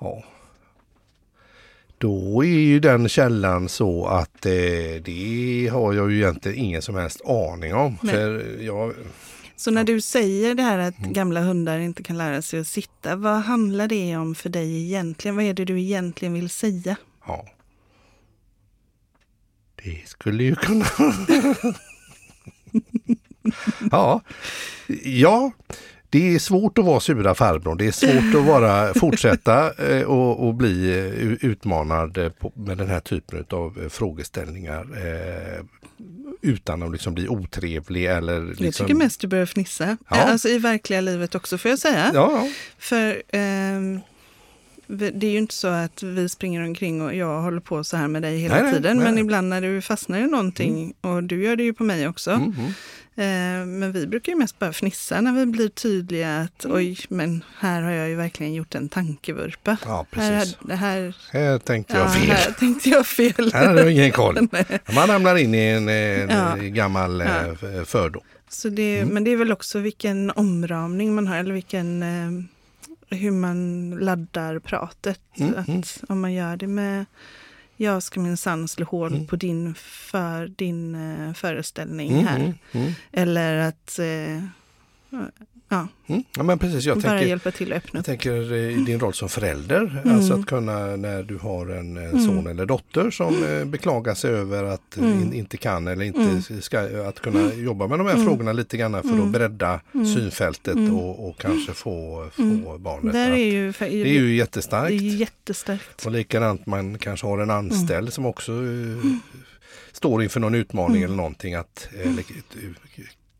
Ja. 0.00 0.24
Då 2.00 2.44
är 2.44 2.48
ju 2.58 2.80
den 2.80 3.08
källan 3.08 3.68
så 3.68 4.06
att 4.06 4.46
eh, 4.46 4.52
det 5.04 5.70
har 5.72 5.92
jag 5.92 6.10
ju 6.10 6.16
egentligen 6.16 6.58
ingen 6.58 6.82
som 6.82 6.94
helst 6.94 7.20
aning 7.24 7.74
om. 7.74 7.98
Nej. 8.02 8.14
För 8.14 8.56
jag, 8.60 8.92
Så 9.56 9.70
när 9.70 9.84
du 9.84 10.00
säger 10.00 10.54
det 10.54 10.62
här 10.62 10.78
att 10.78 10.98
Mm. 10.98 11.12
gamla 11.12 11.40
hundar 11.40 11.78
inte 11.78 12.02
kan 12.02 12.18
lära 12.18 12.42
sig 12.42 12.60
att 12.60 12.66
sitta, 12.66 13.16
vad 13.16 13.40
handlar 13.40 13.88
det 13.88 14.16
om 14.16 14.34
för 14.34 14.48
dig 14.48 14.84
egentligen? 14.84 15.36
Vad 15.36 15.44
är 15.44 15.54
det 15.54 15.64
du 15.64 15.80
egentligen 15.80 16.34
vill 16.34 16.50
säga? 16.50 16.96
Ja. 17.26 17.46
Det 19.84 20.08
skulle 20.08 20.44
ju 20.44 20.54
kunna... 20.54 20.86
ja. 23.90 24.20
ja, 25.04 25.50
det 26.10 26.34
är 26.34 26.38
svårt 26.38 26.78
att 26.78 26.84
vara 26.84 27.00
sura 27.00 27.34
farbrorn. 27.34 27.76
Det 27.78 27.86
är 27.86 27.92
svårt 27.92 28.34
att 28.40 28.46
vara, 28.46 28.94
fortsätta 29.00 29.72
eh, 29.88 30.02
och, 30.02 30.46
och 30.48 30.54
bli 30.54 30.90
eh, 30.98 31.48
utmanad 31.50 32.18
eh, 32.18 32.32
med 32.54 32.78
den 32.78 32.88
här 32.88 33.00
typen 33.00 33.44
av 33.50 33.88
frågeställningar. 33.90 34.80
Eh, 34.80 35.64
utan 36.42 36.82
att 36.82 36.92
liksom 36.92 37.14
bli 37.14 37.28
otrevlig 37.28 38.04
eller... 38.06 38.40
Liksom, 38.46 38.64
Jag 38.66 38.74
tycker 38.74 38.94
mest 38.94 39.20
du 39.20 39.26
börjar 39.26 39.46
fnissa. 39.46 39.96
Ja. 40.10 40.16
Alltså 40.16 40.48
i 40.48 40.58
verkliga 40.58 41.00
livet 41.00 41.34
också 41.34 41.58
får 41.58 41.68
jag 41.68 41.78
säga. 41.78 42.10
Ja. 42.14 42.48
För 42.78 43.22
vi- 44.86 45.10
det 45.10 45.26
är 45.26 45.30
ju 45.30 45.38
inte 45.38 45.54
så 45.54 45.68
att 45.68 46.02
vi 46.02 46.28
springer 46.28 46.62
omkring 46.64 47.02
och 47.02 47.14
jag 47.14 47.42
håller 47.42 47.60
på 47.60 47.84
så 47.84 47.96
här 47.96 48.08
med 48.08 48.22
dig 48.22 48.38
hela 48.38 48.62
Nej, 48.62 48.72
tiden. 48.72 48.96
nej. 48.96 49.04
Men 49.04 49.18
ibland 49.18 49.48
när 49.48 49.60
du 49.60 49.82
fastnar 49.82 50.18
i 50.18 50.26
någonting, 50.26 50.94
och 51.00 51.22
du 51.24 51.42
gör 51.44 51.56
det 51.56 51.62
ju 51.62 51.72
på 51.72 51.84
mig 51.84 52.08
också. 52.08 52.30
Mm, 52.30 52.54
mm. 52.58 52.72
Eh, 53.20 53.66
men 53.66 53.92
vi 53.92 54.06
brukar 54.06 54.32
ju 54.32 54.38
mest 54.38 54.58
bara 54.58 54.72
fnissa 54.72 55.20
när 55.20 55.32
vi 55.32 55.46
blir 55.46 55.68
tydliga 55.68 56.38
att 56.40 56.64
Mm. 56.64 56.76
oj, 56.76 56.98
men 57.08 57.44
här 57.58 57.82
har 57.82 57.90
jag 57.90 58.08
ju 58.08 58.14
verkligen 58.14 58.54
gjort 58.54 58.74
en 58.74 58.88
tankevurpa. 58.88 59.76
ja 59.84 60.06
Här, 60.12 60.38
precis. 60.40 60.58
det 60.62 60.74
här, 60.74 61.16
Här 61.32 61.58
tänkte 61.58 61.94
ja, 61.94 62.00
jag 62.00 62.14
fel. 62.14 62.30
här 62.30 62.52
tänkte 62.52 62.88
jag 62.88 63.06
fel. 63.06 63.50
Här 63.52 63.66
hade 63.66 63.80
jag 63.80 63.92
ingen 63.92 64.12
koll. 64.12 64.48
Man 64.94 65.08
ramlar 65.08 65.36
in 65.36 65.54
i 65.54 65.58
en, 65.58 65.88
en 65.88 66.28
Ja. 66.30 66.56
gammal 66.56 67.20
Ja. 67.20 67.68
eh, 67.68 67.84
fördom. 67.84 68.22
Så 68.48 68.68
det, 68.68 68.98
Mm. 69.00 69.14
Men 69.14 69.24
det 69.24 69.30
är 69.30 69.36
väl 69.36 69.52
också 69.52 69.78
vilken 69.78 70.30
omramning 70.30 71.14
man 71.14 71.26
har, 71.26 71.36
eller 71.36 71.54
vilken, 71.54 72.02
eh, 72.02 73.16
hur 73.18 73.30
man 73.30 73.90
laddar 73.90 74.58
pratet. 74.58 75.20
Mm, 75.38 75.54
att 75.58 75.68
mm. 75.68 75.82
Om 76.08 76.20
man 76.20 76.32
gör 76.32 76.56
det 76.56 76.66
med 76.66 77.04
jag 77.80 78.02
ska 78.02 78.20
minsann 78.20 78.68
slå 78.68 78.84
hål 78.86 79.12
Mm. 79.14 79.26
på 79.26 79.36
din, 79.36 79.74
för, 79.74 80.48
din 80.48 80.94
eh, 80.94 81.32
föreställning 81.34 82.10
Mm, 82.12 82.24
här. 82.26 82.36
mm, 82.40 82.54
mm, 82.72 82.92
Eller 83.12 83.56
att 83.56 83.98
eh, 83.98 84.44
ja, 85.70 85.88
mm. 86.06 86.22
Ja 86.36 86.42
men 86.42 86.58
precis, 86.58 86.84
jag 86.84 86.96
bara 87.00 87.18
tänker, 87.18 87.50
till 87.50 87.72
öppna 87.72 87.98
jag 87.98 88.04
tänker 88.04 88.52
eh, 88.52 88.58
i 88.58 88.84
din 88.86 89.00
roll 89.00 89.14
som 89.14 89.28
förälder, 89.28 90.00
Mm. 90.04 90.16
alltså 90.16 90.34
att 90.34 90.46
kunna 90.46 90.96
när 90.96 91.22
du 91.22 91.36
har 91.38 91.66
en, 91.66 91.96
en 91.96 92.24
son 92.26 92.46
eller 92.46 92.66
dotter 92.66 93.10
som 93.10 93.44
eh, 93.44 93.64
beklagar 93.64 94.14
sig 94.14 94.30
över 94.30 94.64
att 94.64 94.98
eh, 94.98 95.04
Mm. 95.04 95.22
in, 95.22 95.32
inte 95.32 95.56
kan 95.56 95.88
eller 95.88 96.04
inte 96.04 96.20
Mm. 96.20 96.62
ska, 96.62 96.80
att 97.08 97.20
kunna 97.20 97.54
jobba 97.54 97.86
med 97.86 97.98
de 97.98 98.06
här 98.06 98.14
Mm. 98.14 98.26
frågorna 98.26 98.52
lite 98.52 98.76
grann 98.76 98.92
för 98.92 98.98
att 98.98 99.06
Mm. 99.06 99.32
bredda 99.32 99.80
Mm. 99.94 100.06
synfältet 100.14 100.74
Mm. 100.74 100.96
och, 100.96 101.28
och 101.28 101.38
kanske 101.38 101.72
få, 101.72 102.28
få 102.36 102.42
Mm. 102.42 102.82
barnet 102.82 103.12
Där 103.12 103.30
att, 103.32 103.38
är 103.38 103.44
ju, 103.44 103.72
Det 103.72 103.84
är 103.86 103.90
ju 103.90 104.04
det 104.04 104.10
är 104.10 104.34
jättestarkt. 104.34 105.02
jättestarkt. 105.02 106.06
Och 106.06 106.12
likadant 106.12 106.66
man 106.66 106.98
kanske 106.98 107.26
har 107.26 107.38
en 107.38 107.50
anställd 107.50 107.90
Mm. 108.00 108.10
som 108.10 108.26
också 108.26 108.52
eh, 108.52 109.12
står 109.92 110.22
inför 110.22 110.40
någon 110.40 110.54
utmaning 110.54 111.02
eller 111.02 111.16
någonting 111.16 111.54
att 111.54 111.88
Mm. 112.04 112.18
eh, 112.18 112.24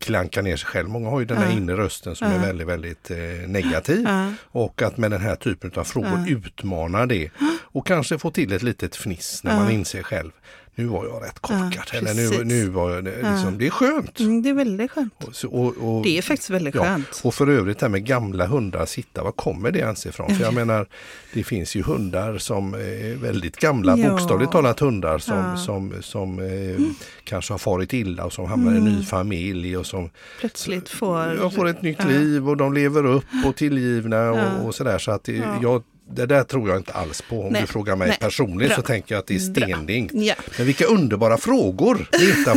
klanka 0.01 0.41
ner 0.41 0.57
sig 0.57 0.67
själv. 0.67 0.89
Många 0.89 1.09
har 1.09 1.19
ju 1.19 1.25
den 1.25 1.37
här 1.37 1.45
Ja. 1.51 1.57
inre 1.57 1.77
rösten 1.77 2.15
som 2.15 2.27
Ja. 2.27 2.33
är 2.33 2.39
väldigt, 2.39 2.67
väldigt 2.67 3.11
eh, 3.11 3.17
negativ. 3.47 4.03
Ja, 4.07 4.33
Och 4.43 4.81
att 4.81 4.97
med 4.97 5.11
den 5.11 5.21
här 5.21 5.35
typen 5.35 5.71
av 5.75 5.83
frågor 5.83 6.25
utmana 6.29 7.05
det 7.05 7.29
och 7.73 7.87
kanske 7.87 8.17
få 8.19 8.31
till 8.31 8.53
ett 8.53 8.63
litet 8.63 8.95
fniss 8.95 9.43
när 9.43 9.55
man 9.55 9.71
inser 9.71 10.03
själv 10.03 10.31
nu 10.75 10.85
var 10.85 11.05
jag 11.05 11.23
rätt 11.23 11.39
korkad. 11.39 11.83
Ja, 11.91 11.97
eller 11.97 12.13
nu, 12.13 12.43
nu 12.43 12.69
var 12.69 12.91
jag, 12.91 13.03
det- 13.03 13.19
Ja. 13.21 13.31
liksom, 13.33 13.57
det 13.57 13.65
är 13.67 13.69
skönt. 13.69 14.19
mm, 14.19 14.41
det 14.41 14.49
är 14.49 14.53
väldigt 14.53 14.91
skönt. 14.91 15.23
Och, 15.23 15.53
och, 15.53 15.95
och, 15.97 16.03
Det 16.03 16.17
är 16.17 16.21
faktiskt 16.21 16.49
väldigt 16.49 16.75
Ja, 16.75 16.83
skönt. 16.83 17.21
och 17.23 17.33
för 17.33 17.47
övrigt 17.49 17.79
det 17.79 17.85
här 17.85 17.91
med 17.91 18.05
gamla 18.05 18.45
hundar 18.45 18.85
sitta, 18.85 19.23
var 19.23 19.31
kommer 19.31 19.71
det 19.71 19.79
ens 19.79 20.05
ifrån? 20.05 20.35
För 20.35 20.43
jag 20.43 20.53
menar, 20.53 20.85
det 21.33 21.43
finns 21.43 21.75
ju 21.75 21.83
hundar 21.83 22.37
som 22.37 22.73
är 22.73 23.15
väldigt 23.15 23.57
gamla, 23.57 23.97
Ja. 23.97 24.09
bokstavligt 24.09 24.51
talat 24.51 24.79
hundar 24.79 25.17
som, 25.19 25.57
som, 25.57 25.93
som 26.01 26.39
eh, 26.39 26.85
kanske 27.23 27.53
har 27.53 27.57
farit 27.57 27.93
illa 27.93 28.25
och 28.25 28.33
som 28.33 28.45
hamnar 28.45 28.73
i 28.73 28.77
en 28.77 28.83
ny 28.83 28.91
Mm. 28.91 29.03
familj 29.03 29.77
och 29.77 29.85
som 29.85 30.09
Plötsligt 30.39 30.89
får... 30.89 31.19
ja, 31.41 31.49
får 31.49 31.67
ett 31.67 31.81
nytt 31.81 32.05
liv 32.05 32.49
och 32.49 32.57
de 32.57 32.73
lever 32.73 33.05
upp 33.05 33.25
och 33.45 33.55
tillgivna 33.55 34.31
och, 34.31 34.65
och 34.65 34.75
sådär. 34.75 34.97
Så 34.97 35.11
att 35.11 35.23
det, 35.23 35.35
Ja. 35.35 35.57
jag, 35.61 35.83
det 36.15 36.25
där 36.25 36.43
tror 36.43 36.69
jag 36.69 36.77
inte 36.77 36.93
alls 36.93 37.21
på. 37.29 37.41
Om 37.43 37.53
Nej. 37.53 37.61
du 37.61 37.67
frågar 37.67 37.95
mig 37.95 38.07
Nej. 38.07 38.17
personligen 38.19 38.75
så 38.75 38.81
Bra. 38.81 38.87
tänker 38.87 39.15
jag 39.15 39.19
att 39.19 39.27
det 39.27 39.35
är 39.35 39.39
stendingt. 39.39 40.11
Ja, 40.15 40.33
Men 40.57 40.65
vilka 40.65 40.85
underbara 40.85 41.37
frågor, 41.37 42.07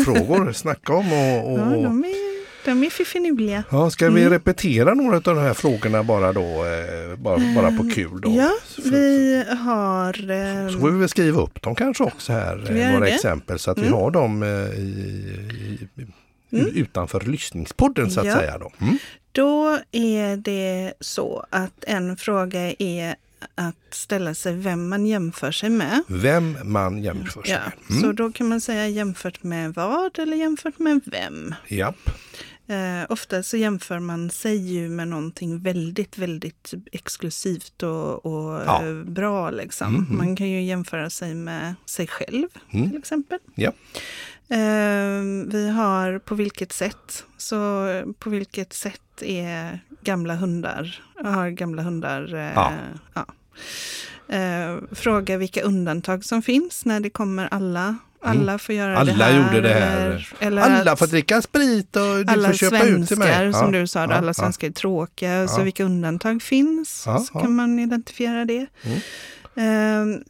frågor 0.05 0.53
snacka 0.53 0.93
om. 0.93 1.12
Och, 1.12 1.53
och, 1.53 1.59
ja 1.59 1.64
de 1.64 2.05
är, 2.05 2.35
de 2.64 2.85
är 2.85 2.90
fiffinuliga. 2.90 3.64
Ja, 3.71 3.90
ska 3.90 4.11
vi 4.11 4.21
Mm. 4.21 4.33
repetera 4.33 4.95
några 4.95 5.17
av 5.17 5.23
de 5.23 5.38
här 5.38 5.55
frågorna 5.55 6.03
bara 6.03 6.33
då, 6.33 6.40
eh, 6.64 7.17
bara, 7.19 7.38
bara 7.55 7.77
på 7.79 7.90
kul 7.95 8.21
då? 8.21 8.35
Ja, 8.37 8.51
Så- 8.67 8.83
vi 8.90 9.45
har... 9.64 10.12
Så 10.73 10.79
får 10.79 10.90
vi 10.90 10.99
väl 10.99 11.09
skriva 11.09 11.43
upp 11.43 11.62
dem 11.62 11.75
kanske 11.75 12.05
också 12.05 12.33
här, 12.33 12.67
vi 12.71 12.81
eh, 12.83 12.88
några 12.90 13.05
det? 13.05 13.11
exempel 13.12 13.59
så 13.59 13.71
att 13.71 13.79
vi 13.79 13.87
Mm. 13.87 13.93
har 13.99 14.11
dem 14.11 14.43
eh, 14.43 14.49
i, 14.49 14.83
i, 15.97 16.07
Mm. 16.53 16.67
utanför 16.75 17.21
lyssningspodden 17.21 18.11
så 18.11 18.21
att 18.21 18.27
Ja. 18.27 18.37
säga. 18.37 18.59
Då. 18.59 18.73
Mm. 18.81 18.99
Då 19.33 19.79
är 19.93 20.37
det 20.37 20.93
så 21.01 21.47
att 21.51 21.85
en 21.87 22.17
fråga 22.17 22.61
är 22.79 23.14
att 23.55 23.77
ställa 23.91 24.35
sig 24.35 24.55
vem 24.57 24.89
man 24.89 25.07
jämför 25.07 25.53
sig 25.53 25.71
med. 25.71 26.03
Vem 26.09 26.57
man 26.65 27.03
jämför 27.03 27.43
sig 27.43 27.53
med. 27.53 27.73
Så 28.01 28.05
Mm. 28.05 28.17
då 28.17 28.33
kan 28.33 28.49
man 28.49 28.61
säga 28.61 28.89
jämfört 28.89 29.43
med 29.43 29.75
vad 29.75 30.19
eller 30.19 30.37
jämfört 30.37 30.79
med 30.79 31.01
vem. 31.05 31.55
Japp. 31.69 32.11
Eh, 32.67 33.07
ofta 33.13 33.43
så 33.43 33.57
jämför 33.57 33.99
man 33.99 34.31
sig 34.31 34.57
ju 34.73 34.89
med 34.89 35.09
någonting 35.09 35.63
väldigt, 35.63 36.19
väldigt 36.19 36.75
exklusivt 36.93 37.83
och, 37.83 38.27
och 38.27 38.61
Ja. 38.67 38.87
eh, 38.87 38.95
bra. 39.05 39.51
Liksom. 39.51 39.95
Mhm. 39.95 40.17
Man 40.17 40.37
kan 40.37 40.49
ju 40.51 40.63
jämföra 40.63 41.11
sig 41.11 41.35
med 41.35 41.75
sig 41.87 42.07
själv 42.07 42.49
Mm. 42.73 42.91
till 42.91 42.99
exempel. 42.99 43.39
Ja. 43.55 43.73
Eh, 44.49 45.23
vi 45.47 45.71
har 45.75 46.19
på 46.19 46.35
vilket 46.35 46.73
sätt. 46.73 47.25
Så 47.37 47.87
eh, 47.89 48.05
på 48.19 48.31
vilket 48.31 48.73
sätt 48.73 49.01
är 49.23 49.81
gamla 50.05 50.35
hundar, 50.35 51.03
har 51.25 51.51
gamla 51.51 51.83
hundar 51.83 52.35
eh, 52.35 52.53
Ja. 52.55 52.73
ja. 53.14 53.27
Eh, 54.29 54.77
fråga 54.93 55.37
vilka 55.37 55.62
undantag 55.62 56.25
som 56.25 56.43
finns 56.43 56.85
när 56.85 57.01
det 57.01 57.11
kommer 57.11 57.49
alla. 57.51 57.97
Alla 58.27 58.59
får 58.59 58.75
göra 58.75 58.90
Mm. 58.90 59.01
Alla 59.01 59.12
det 59.19 59.25
här. 59.25 59.37
gjorde 59.55 59.61
det 59.61 59.75
här. 59.75 60.29
Eller, 60.40 60.62
Alla 60.62 60.97
får 60.97 61.07
dricka 61.07 61.43
sprit 61.43 61.97
och 61.97 62.03
du 62.03 62.25
alla 62.33 62.49
får 62.49 62.55
köpa 62.55 62.77
ut 62.85 63.09
till 63.09 63.19
mig. 63.19 63.29
svenskar, 63.35 63.53
som 63.61 63.73
du 63.73 63.87
sa, 63.87 64.07
då, 64.07 64.14
alla 64.14 64.35
svenskar 64.35 64.69
är 64.69 64.73
tråkiga. 64.73 65.49
Så 65.49 65.62
vilka 65.62 65.85
undantag 65.85 66.43
finns? 66.43 67.03
Så 67.29 67.38
kan 67.38 67.55
man 67.55 67.79
identifiera 67.79 68.45
det. 68.45 68.67
Mm. 68.83 68.99
Eh, 69.57 70.21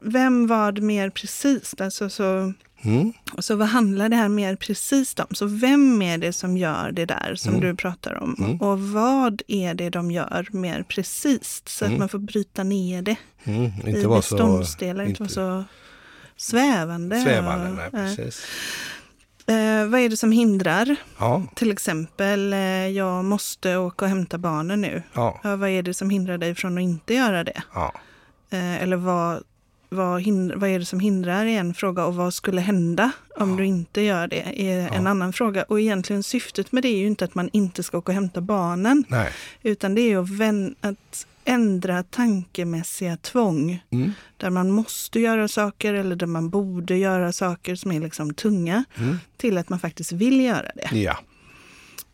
vem 0.00 0.46
var 0.46 0.72
det 0.72 0.80
mer 0.80 1.10
precis? 1.10 1.74
Alltså, 1.80 2.10
så, 2.10 2.52
Mm. 2.82 3.12
så 3.38 3.56
vad 3.56 3.68
handlar 3.68 4.08
det 4.08 4.16
här 4.16 4.28
mer 4.28 4.56
precis 4.56 5.14
om? 5.18 5.26
Så 5.34 5.46
vem 5.46 6.02
är 6.02 6.18
det 6.18 6.32
som 6.32 6.56
gör 6.56 6.92
det 6.92 7.04
där 7.04 7.34
som 7.36 7.54
Mm. 7.54 7.60
du 7.66 7.76
pratar 7.76 8.22
om? 8.22 8.36
Mm. 8.38 8.60
Och 8.60 8.80
vad 8.80 9.42
är 9.48 9.74
det 9.74 9.90
de 9.90 10.10
gör 10.10 10.48
mer 10.50 10.82
precis? 10.82 11.62
Så 11.66 11.84
Mm. 11.84 11.94
att 11.94 11.98
man 11.98 12.08
får 12.08 12.18
bryta 12.18 12.62
ner 12.64 13.02
det 13.02 13.16
Mm. 13.44 13.64
i 13.86 14.06
beståndsdelar, 14.06 15.04
inte, 15.04 15.22
vara 15.22 15.30
så 15.30 15.64
svävande. 16.36 17.20
svävande. 17.20 17.70
och- 17.70 17.76
Nej, 17.92 18.16
precis. 18.16 18.44
Eh, 19.46 19.86
vad 19.86 20.00
är 20.00 20.08
det 20.08 20.16
som 20.16 20.32
hindrar? 20.32 20.96
Ja, 21.18 21.42
Till 21.54 21.70
exempel, 21.72 22.52
eh, 22.52 22.58
jag 22.88 23.24
måste 23.24 23.76
åka 23.76 24.04
och 24.04 24.08
hämta 24.08 24.38
barnen 24.38 24.80
nu. 24.80 25.02
ja, 25.12 25.40
Ja, 25.44 25.56
vad 25.56 25.68
är 25.68 25.82
det 25.82 25.94
som 25.94 26.10
hindrar 26.10 26.38
dig 26.38 26.54
från 26.54 26.78
att 26.78 26.82
inte 26.82 27.14
göra 27.14 27.44
det? 27.44 27.62
ja. 27.74 27.92
Eh, 28.50 28.82
eller 28.82 28.96
vad, 28.96 29.42
vad, 29.88 30.22
hindr, 30.22 30.54
vad 30.56 30.70
är 30.70 30.78
det 30.78 30.84
som 30.84 31.00
hindrar 31.00 31.44
är 31.46 31.60
en 31.60 31.74
fråga 31.74 32.04
och 32.06 32.14
vad 32.14 32.34
skulle 32.34 32.60
hända 32.60 33.10
om 33.36 33.56
du 33.56 33.66
inte 33.66 34.00
gör 34.00 34.28
det 34.28 34.42
är 34.70 34.88
en 34.96 35.04
Ja. 35.04 35.10
annan 35.10 35.32
fråga. 35.32 35.62
Och 35.62 35.80
egentligen 35.80 36.22
syftet 36.22 36.72
med 36.72 36.82
det 36.82 36.88
är 36.88 36.98
ju 36.98 37.06
inte 37.06 37.24
att 37.24 37.34
man 37.34 37.50
inte 37.52 37.82
ska 37.82 37.98
åka 37.98 38.10
och 38.12 38.14
hämta 38.14 38.40
barnen. 38.40 39.04
Nej. 39.08 39.30
Utan 39.62 39.94
det 39.94 40.00
är 40.00 40.08
ju 40.08 40.22
att, 40.22 40.30
vän, 40.30 40.74
att 40.80 41.26
ändra 41.44 42.02
tankemässiga 42.02 43.16
tvång. 43.16 43.82
Mm. 43.90 44.12
Där 44.36 44.50
man 44.50 44.70
måste 44.70 45.20
göra 45.20 45.48
saker 45.48 45.94
eller 45.94 46.16
där 46.16 46.26
man 46.26 46.50
borde 46.50 46.96
göra 46.96 47.32
saker 47.32 47.74
som 47.76 47.92
är 47.92 48.00
liksom 48.00 48.34
tunga. 48.34 48.84
Mm. 48.98 49.18
Till 49.36 49.58
att 49.58 49.68
man 49.68 49.78
faktiskt 49.80 50.12
vill 50.12 50.40
göra 50.40 50.66
det. 50.74 50.98
Ja, 50.98 51.18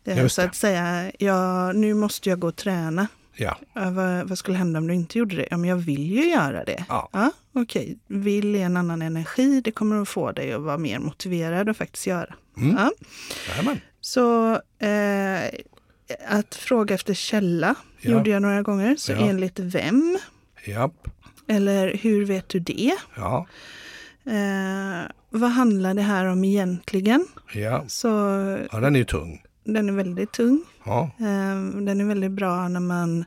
Eh, 0.07 0.17
Just 0.21 0.35
så 0.35 0.41
det. 0.41 0.47
att 0.47 0.55
säga, 0.55 1.11
ja, 1.19 1.71
nu 1.71 1.93
måste 1.93 2.29
jag 2.29 2.39
gå 2.39 2.47
och 2.47 2.55
träna. 2.55 3.07
Ja, 3.37 3.57
Ja, 3.73 3.89
vad, 3.89 4.29
vad 4.29 4.37
skulle 4.37 4.57
hända 4.57 4.79
om 4.79 4.87
du 4.87 4.93
inte 4.93 5.17
gjorde 5.19 5.35
det? 5.35 5.47
Ja, 5.51 5.57
men 5.57 5.69
jag 5.69 5.77
vill 5.77 6.11
ju 6.11 6.29
göra 6.29 6.63
det. 6.65 6.85
Ja. 6.89 7.09
Ja, 7.13 7.31
Okej, 7.53 7.97
vill 8.07 8.55
är 8.55 8.59
en 8.65 8.77
annan 8.77 9.01
energi. 9.01 9.61
Det 9.61 9.71
kommer 9.71 10.01
att 10.01 10.09
få 10.09 10.31
dig 10.31 10.53
att 10.53 10.61
vara 10.61 10.77
mer 10.77 10.99
motiverad 10.99 11.69
att 11.69 11.77
faktiskt 11.77 12.07
göra. 12.07 12.35
Mm. 12.57 12.75
Ja. 12.75 12.91
Jajamän. 13.49 13.79
Så 14.01 14.51
eh, 14.79 15.49
att 16.27 16.55
fråga 16.55 16.95
efter 16.95 17.13
källa 17.13 17.75
Ja. 18.01 18.11
gjorde 18.11 18.29
jag 18.29 18.41
några 18.41 18.61
gånger. 18.61 18.95
Så 18.95 19.11
Ja. 19.11 19.17
enligt 19.17 19.59
vem? 19.59 20.17
Japp. 20.65 21.07
Eller 21.47 21.93
hur 21.93 22.25
vet 22.25 22.49
du 22.49 22.59
det? 22.59 22.95
Ja, 23.15 23.47
Eh, 24.27 25.11
vad 25.29 25.49
handlar 25.49 25.93
det 25.93 26.01
här 26.01 26.25
om 26.25 26.43
egentligen? 26.43 27.27
ja. 27.53 27.83
Så 27.87 28.07
ja, 28.71 28.79
den 28.79 28.95
är 28.95 28.99
ju 28.99 29.05
tung. 29.05 29.43
den 29.63 29.89
är 29.89 29.93
väldigt 29.93 30.31
tung. 30.31 30.63
Ja, 30.85 31.09
Eh, 31.19 31.81
Den 31.81 32.01
är 32.01 32.05
väldigt 32.05 32.31
bra 32.31 32.67
när 32.67 32.79
man, 32.79 33.25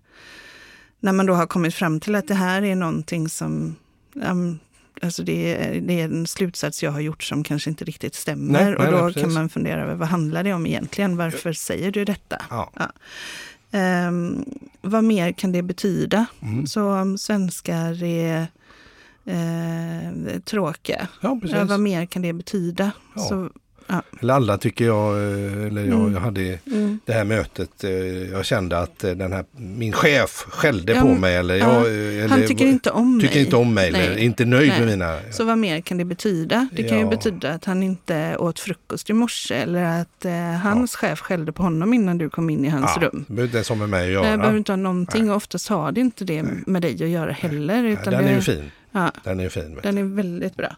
när 1.00 1.12
man 1.12 1.26
då 1.26 1.34
har 1.34 1.46
kommit 1.46 1.74
fram 1.74 2.00
till 2.00 2.14
att 2.14 2.28
det 2.28 2.34
här 2.34 2.62
är 2.62 2.74
någonting 2.74 3.28
som 3.28 3.76
um, 4.14 4.58
Alltså 5.02 5.22
det, 5.22 5.54
är, 5.54 5.80
det 5.80 6.00
är 6.00 6.04
en 6.04 6.26
slutsats 6.26 6.82
jag 6.82 6.90
har 6.90 7.00
gjort 7.00 7.22
som 7.22 7.44
kanske 7.44 7.70
inte 7.70 7.84
riktigt 7.84 8.14
stämmer. 8.14 8.64
Nej, 8.64 8.76
och 8.76 8.92
då 8.92 9.04
nej, 9.04 9.14
kan 9.14 9.32
man 9.32 9.48
fundera 9.48 9.82
över 9.82 9.94
vad 9.94 10.08
handlar 10.08 10.44
det 10.44 10.52
om 10.52 10.66
egentligen? 10.66 11.16
Varför 11.16 11.52
säger 11.52 11.90
du 11.90 12.04
detta? 12.04 12.42
ja. 12.50 12.92
Ehm, 13.70 14.44
vad 14.80 15.04
mer 15.04 15.32
kan 15.32 15.52
det 15.52 15.62
betyda? 15.62 16.26
Mm. 16.42 16.66
Så 16.66 16.92
om 16.92 17.18
svenskar 17.18 18.02
är 18.04 18.46
eh, 19.24 20.40
tråkiga, 20.44 21.08
ja 21.20 21.40
ja, 21.42 21.64
vad 21.64 21.80
mer 21.80 22.06
kan 22.06 22.22
det 22.22 22.32
betyda? 22.32 22.90
Ja. 23.88 24.02
Eller 24.20 24.34
alla 24.34 24.58
tycker 24.58 24.84
jag, 24.84 25.16
eh, 25.16 25.66
eller 25.66 25.84
jag, 25.84 25.98
Mm. 26.00 26.14
jag 26.14 26.20
hade 26.20 26.58
mm. 26.66 26.98
det 27.04 27.12
här 27.12 27.24
mötet, 27.24 27.84
eh, 27.84 27.90
jag 28.32 28.44
kände 28.44 28.78
att 28.78 29.04
eh, 29.04 29.10
den 29.10 29.32
här, 29.32 29.44
min 29.56 29.92
chef 29.92 30.30
skällde 30.48 30.92
Ja, 30.92 31.00
på 31.00 31.08
mig 31.08 31.36
eller, 31.36 31.54
ja, 31.56 31.74
jag, 31.74 31.86
eller 32.14 32.28
Han 32.28 32.46
tycker 32.46 32.66
inte 32.66 32.90
om 32.90 33.20
tycker 33.20 33.34
mig. 33.34 33.44
inte 33.44 33.56
om 33.56 33.74
mig 33.74 33.88
eller 33.88 33.98
Nej. 33.98 34.08
är 34.08 34.18
inte 34.18 34.44
nöjd 34.44 34.68
Nej. 34.68 34.78
med 34.80 34.88
mina... 34.88 35.18
Så 35.30 35.44
vad 35.44 35.58
mer 35.58 35.80
kan 35.80 35.98
det 35.98 36.04
betyda? 36.04 36.68
Det 36.72 36.82
kan 36.82 36.98
ju 36.98 37.06
betyda 37.08 37.50
att 37.52 37.64
han 37.64 37.82
inte 37.82 38.36
åt 38.36 38.60
frukost 38.60 39.10
i 39.10 39.12
morse 39.12 39.54
eller 39.54 40.00
att 40.00 40.24
eh, 40.24 40.32
hans 40.62 40.96
chef 40.96 41.20
skällde 41.20 41.52
på 41.52 41.62
honom 41.62 41.94
innan 41.94 42.18
du 42.18 42.30
kom 42.30 42.50
in 42.50 42.64
i 42.64 42.68
hans 42.68 42.96
rum. 42.96 43.24
Det 43.28 43.32
behöver 43.34 43.44
inte 43.46 43.56
ens 43.56 43.68
ha 43.68 43.76
med 43.76 43.88
mig 43.88 44.16
att 44.16 44.22
Det 44.22 44.28
göra. 44.28 44.36
behöver 44.36 44.58
inte 44.58 44.72
ha 44.72 44.76
någonting 44.76 45.30
och 45.30 45.36
oftast 45.36 45.68
har 45.68 45.92
det 45.92 46.00
inte 46.00 46.24
det 46.24 46.42
med 46.66 46.82
dig 46.82 46.92
att 47.04 47.08
göra 47.08 47.32
heller. 47.32 47.82
Nej, 47.82 47.92
Utan 47.92 48.12
den 48.12 48.24
det, 48.24 48.30
är 48.30 48.34
ju 48.34 48.40
fin. 48.40 48.70
Ja, 48.98 49.12
Den 49.24 49.40
är 49.40 49.48
fin. 49.48 49.78
den 49.82 49.98
är 49.98 50.02
väldigt 50.02 50.56
bra. 50.56 50.76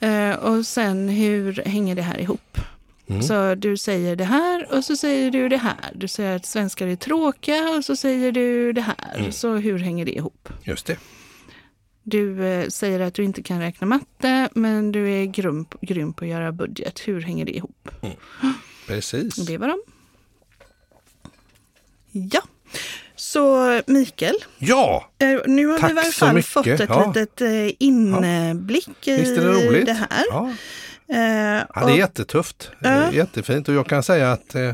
Mm. 0.00 0.30
Eh, 0.30 0.36
och 0.38 0.66
sen 0.66 1.08
hur 1.08 1.62
hänger 1.66 1.94
det 1.94 2.02
här 2.02 2.18
ihop? 2.20 2.58
Mm. 3.06 3.22
Så 3.22 3.54
du 3.54 3.76
säger 3.76 4.16
det 4.16 4.24
här 4.24 4.72
och 4.72 4.84
så 4.84 4.96
säger 4.96 5.30
du 5.30 5.48
det 5.48 5.56
här. 5.56 5.92
Du 5.94 6.08
säger 6.08 6.36
att 6.36 6.46
svenskar 6.46 6.86
är 6.86 6.96
tråkiga 6.96 7.70
och 7.76 7.84
så 7.84 7.96
säger 7.96 8.32
du 8.32 8.72
det 8.72 8.80
här. 8.80 9.14
Mm. 9.18 9.32
Så 9.32 9.56
hur 9.56 9.78
hänger 9.78 10.04
det 10.04 10.12
ihop? 10.16 10.48
Just 10.62 10.86
det. 10.86 10.98
Du 12.02 12.46
eh, 12.46 12.68
säger 12.68 13.00
att 13.00 13.14
du 13.14 13.24
inte 13.24 13.42
kan 13.42 13.60
räkna 13.60 13.86
matte 13.86 14.48
men 14.54 14.92
du 14.92 15.10
är 15.12 15.24
grym, 15.24 15.66
grym 15.80 16.12
på 16.12 16.24
att 16.24 16.30
göra 16.30 16.52
budget. 16.52 17.00
Hur 17.04 17.20
hänger 17.20 17.44
det 17.44 17.52
ihop? 17.56 17.88
Precis. 18.86 19.34
Det 19.36 19.58
var 19.58 19.68
de. 19.68 19.78
Ja, 22.12 22.42
så 23.24 23.80
Mikael, 23.86 24.34
Ja, 24.58 25.10
eh, 25.18 25.28
nu 25.46 25.66
har 25.66 25.78
vi 25.78 25.90
i 25.90 25.94
varje 25.94 26.12
fall 26.12 26.42
fått 26.42 26.66
ett 26.66 26.80
Ja. 26.88 27.12
litet 27.16 27.40
eh, 27.40 27.70
inblick 27.78 29.08
i 29.08 29.16
visst 29.16 29.38
är 29.38 29.70
det 29.72 29.84
det 29.84 29.92
här. 29.92 30.24
Ja. 30.30 30.50
Eh, 31.08 31.64
Ja, 31.74 31.86
det 31.86 31.92
är 31.92 31.96
jättetufft. 31.96 32.70
Ja. 32.78 33.12
Jättefint 33.12 33.68
och 33.68 33.74
jag 33.74 33.86
kan 33.86 34.02
säga 34.02 34.32
att 34.32 34.54
eh, 34.54 34.70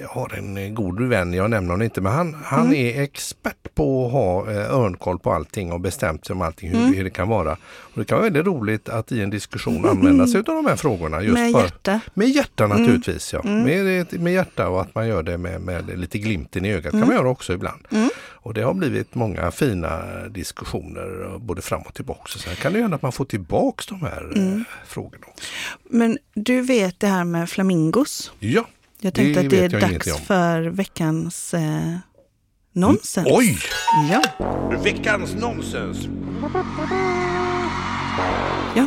jag 0.00 0.08
har 0.08 0.34
en 0.38 0.56
eh, 0.56 0.68
god 0.68 1.02
vän, 1.02 1.34
jag 1.34 1.50
nämner 1.50 1.70
honom 1.70 1.82
inte, 1.82 2.00
men 2.00 2.12
han, 2.12 2.36
han 2.44 2.66
Mm. 2.66 2.74
är 2.74 3.02
expert 3.02 3.74
på 3.74 4.06
att 4.06 4.12
ha 4.12 4.50
eh, 4.50 4.74
örnkoll 4.74 5.18
på 5.18 5.32
allting 5.32 5.72
och 5.72 5.80
bestämt 5.80 6.26
sig 6.26 6.34
om 6.34 6.42
allting, 6.42 6.70
hur, 6.70 6.78
Mm. 6.78 6.94
hur 6.94 7.04
det 7.04 7.10
kan 7.10 7.28
vara. 7.28 7.52
Och 7.62 7.98
Det 7.98 8.04
kan 8.04 8.18
vara 8.18 8.24
väldigt 8.24 8.46
roligt 8.46 8.88
att 8.88 9.12
i 9.12 9.20
en 9.22 9.30
diskussion 9.30 9.88
använda 9.88 10.26
sig 10.26 10.38
av 10.38 10.44
de 10.44 10.66
här 10.66 10.76
frågorna. 10.76 11.22
Just 11.22 11.34
med 11.34 11.52
bara, 11.52 11.62
hjärta. 11.62 12.00
med 12.14 12.28
hjärta 12.28 12.66
naturligtvis, 12.66 13.32
ja. 13.32 13.40
Mm. 13.44 13.62
Med, 13.62 14.20
med 14.20 14.32
hjärta 14.32 14.68
och 14.68 14.80
att 14.80 14.94
man 14.94 15.08
gör 15.08 15.22
det 15.22 15.38
med, 15.38 15.60
med 15.60 15.98
lite 15.98 16.18
glimten 16.18 16.64
i 16.64 16.72
ögat 16.72 16.92
Mm. 16.92 17.00
kan 17.02 17.08
man 17.08 17.16
göra 17.16 17.28
också 17.30 17.52
ibland. 17.52 17.86
Och 18.44 18.54
det 18.54 18.62
har 18.62 18.74
blivit 18.74 19.14
många 19.14 19.50
fina 19.50 20.02
diskussioner 20.28 21.38
både 21.38 21.62
fram 21.62 21.82
och 21.82 21.94
tillbaka. 21.94 22.20
Här 22.46 22.54
kan 22.54 22.72
det 22.72 22.80
hända 22.80 22.94
att 22.94 23.02
man 23.02 23.12
får 23.12 23.24
tillbaks 23.24 23.86
de 23.86 24.00
här 24.00 24.32
Mm. 24.36 24.52
eh, 24.56 24.62
frågorna. 24.86 25.26
Men 25.90 26.18
du 26.34 26.60
vet 26.60 27.00
det 27.00 27.06
här 27.06 27.24
med 27.24 27.50
flamingos. 27.50 28.32
Ja, 28.38 28.64
Jag 29.04 29.14
tänkte 29.14 29.40
Det 29.42 29.46
att 29.64 29.70
det 29.70 29.76
är 29.76 29.80
dags 29.80 30.20
för 30.26 30.62
veckans 30.62 31.54
eh, 31.54 31.96
nonsens. 32.72 33.28
oj! 33.30 33.58
Ja, 34.10 34.22
Veckans 34.84 35.34
nonsens! 35.34 35.98
ja. 38.76 38.86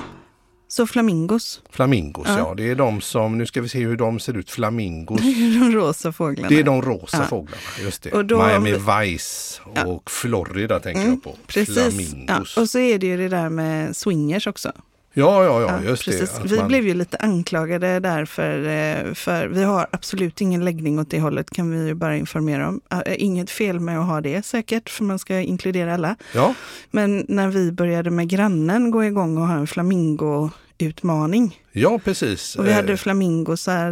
Så 0.68 0.88
flamingos, 0.88 1.62
Flamingos, 1.70 2.28
ja. 2.28 2.38
Ja. 2.38 2.54
Det 2.58 2.70
är 2.72 2.76
de 2.76 3.02
som, 3.02 3.38
nu 3.38 3.46
ska 3.46 3.62
vi 3.62 3.70
se 3.70 3.80
hur 3.80 3.98
de 3.98 4.20
ser 4.20 4.38
ut, 4.38 4.52
flamingos. 4.52 5.22
de 5.60 5.72
rosa 5.72 6.12
fåglarna. 6.12 6.50
Det 6.50 6.60
är 6.60 6.64
de 6.64 6.82
rosa 6.82 7.18
Ja. 7.18 7.24
fåglarna, 7.24 7.62
just 7.84 8.02
det. 8.04 8.12
Och 8.12 8.26
då- 8.26 8.46
Miami 8.46 8.72
Vice 8.74 9.62
och 9.86 10.12
Florida 10.12 10.80
tänker 10.80 11.02
jag 11.08 11.24
på. 11.24 11.30
Mm, 11.30 11.42
Precis. 11.48 11.78
Ja. 11.78 11.84
Flamingos. 11.92 12.58
Och 12.58 12.70
så 12.70 12.80
är 12.80 13.00
det 13.00 13.08
ju 13.08 13.18
det 13.18 13.30
där 13.30 13.50
med 13.50 13.96
swingers 13.96 14.48
också. 14.48 14.72
Ja, 15.18 15.44
ja, 15.44 15.62
ja, 15.62 15.90
just 15.90 16.06
precis. 16.06 16.32
det. 16.42 16.48
Vi 16.48 16.58
man- 16.58 16.68
blev 16.68 16.88
ju 16.88 16.94
lite 16.94 17.18
anklagade 17.18 18.00
där 18.00 18.26
för, 18.26 18.58
eh, 18.60 19.14
för 19.14 19.48
vi 19.48 19.64
har 19.64 19.88
absolut 19.92 20.42
ingen 20.42 20.66
läggning 20.66 21.00
åt 21.00 21.10
det 21.10 21.20
hållet 21.20 21.50
kan 21.50 21.72
vi 21.72 21.88
ju 21.88 21.94
bara 21.94 22.18
informera 22.18 22.68
om. 22.68 22.82
Eh, 23.06 23.16
Inget 23.24 23.50
fel 23.50 23.80
med 23.80 24.00
att 24.00 24.06
ha 24.08 24.22
det 24.22 24.46
säkert, 24.46 24.90
för 24.90 25.04
man 25.04 25.20
ska 25.20 25.40
inkludera 25.40 25.94
alla. 25.94 26.16
Ja, 26.34 26.54
Men 26.92 27.26
när 27.30 27.48
vi 27.48 27.72
började 27.72 28.12
med 28.12 28.30
grannen 28.30 28.92
gå 28.92 29.04
igång 29.04 29.38
och 29.38 29.48
ha 29.48 29.56
en 29.56 29.68
flamingo-utmaning. 29.68 31.62
ja, 31.72 32.00
precis. 32.04 32.56
Och 32.56 32.66
vi 32.66 32.70
Eh, 32.70 32.76
hade 32.76 32.98
flamingosar. 32.98 33.92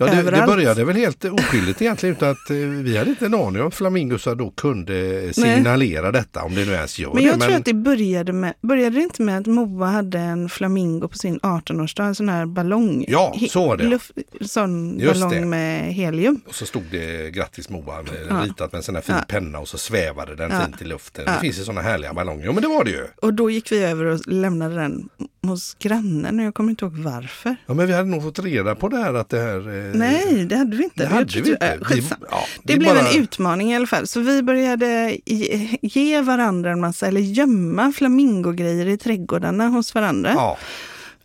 Eh, 0.00 0.06
Ja, 0.16 0.22
det, 0.22 0.30
det 0.30 0.46
började 0.46 0.84
väl 0.84 0.96
helt 0.96 1.24
oskyldigt 1.24 1.82
egentligen 1.82 2.16
utan 2.16 2.30
att 2.30 2.50
eh, 2.50 2.56
vi 2.56 2.96
hade 2.98 3.10
inte 3.10 3.26
en 3.26 3.34
aning 3.34 3.62
om 3.62 3.70
flamingosar 3.70 4.34
då 4.34 4.50
kunde 4.50 5.28
signalera 5.32 6.12
detta 6.12 6.42
om 6.42 6.54
det 6.54 6.64
nu 6.64 6.72
ens 6.72 6.98
gör 6.98 7.14
men 7.14 7.22
det. 7.22 7.28
jag 7.28 7.40
tror 7.40 7.54
att 7.54 7.64
det 7.64 7.74
började 7.74 8.32
med, 8.32 8.54
började 8.62 8.96
det 8.96 9.02
inte 9.02 9.22
med 9.22 9.38
att 9.38 9.46
Moa 9.46 9.86
hade 9.86 10.18
en 10.18 10.48
flamingo 10.48 11.08
på 11.08 11.18
sin 11.18 11.38
18-årsdag, 11.40 12.04
en 12.04 12.14
sån 12.14 12.28
här 12.28 12.46
ballong? 12.46 13.04
Ja, 13.08 13.34
så 13.50 13.66
var 13.68 13.76
det. 13.76 13.84
Luft, 13.84 14.10
sån 14.40 14.98
Just 15.00 15.14
ballong 15.20 15.40
det. 15.40 15.46
med 15.46 15.94
helium. 15.94 16.40
Och 16.48 16.54
så 16.54 16.66
stod 16.66 16.82
det 16.90 17.30
grattis 17.34 17.68
Moa 17.68 18.02
med, 18.02 18.42
ritat 18.44 18.72
med 18.72 18.78
en 18.78 18.82
sån 18.82 18.94
här 18.94 19.02
fin 19.02 19.14
Ja. 19.18 19.24
penna 19.28 19.58
och 19.58 19.68
så 19.68 19.78
svävade 19.78 20.34
den 20.36 20.50
Ja. 20.50 20.60
fint 20.64 20.82
i 20.82 20.84
luften. 20.84 21.24
Ja. 21.26 21.32
Det 21.32 21.40
finns 21.40 21.58
ju 21.58 21.62
såna 21.64 21.80
härliga 21.80 22.12
ballonger. 22.14 22.44
Ja 22.46 22.52
men 22.52 22.62
det 22.62 22.68
var 22.68 22.84
det 22.84 22.90
ju. 22.90 23.04
Och 23.22 23.34
då 23.34 23.50
gick 23.50 23.72
vi 23.72 23.84
över 23.84 24.04
och 24.04 24.20
lämnade 24.26 24.74
den 24.74 25.08
hos 25.48 25.74
grannen 25.78 26.38
och 26.38 26.44
jag 26.46 26.54
kommer 26.54 26.70
inte 26.70 26.84
ihåg 26.84 26.96
varför. 26.98 27.56
Ja 27.66 27.74
men 27.74 27.86
vi 27.86 27.92
hade 27.92 28.08
nog 28.08 28.22
fått 28.22 28.38
reda 28.38 28.74
på 28.74 28.88
det 28.88 28.96
här 28.96 29.14
att 29.14 29.28
det 29.28 29.38
här... 29.40 29.58
eh, 29.88 29.94
Nej, 29.94 30.44
det 30.44 30.56
hade 30.56 30.76
vi 30.76 30.84
inte. 30.84 31.02
det 31.02 31.06
hade 31.08 31.40
vi 31.40 31.50
inte. 31.50 31.66
äh, 31.66 31.80
skitsamma. 31.84 32.26
ja, 32.30 32.44
Det, 32.62 32.76
blev 32.78 32.94
bara- 32.94 33.08
en 33.08 33.20
utmaning 33.22 33.72
i 33.72 33.76
alla 33.76 33.86
fall. 33.86 34.06
Så 34.06 34.20
vi 34.20 34.42
började 34.42 35.16
ge, 35.26 35.76
ge 35.82 36.20
varandra 36.20 36.70
en 36.70 36.80
massa, 36.80 37.06
eller 37.06 37.20
gömma 37.20 37.92
flamingogrejer 37.92 38.86
i 38.88 38.96
trädgårdarna 38.98 39.68
hos 39.68 39.94
varandra. 39.94 40.32
Ja, 40.34 40.58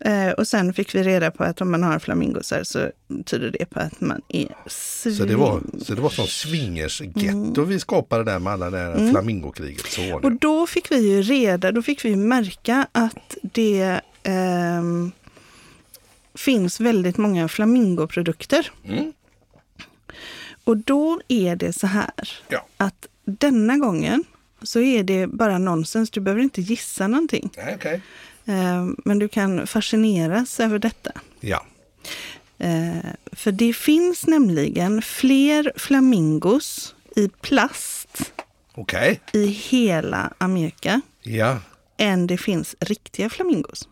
Eh, 0.00 0.30
och 0.30 0.48
sen 0.48 0.74
fick 0.74 0.94
vi 0.94 1.02
reda 1.02 1.30
på 1.30 1.44
att 1.44 1.60
om 1.60 1.70
man 1.70 1.82
har 1.82 1.98
flamingosar 1.98 2.62
så 2.64 2.90
tyder 3.26 3.50
det 3.58 3.66
på 3.70 3.80
att 3.80 4.00
man 4.00 4.20
är 4.28 4.48
svin. 4.66 5.14
så 5.16 5.24
det 5.24 5.36
var, 5.36 5.60
så 5.82 5.94
det 5.94 6.00
var 6.00 6.10
som 6.10 6.24
swingers-getto 6.26 7.64
vi 7.64 7.80
skapade 7.80 8.24
där 8.24 8.38
med 8.38 8.52
alla 8.52 8.70
det 8.70 8.78
här 8.78 9.10
flamingokriget. 9.10 9.86
Så 9.86 10.00
Mm. 10.02 10.14
Och 10.16 10.32
då 10.32 10.66
fick 10.66 10.90
vi 10.92 11.10
ju 11.12 11.22
reda, 11.22 11.72
då 11.72 11.82
fick 11.82 12.04
vi 12.04 12.16
märka 12.16 12.86
att 12.92 13.36
det 13.42 14.00
ehm, 14.24 15.12
finns 16.34 16.80
väldigt 16.80 17.16
många 17.16 17.48
flamingoprodukter. 17.48 18.70
Mm. 18.84 19.12
Och 20.64 20.76
då 20.76 21.20
är 21.28 21.56
det 21.56 21.72
så 21.72 21.86
här 21.86 22.10
Ja. 22.48 22.66
att 22.76 23.06
denna 23.24 23.76
gången 23.76 24.24
så 24.62 24.80
är 24.80 25.02
det 25.02 25.26
bara 25.26 25.58
nonsens. 25.58 26.10
Du 26.10 26.20
behöver 26.20 26.42
inte 26.42 26.60
gissa 26.60 27.08
någonting. 27.08 27.50
Nej, 27.56 27.74
okej. 27.74 28.00
Ehm, 28.44 28.96
men 29.04 29.18
du 29.18 29.28
kan 29.28 29.66
fascineras 29.66 30.60
över 30.60 30.78
detta. 30.78 31.12
Ja. 31.40 31.66
Eh, 32.58 32.96
för 33.32 33.52
det 33.52 33.72
finns 33.72 34.26
nämligen 34.26 35.02
fler 35.02 35.72
flamingos 35.76 36.94
i 37.16 37.28
plast 37.28 38.32
Okej. 38.74 39.20
i 39.32 39.46
hela 39.46 40.32
Amerika 40.38 41.00
Ja. 41.22 41.58
än 41.96 42.26
det 42.26 42.38
finns 42.38 42.76
riktiga 42.80 43.30
flamingos. 43.30 43.88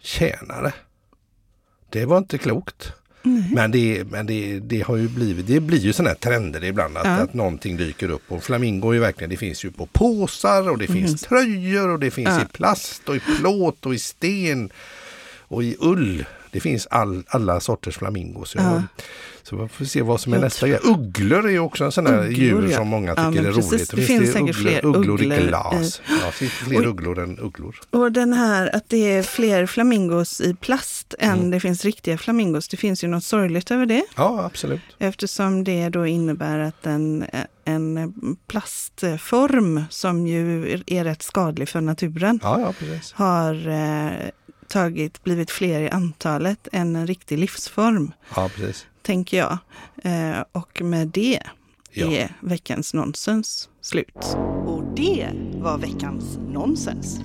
Tjänare. 0.00 0.72
Det 1.90 2.04
var 2.04 2.18
inte 2.18 2.38
klokt. 2.38 2.92
Men, 3.54 3.70
det, 3.70 4.04
men 4.10 4.26
det, 4.26 4.58
det 4.60 4.80
har 4.80 4.96
ju 4.96 5.08
blivit, 5.08 5.46
det 5.46 5.60
blir 5.60 5.78
ju 5.78 5.92
sådana 5.92 6.08
här 6.10 6.16
trender 6.16 6.64
ibland 6.64 6.96
att, 6.96 7.04
Ja. 7.04 7.10
att 7.12 7.34
någonting 7.34 7.76
dyker 7.76 8.08
upp. 8.10 8.22
Och 8.32 8.42
flamingo 8.44 8.90
är 8.94 8.98
verkligen, 8.98 9.30
det 9.30 9.36
finns 9.36 9.64
ju 9.64 9.70
på 9.70 9.86
påsar 9.86 10.70
och 10.70 10.78
det 10.78 10.86
finns 10.86 11.20
tröjor 11.22 11.88
och 11.88 11.98
det 11.98 12.10
finns 12.10 12.28
Ja. 12.28 12.42
i 12.42 12.46
plast 12.46 13.08
och 13.08 13.16
i 13.16 13.20
plåt 13.20 13.86
och 13.86 13.94
i 13.94 13.98
sten 13.98 14.70
och 15.38 15.62
i 15.64 15.76
ull. 15.80 16.24
Det 16.50 16.60
finns 16.60 16.86
all, 16.86 17.24
alla 17.28 17.60
sorters 17.60 17.96
flamingos. 17.98 18.54
Ja. 18.54 18.82
Så 19.48 19.56
man 19.56 19.68
får 19.68 19.84
se 19.84 20.02
vad 20.02 20.20
som 20.20 20.32
är 20.32 20.36
Jag 20.36 20.42
nästa 20.42 20.68
grej. 20.68 20.78
Ugglor 20.84 21.46
är 21.46 21.50
ju 21.50 21.58
också 21.58 21.84
en 21.84 21.92
sån 21.92 22.04
där 22.04 22.18
Ugglor, 22.26 22.32
djur 22.32 22.68
ja. 22.70 22.76
som 22.76 22.88
många 22.88 23.08
Ja, 23.08 23.14
tycker 23.14 23.42
men 23.42 23.46
är 23.52 23.54
precis. 23.56 23.72
roligt. 23.72 23.90
Det 23.90 24.02
finns 24.02 24.22
är 24.22 24.26
säkert 24.32 24.40
ugglor, 24.56 24.70
fler 24.70 24.86
ugglor 24.86 25.22
i 25.22 25.26
glas. 25.46 26.00
Ja, 26.08 26.14
det 26.26 26.32
finns 26.32 26.52
fler 26.52 26.80
Oj. 26.80 26.86
ugglor 26.86 27.18
än 27.18 27.38
ugglor. 27.38 27.80
Och 27.90 28.12
den 28.12 28.32
här 28.32 28.76
att 28.76 28.88
det 28.88 29.12
är 29.12 29.22
fler 29.22 29.66
flamingos 29.66 30.40
i 30.40 30.54
plast 30.54 31.14
än 31.18 31.38
Mm. 31.38 31.50
det 31.50 31.60
finns 31.60 31.84
riktiga 31.84 32.18
flamingos. 32.18 32.68
Det 32.68 32.76
finns 32.76 33.04
ju 33.04 33.08
något 33.08 33.24
sorgligt 33.24 33.70
över 33.70 33.86
det. 33.86 34.04
Ja, 34.16 34.44
absolut. 34.44 34.80
Eftersom 34.98 35.64
det 35.64 35.88
då 35.88 36.06
innebär 36.06 36.58
att 36.58 36.86
en, 36.86 37.24
en 37.64 38.14
plastform 38.46 39.82
som 39.90 40.26
ju 40.26 40.72
är 40.86 41.04
rätt 41.04 41.22
skadlig 41.22 41.68
för 41.68 41.80
naturen 41.80 42.40
Ja, 42.42 42.60
ja, 42.60 42.72
precis. 42.78 43.12
har 43.12 43.68
eh, 43.68 44.28
tagit, 44.68 45.24
blivit 45.24 45.50
fler 45.50 45.80
i 45.80 45.90
antalet 45.90 46.68
än 46.72 46.96
en 46.96 47.06
riktig 47.06 47.38
livsform, 47.38 48.12
Ja, 48.36 48.50
precis. 48.56 48.86
tänker 49.02 49.38
jag. 49.38 49.58
Eh, 50.02 50.44
och 50.52 50.82
med 50.82 51.08
det 51.08 51.42
Ja. 51.90 52.06
är 52.06 52.32
veckans 52.40 52.94
nonsens 52.94 53.68
slut. 53.80 54.36
Och 54.66 54.82
det 54.96 55.30
var 55.54 55.78
veckans 55.78 56.24
nonsens. 56.48 57.18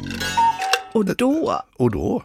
Och 0.93 1.05
då 1.15 1.61
Och 1.75 1.91
då? 1.91 2.23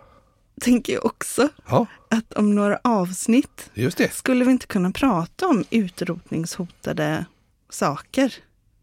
tänker 0.60 0.92
jag 0.92 1.06
också 1.06 1.48
Ja, 1.68 1.86
att 2.10 2.32
om 2.32 2.54
några 2.54 2.78
avsnitt 2.84 3.70
just 3.74 3.98
det. 3.98 4.12
skulle 4.14 4.44
vi 4.44 4.50
inte 4.50 4.66
kunna 4.66 4.90
prata 4.90 5.46
om 5.46 5.64
utrotningshotade 5.70 7.24
saker. 7.70 8.34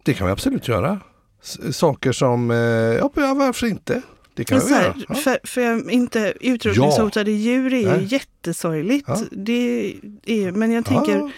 Det 0.03 0.13
kan 0.13 0.27
vi 0.27 0.33
absolut 0.33 0.67
göra. 0.67 0.99
S- 1.43 1.77
saker 1.77 2.11
som, 2.11 2.51
eh, 2.51 2.57
ja 2.57 3.09
varför 3.15 3.67
inte? 3.67 4.01
Det 4.35 4.43
kan 4.43 4.57
Men 4.57 4.67
göra. 4.67 4.77
här, 4.81 5.05
Ja. 5.09 5.15
för, 5.15 5.39
för 5.43 5.61
jag- 5.61 5.91
inte, 5.91 6.33
utrotningshotade 6.41 7.31
djur 7.31 7.73
är 7.73 7.79
ju 7.79 7.87
Nej. 7.87 8.05
jättesorgligt. 8.09 9.05
Ja. 9.07 9.21
Det 9.31 9.95
är, 10.25 10.51
men 10.51 10.71
jag 10.71 10.85
tänker 10.85 11.15
Ja, 11.15 11.29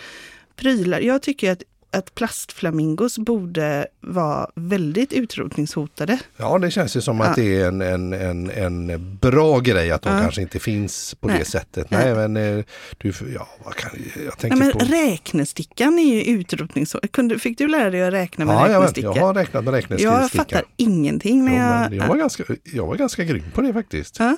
prylar. 0.56 1.00
Jag 1.00 1.22
tycker 1.22 1.52
att, 1.52 1.64
att 1.98 2.16
plastflamingos 2.16 3.18
borde 3.18 3.88
vara 4.02 4.50
väldigt 4.56 5.14
utrotningshotade. 5.14 6.20
ja, 6.38 6.58
det 6.58 6.72
känns 6.72 6.98
ju 6.98 7.02
som 7.02 7.22
att 7.22 7.28
Ja. 7.38 7.44
det 7.44 7.62
är 7.62 7.68
en, 7.68 7.82
en, 7.82 8.14
en, 8.14 8.50
en 8.50 9.18
bra 9.22 9.60
grej 9.60 9.92
att 9.92 10.02
de 10.02 10.14
Ja. 10.14 10.22
kanske 10.22 10.42
inte 10.42 10.60
finns 10.60 11.16
på 11.20 11.28
Nej. 11.28 11.40
det 11.40 11.46
sättet. 11.46 11.92
Nej. 11.92 12.06
Nej, 12.16 12.28
men 12.28 12.58
eh, 12.58 12.66
du, 12.98 13.14
ja, 13.36 13.48
vad 13.66 13.76
kan, 13.76 13.92
jag 14.16 14.26
Ja, 14.26 14.32
tänker 14.32 14.58
men 14.58 14.72
på... 14.72 14.80
räknestickan 14.80 16.00
är 16.00 16.14
ju 16.16 16.24
utrotningshotad. 16.24 17.42
Fick 17.42 17.58
du 17.58 17.68
lära 17.68 17.90
dig 17.90 18.04
att 18.04 18.14
räkna 18.14 18.46
med 18.46 18.56
Ja, 18.56 18.60
jag, 18.60 18.68
vet, 18.68 18.90
räknesticka? 18.90 19.08
jag 19.20 19.26
har 19.26 19.34
räknat 19.34 19.64
med 19.64 19.74
jag 19.74 19.78
räknesticka. 19.78 20.38
fattar 20.44 20.64
ingenting 20.78 21.46
när 21.46 21.52
Jo, 21.52 21.58
jag... 21.58 21.90
men 21.90 22.00
jag, 22.00 22.08
var 22.08 22.16
ganska, 22.16 22.44
jag 22.64 22.88
var 22.88 22.96
ganska 22.96 23.24
grym 23.24 23.44
på 23.54 23.62
det 23.62 23.74
faktiskt. 23.74 24.20
Ja. 24.20 24.38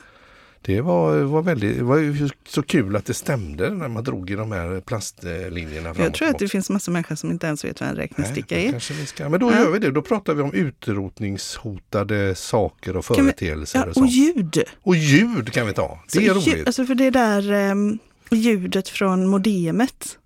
Det 0.62 0.82
var, 0.82 1.18
var 1.20 1.42
väldigt, 1.42 1.78
det 1.78 1.84
var 1.84 2.30
så 2.50 2.62
kul 2.64 2.96
att 2.96 3.06
det 3.06 3.14
stämde 3.14 3.70
när 3.70 3.88
man 3.88 4.04
drog 4.04 4.30
i 4.30 4.36
de 4.36 4.52
här 4.52 4.82
plastlinjerna. 4.82 5.94
Jag 5.98 6.14
tror 6.14 6.28
att 6.30 6.40
det 6.40 6.48
finns 6.48 6.70
massa 6.70 6.92
människor 6.92 7.16
som 7.16 7.32
inte 7.32 7.48
ens 7.48 7.66
vet 7.66 7.80
vad 7.82 7.90
en 7.90 7.96
räknesticka 7.96 8.56
Nej, 8.56 8.68
är. 8.68 8.72
kanske 8.72 8.94
vi 8.94 9.06
ska, 9.06 9.30
men 9.30 9.40
då 9.40 9.52
Ja. 9.52 9.60
gör 9.60 9.72
vi 9.72 9.80
det. 9.80 9.92
Då 9.92 10.02
pratar 10.02 10.34
vi 10.34 10.42
om 10.42 10.54
utrotningshotade 10.54 12.36
saker 12.36 12.98
och 12.98 13.06
Kan 13.06 13.16
vi- 13.16 13.22
företeelser. 13.22 13.80
Ja, 13.80 13.86
och, 13.92 13.98
och 13.98 14.08
ljud. 14.08 14.64
och 14.84 14.96
ljud 14.96 15.52
kan 15.54 15.68
vi 15.68 15.74
ta. 15.74 16.00
Det 16.06 16.12
Så 16.12 16.20
är 16.20 16.24
ljud- 16.24 16.34
roligt. 16.36 16.68
Alltså 16.68 16.86
för 16.86 16.96
det 16.96 17.10
där 17.10 17.72
um, 17.72 18.00
ljudet 18.32 18.90
från 18.90 19.28
modemet. 19.28 20.18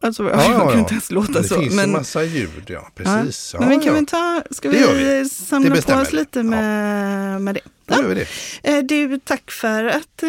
Alltså, 0.00 0.22
Ja, 0.22 0.30
jag 0.30 0.42
ja, 0.42 0.58
kan 0.58 0.72
ja. 0.72 0.78
inte 0.78 0.92
ens 0.94 1.10
låta 1.10 1.32
det 1.32 1.44
så. 1.48 1.60
finns 1.60 1.74
men, 1.74 1.84
en 1.84 1.92
massa 1.92 2.22
ljud, 2.24 2.64
ja. 2.66 2.88
Precis. 2.94 3.50
Ja. 3.54 3.60
Men 3.60 3.68
vi 3.68 3.74
Ja, 3.74 3.80
kan 3.80 3.88
ja. 3.88 3.94
väl 3.94 4.06
ta, 4.06 4.42
ska 4.50 4.68
Det 4.70 4.94
vi, 5.22 5.28
samla 5.28 5.74
Det 5.74 5.86
på 5.86 5.92
oss 5.92 6.12
lite 6.12 6.42
med, 6.42 7.42
med 7.42 7.54
det? 7.54 7.60
Då 7.86 7.94
gör 7.94 8.08
vi 8.08 8.14
det. 8.14 8.26
Eh, 8.62 8.82
Du, 8.84 9.18
tack 9.18 9.50
för 9.50 9.84
att 9.84 10.22
eh, 10.22 10.28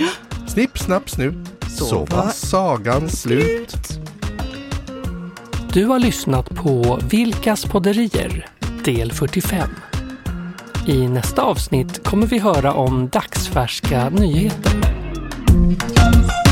Snipp, 0.47 0.77
snapp, 0.79 1.09
snut. 1.09 1.35
Så 1.69 1.85
Så, 1.85 2.05
var 2.05 2.17
var 2.23 2.29
sagan 2.29 3.09
slut. 3.09 3.99
Du 5.73 5.85
har 5.85 5.99
lyssnat 5.99 6.49
på 6.49 6.99
Vilkas 7.09 7.65
podderier, 7.65 8.47
del 8.85 9.11
45. 9.11 9.69
I 10.87 11.07
nästa 11.07 11.41
avsnitt 11.41 12.03
kommer 12.03 12.27
vi 12.27 12.39
höra 12.39 12.73
om 12.73 13.09
dagsfärska 13.09 14.09
nyheter. 14.09 14.96
Thank 15.57 15.81
you. 16.37 16.46